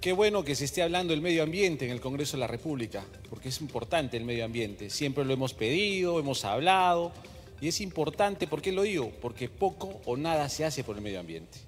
Qué 0.00 0.14
bueno 0.14 0.42
que 0.42 0.54
se 0.54 0.64
esté 0.64 0.82
hablando 0.82 1.12
del 1.12 1.20
medio 1.20 1.42
ambiente 1.42 1.84
en 1.84 1.90
el 1.90 2.00
Congreso 2.00 2.38
de 2.38 2.40
la 2.40 2.46
República, 2.46 3.04
porque 3.28 3.50
es 3.50 3.60
importante 3.60 4.16
el 4.16 4.24
medio 4.24 4.42
ambiente. 4.42 4.88
Siempre 4.88 5.22
lo 5.26 5.34
hemos 5.34 5.52
pedido, 5.52 6.18
hemos 6.18 6.46
hablado, 6.46 7.12
y 7.60 7.68
es 7.68 7.82
importante, 7.82 8.46
¿por 8.46 8.62
qué 8.62 8.72
lo 8.72 8.84
digo? 8.84 9.12
Porque 9.20 9.50
poco 9.50 10.00
o 10.06 10.16
nada 10.16 10.48
se 10.48 10.64
hace 10.64 10.82
por 10.82 10.96
el 10.96 11.02
medio 11.02 11.20
ambiente. 11.20 11.58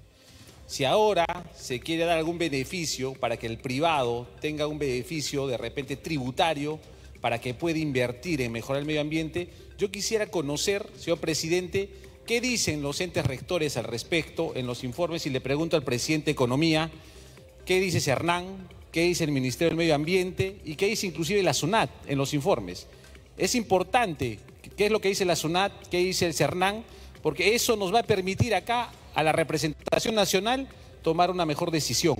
Si 0.65 0.85
ahora 0.85 1.27
se 1.55 1.79
quiere 1.81 2.05
dar 2.05 2.17
algún 2.17 2.39
beneficio 2.39 3.13
para 3.13 3.37
que 3.37 3.45
el 3.45 3.59
privado 3.59 4.27
tenga 4.41 4.65
un 4.65 4.79
beneficio 4.79 5.45
de 5.45 5.57
repente 5.57 5.97
tributario, 5.97 6.79
para 7.23 7.39
que 7.39 7.53
pueda 7.53 7.79
invertir 7.79 8.41
en 8.41 8.51
mejorar 8.51 8.81
el 8.81 8.85
medio 8.85 8.99
ambiente, 8.99 9.47
yo 9.77 9.89
quisiera 9.89 10.27
conocer, 10.27 10.85
señor 10.97 11.19
presidente, 11.19 11.89
¿Qué 12.25 12.39
dicen 12.39 12.81
los 12.81 13.01
entes 13.01 13.25
rectores 13.25 13.75
al 13.75 13.83
respecto 13.83 14.53
en 14.55 14.65
los 14.65 14.85
informes? 14.85 15.25
Y 15.25 15.29
le 15.29 15.41
pregunto 15.41 15.75
al 15.75 15.83
presidente 15.83 16.27
de 16.27 16.31
Economía, 16.31 16.89
¿qué 17.65 17.81
dice 17.81 17.99
Cernán? 17.99 18.69
¿Qué 18.93 19.01
dice 19.01 19.25
el 19.25 19.31
Ministerio 19.31 19.71
del 19.71 19.77
Medio 19.77 19.93
Ambiente? 19.93 20.55
¿Y 20.63 20.75
qué 20.75 20.87
dice 20.87 21.07
inclusive 21.07 21.43
la 21.43 21.53
SUNAT 21.53 21.89
en 22.07 22.17
los 22.17 22.33
informes? 22.33 22.87
Es 23.37 23.55
importante, 23.55 24.39
¿qué 24.77 24.85
es 24.85 24.91
lo 24.91 25.01
que 25.01 25.09
dice 25.09 25.25
la 25.25 25.35
SUNAT? 25.35 25.73
¿Qué 25.89 25.97
dice 25.97 26.25
el 26.25 26.33
Cernán? 26.33 26.85
Porque 27.21 27.55
eso 27.55 27.75
nos 27.75 27.93
va 27.93 27.99
a 27.99 28.03
permitir 28.03 28.55
acá, 28.55 28.89
a 29.13 29.21
la 29.21 29.33
representación 29.33 30.15
nacional, 30.15 30.69
tomar 31.01 31.29
una 31.29 31.45
mejor 31.45 31.71
decisión. 31.71 32.15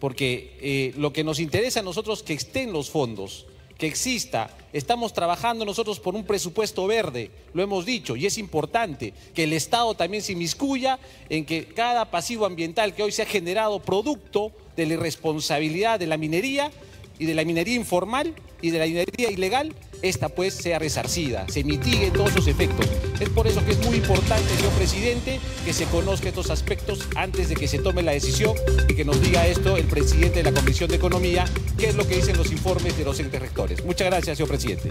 Porque 0.00 0.56
eh, 0.62 0.94
lo 0.96 1.12
que 1.12 1.22
nos 1.22 1.38
interesa 1.38 1.80
a 1.80 1.82
nosotros 1.82 2.20
es 2.20 2.24
que 2.24 2.32
estén 2.32 2.72
los 2.72 2.88
fondos, 2.88 3.44
que 3.78 3.86
exista. 3.86 4.50
Estamos 4.72 5.12
trabajando 5.12 5.64
nosotros 5.64 6.00
por 6.00 6.14
un 6.14 6.24
presupuesto 6.24 6.86
verde, 6.86 7.30
lo 7.52 7.62
hemos 7.62 7.86
dicho, 7.86 8.16
y 8.16 8.26
es 8.26 8.38
importante 8.38 9.14
que 9.34 9.44
el 9.44 9.52
Estado 9.52 9.94
también 9.94 10.22
se 10.22 10.32
inmiscuya 10.32 10.98
en 11.28 11.44
que 11.44 11.66
cada 11.66 12.10
pasivo 12.10 12.46
ambiental 12.46 12.94
que 12.94 13.02
hoy 13.02 13.12
se 13.12 13.22
ha 13.22 13.26
generado 13.26 13.80
producto 13.80 14.52
de 14.76 14.86
la 14.86 14.94
irresponsabilidad 14.94 15.98
de 15.98 16.06
la 16.06 16.16
minería 16.16 16.70
y 17.18 17.26
de 17.26 17.34
la 17.34 17.44
minería 17.44 17.74
informal 17.74 18.34
y 18.60 18.70
de 18.70 18.78
la 18.78 18.86
minería 18.86 19.30
ilegal, 19.30 19.74
esta 20.04 20.28
pues 20.28 20.54
sea 20.54 20.78
resarcida, 20.78 21.46
se 21.48 21.64
mitiguen 21.64 22.12
todos 22.12 22.32
sus 22.32 22.46
efectos. 22.46 22.86
Es 23.18 23.28
por 23.30 23.46
eso 23.46 23.64
que 23.64 23.72
es 23.72 23.78
muy 23.86 23.96
importante, 23.96 24.54
señor 24.54 24.72
presidente, 24.72 25.40
que 25.64 25.72
se 25.72 25.86
conozca 25.86 26.28
estos 26.28 26.50
aspectos 26.50 27.08
antes 27.16 27.48
de 27.48 27.56
que 27.56 27.66
se 27.66 27.78
tome 27.78 28.02
la 28.02 28.12
decisión 28.12 28.54
y 28.88 28.94
que 28.94 29.04
nos 29.04 29.20
diga 29.22 29.46
esto 29.46 29.76
el 29.76 29.86
presidente 29.86 30.42
de 30.42 30.50
la 30.50 30.52
Comisión 30.52 30.90
de 30.90 30.96
Economía, 30.96 31.46
qué 31.78 31.88
es 31.88 31.94
lo 31.94 32.06
que 32.06 32.16
dicen 32.16 32.36
los 32.36 32.52
informes 32.52 32.96
de 32.98 33.04
los 33.04 33.18
entes 33.18 33.40
rectores. 33.40 33.84
Muchas 33.84 34.08
gracias, 34.08 34.36
señor 34.36 34.50
presidente. 34.50 34.90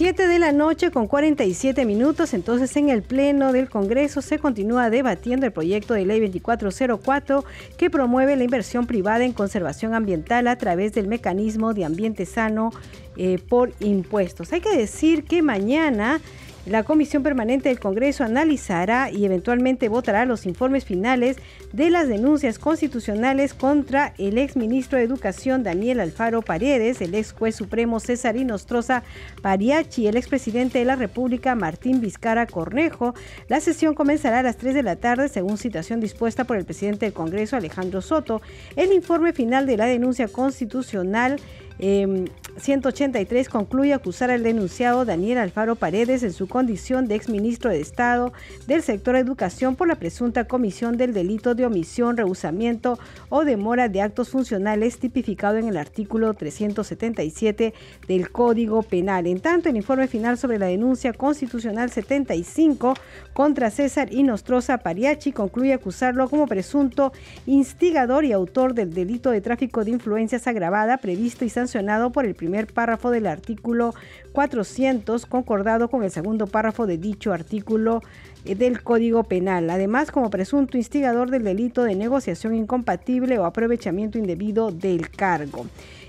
7 0.00 0.28
de 0.28 0.38
la 0.38 0.50
noche 0.50 0.90
con 0.90 1.06
47 1.06 1.84
minutos, 1.84 2.32
entonces 2.32 2.74
en 2.78 2.88
el 2.88 3.02
Pleno 3.02 3.52
del 3.52 3.68
Congreso 3.68 4.22
se 4.22 4.38
continúa 4.38 4.88
debatiendo 4.88 5.44
el 5.44 5.52
proyecto 5.52 5.92
de 5.92 6.06
ley 6.06 6.20
2404 6.20 7.44
que 7.76 7.90
promueve 7.90 8.34
la 8.34 8.44
inversión 8.44 8.86
privada 8.86 9.26
en 9.26 9.34
conservación 9.34 9.92
ambiental 9.92 10.48
a 10.48 10.56
través 10.56 10.94
del 10.94 11.06
mecanismo 11.06 11.74
de 11.74 11.84
ambiente 11.84 12.24
sano 12.24 12.70
eh, 13.18 13.38
por 13.46 13.74
impuestos. 13.80 14.54
Hay 14.54 14.62
que 14.62 14.74
decir 14.74 15.24
que 15.24 15.42
mañana 15.42 16.22
la 16.66 16.82
Comisión 16.82 17.22
Permanente 17.22 17.68
del 17.70 17.80
Congreso 17.80 18.22
analizará 18.22 19.10
y 19.10 19.24
eventualmente 19.24 19.88
votará 19.88 20.26
los 20.26 20.44
informes 20.44 20.84
finales 20.84 21.38
de 21.72 21.88
las 21.88 22.06
denuncias 22.06 22.58
constitucionales 22.58 23.54
contra 23.54 24.12
el 24.18 24.36
exministro 24.36 24.98
de 24.98 25.04
Educación 25.04 25.62
Daniel 25.62 26.00
Alfaro 26.00 26.42
Paredes, 26.42 27.00
el 27.00 27.14
ex 27.14 27.32
juez 27.32 27.56
supremo 27.56 27.98
César 27.98 28.36
Inostroza 28.36 29.02
Pariachi 29.40 30.06
el 30.06 30.16
expresidente 30.16 30.78
de 30.78 30.84
la 30.84 30.96
República 30.96 31.54
Martín 31.54 32.00
Vizcara 32.00 32.46
Cornejo. 32.46 33.14
La 33.48 33.60
sesión 33.60 33.94
comenzará 33.94 34.40
a 34.40 34.42
las 34.42 34.56
3 34.56 34.74
de 34.74 34.82
la 34.82 34.96
tarde 34.96 35.28
según 35.28 35.56
citación 35.56 36.00
dispuesta 36.00 36.44
por 36.44 36.56
el 36.56 36.64
presidente 36.64 37.06
del 37.06 37.14
Congreso 37.14 37.56
Alejandro 37.56 38.02
Soto. 38.02 38.42
El 38.76 38.92
informe 38.92 39.32
final 39.32 39.66
de 39.66 39.76
la 39.76 39.86
denuncia 39.86 40.28
constitucional 40.28 41.40
183 41.80 43.46
em, 43.46 43.50
concluye 43.50 43.94
acusar 43.94 44.30
al 44.30 44.42
denunciado 44.42 45.06
Daniel 45.06 45.38
Alfaro 45.38 45.76
Paredes 45.76 46.22
en 46.22 46.32
su 46.32 46.46
condición 46.46 47.08
de 47.08 47.14
exministro 47.14 47.70
de 47.70 47.80
Estado 47.80 48.34
del 48.66 48.82
sector 48.82 49.16
educación 49.16 49.76
por 49.76 49.88
la 49.88 49.94
presunta 49.94 50.44
comisión 50.44 50.98
del 50.98 51.14
delito 51.14 51.54
de 51.54 51.64
omisión, 51.64 52.18
rehusamiento 52.18 52.98
o 53.30 53.44
demora 53.44 53.88
de 53.88 54.02
actos 54.02 54.28
funcionales 54.28 54.98
tipificado 54.98 55.56
en 55.56 55.68
el 55.68 55.78
artículo 55.78 56.34
377 56.34 57.72
del 58.06 58.30
Código 58.30 58.82
Penal. 58.82 59.26
En 59.26 59.40
tanto, 59.40 59.70
el 59.70 59.76
informe 59.76 60.06
final 60.06 60.36
sobre 60.36 60.58
la 60.58 60.66
denuncia 60.66 61.14
constitucional 61.14 61.90
75 61.90 62.92
contra 63.32 63.70
César 63.70 64.12
Inostroza 64.12 64.78
Pariachi 64.78 65.32
concluye 65.32 65.72
acusarlo 65.72 66.28
como 66.28 66.46
presunto 66.46 67.12
instigador 67.46 68.26
y 68.26 68.32
autor 68.32 68.74
del 68.74 68.92
delito 68.92 69.30
de 69.30 69.40
tráfico 69.40 69.82
de 69.82 69.92
influencias 69.92 70.46
agravada 70.46 70.98
previsto 70.98 71.46
y 71.46 71.48
sancionado 71.48 71.69
por 72.12 72.24
el 72.24 72.34
primer 72.34 72.66
párrafo 72.66 73.10
del 73.10 73.26
artículo 73.26 73.94
400, 74.32 75.26
concordado 75.26 75.88
con 75.88 76.02
el 76.02 76.10
segundo 76.10 76.46
párrafo 76.46 76.86
de 76.86 76.98
dicho 76.98 77.32
artículo 77.32 78.02
eh, 78.44 78.54
del 78.54 78.82
Código 78.82 79.24
Penal, 79.24 79.70
además 79.70 80.10
como 80.10 80.30
presunto 80.30 80.76
instigador 80.76 81.30
del 81.30 81.44
delito 81.44 81.84
de 81.84 81.94
negociación 81.94 82.54
incompatible 82.54 83.38
o 83.38 83.44
aprovechamiento 83.44 84.18
indebido 84.18 84.72
del 84.72 85.10
cargo. 85.10 85.66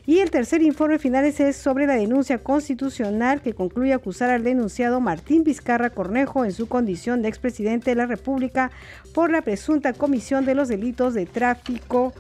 Y 0.08 0.20
el 0.20 0.32
tercer 0.32 0.64
informe 0.64 0.98
final 0.98 1.26
es 1.26 1.56
sobre 1.56 1.86
la 1.86 1.94
denuncia 1.94 2.40
constitucional 2.40 3.42
que 3.42 3.54
concluye 3.54 3.94
acusar 3.94 4.32
al 4.32 4.44
denunciado 4.44 5.00
Martín 5.00 5.44
Vizcarra 5.44 5.92
Cornejo 5.92 6.44
en 6.44 6.54
su 6.54 6.68
condición 6.68 7.22
de 7.22 7.30
expresidente 7.30 7.92
de 7.92 7.96
la 7.96 8.08
República 8.08 8.72
por 9.14 9.30
la 9.30 9.44
presunta 9.44 9.94
comisión 9.94 10.44
de 10.46 10.56
los 10.56 10.70
delitos 10.70 11.14
de 11.14 11.28
tráfico 11.28 12.14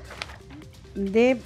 de 0.95 1.37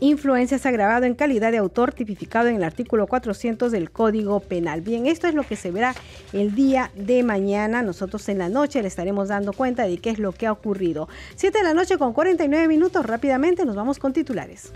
influencias 0.00 0.66
agravado 0.66 1.04
en 1.06 1.14
calidad 1.14 1.52
de 1.52 1.58
autor 1.58 1.92
tipificado 1.92 2.48
en 2.48 2.56
el 2.56 2.64
artículo 2.64 3.06
400 3.06 3.72
del 3.72 3.90
Código 3.90 4.40
Penal. 4.40 4.80
Bien, 4.80 5.06
esto 5.06 5.26
es 5.26 5.34
lo 5.34 5.42
que 5.42 5.56
se 5.56 5.70
verá 5.70 5.94
el 6.32 6.54
día 6.54 6.90
de 6.94 7.22
mañana. 7.22 7.82
Nosotros 7.82 8.28
en 8.28 8.38
la 8.38 8.48
noche 8.48 8.82
le 8.82 8.88
estaremos 8.88 9.28
dando 9.28 9.52
cuenta 9.52 9.86
de 9.86 9.98
qué 9.98 10.10
es 10.10 10.18
lo 10.18 10.32
que 10.32 10.46
ha 10.46 10.52
ocurrido. 10.52 11.08
7 11.36 11.58
de 11.58 11.64
la 11.64 11.74
noche 11.74 11.98
con 11.98 12.12
49 12.12 12.68
minutos. 12.68 13.04
Rápidamente 13.06 13.64
nos 13.64 13.76
vamos 13.76 13.98
con 13.98 14.12
titulares. 14.12 14.72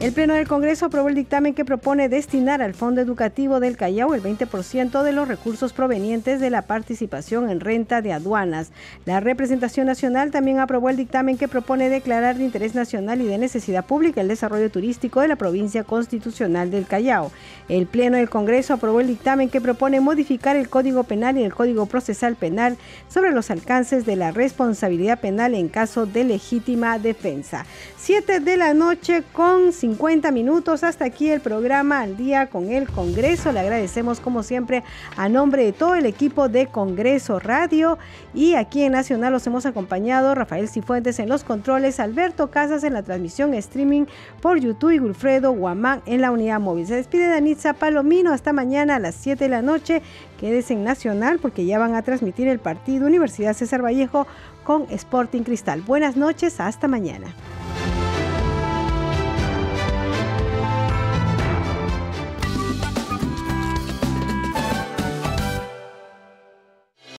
El 0.00 0.12
Pleno 0.12 0.32
del 0.32 0.48
Congreso 0.48 0.86
aprobó 0.86 1.10
el 1.10 1.14
dictamen 1.14 1.52
que 1.52 1.66
propone 1.66 2.08
destinar 2.08 2.62
al 2.62 2.72
Fondo 2.72 3.02
Educativo 3.02 3.60
del 3.60 3.76
Callao 3.76 4.14
el 4.14 4.22
20% 4.22 5.02
de 5.02 5.12
los 5.12 5.28
recursos 5.28 5.74
provenientes 5.74 6.40
de 6.40 6.48
la 6.48 6.62
participación 6.62 7.50
en 7.50 7.60
renta 7.60 8.00
de 8.00 8.14
aduanas. 8.14 8.70
La 9.04 9.20
representación 9.20 9.86
nacional 9.86 10.30
también 10.30 10.58
aprobó 10.58 10.88
el 10.88 10.96
dictamen 10.96 11.36
que 11.36 11.48
propone 11.48 11.90
declarar 11.90 12.38
de 12.38 12.44
interés 12.44 12.74
nacional 12.74 13.20
y 13.20 13.26
de 13.26 13.36
necesidad 13.36 13.84
pública 13.84 14.22
el 14.22 14.28
desarrollo 14.28 14.70
turístico 14.70 15.20
de 15.20 15.28
la 15.28 15.36
provincia 15.36 15.84
constitucional 15.84 16.70
del 16.70 16.86
Callao. 16.86 17.30
El 17.68 17.86
Pleno 17.86 18.16
del 18.16 18.30
Congreso 18.30 18.72
aprobó 18.72 19.00
el 19.00 19.06
dictamen 19.06 19.50
que 19.50 19.60
propone 19.60 20.00
modificar 20.00 20.56
el 20.56 20.70
Código 20.70 21.04
Penal 21.04 21.36
y 21.36 21.42
el 21.42 21.52
Código 21.52 21.84
Procesal 21.84 22.36
Penal 22.36 22.78
sobre 23.10 23.32
los 23.32 23.50
alcances 23.50 24.06
de 24.06 24.16
la 24.16 24.30
responsabilidad 24.30 25.20
penal 25.20 25.54
en 25.54 25.68
caso 25.68 26.06
de 26.06 26.24
legítima 26.24 26.98
defensa. 26.98 27.66
Siete 27.98 28.40
de 28.40 28.56
la 28.56 28.72
noche 28.72 29.24
con 29.34 29.74
50 29.90 30.30
minutos. 30.30 30.84
Hasta 30.84 31.04
aquí 31.04 31.28
el 31.30 31.40
programa 31.40 32.00
al 32.00 32.16
día 32.16 32.46
con 32.46 32.70
el 32.70 32.88
Congreso. 32.88 33.50
Le 33.50 33.58
agradecemos 33.58 34.20
como 34.20 34.44
siempre 34.44 34.84
a 35.16 35.28
nombre 35.28 35.64
de 35.64 35.72
todo 35.72 35.96
el 35.96 36.06
equipo 36.06 36.48
de 36.48 36.66
Congreso 36.66 37.40
Radio 37.40 37.98
y 38.32 38.54
aquí 38.54 38.84
en 38.84 38.92
Nacional 38.92 39.32
los 39.32 39.44
hemos 39.48 39.66
acompañado 39.66 40.36
Rafael 40.36 40.68
Cifuentes 40.68 41.18
en 41.18 41.28
los 41.28 41.42
controles, 41.42 41.98
Alberto 41.98 42.52
Casas 42.52 42.84
en 42.84 42.92
la 42.92 43.02
transmisión 43.02 43.52
streaming 43.54 44.04
por 44.40 44.60
YouTube 44.60 44.92
y 44.92 45.00
Wilfredo 45.00 45.50
Guamán 45.50 46.02
en 46.06 46.20
la 46.20 46.30
unidad 46.30 46.60
móvil. 46.60 46.86
Se 46.86 46.94
despide 46.94 47.26
Danitza 47.26 47.72
Palomino 47.72 48.32
hasta 48.32 48.52
mañana 48.52 48.94
a 48.94 49.00
las 49.00 49.16
7 49.16 49.42
de 49.42 49.50
la 49.50 49.62
noche. 49.62 50.02
Quédese 50.38 50.74
en 50.74 50.84
Nacional 50.84 51.40
porque 51.40 51.66
ya 51.66 51.80
van 51.80 51.96
a 51.96 52.02
transmitir 52.02 52.46
el 52.46 52.60
partido 52.60 53.08
Universidad 53.08 53.54
César 53.54 53.84
Vallejo 53.84 54.28
con 54.62 54.86
Sporting 54.88 55.42
Cristal. 55.42 55.82
Buenas 55.82 56.16
noches, 56.16 56.60
hasta 56.60 56.86
mañana. 56.86 57.34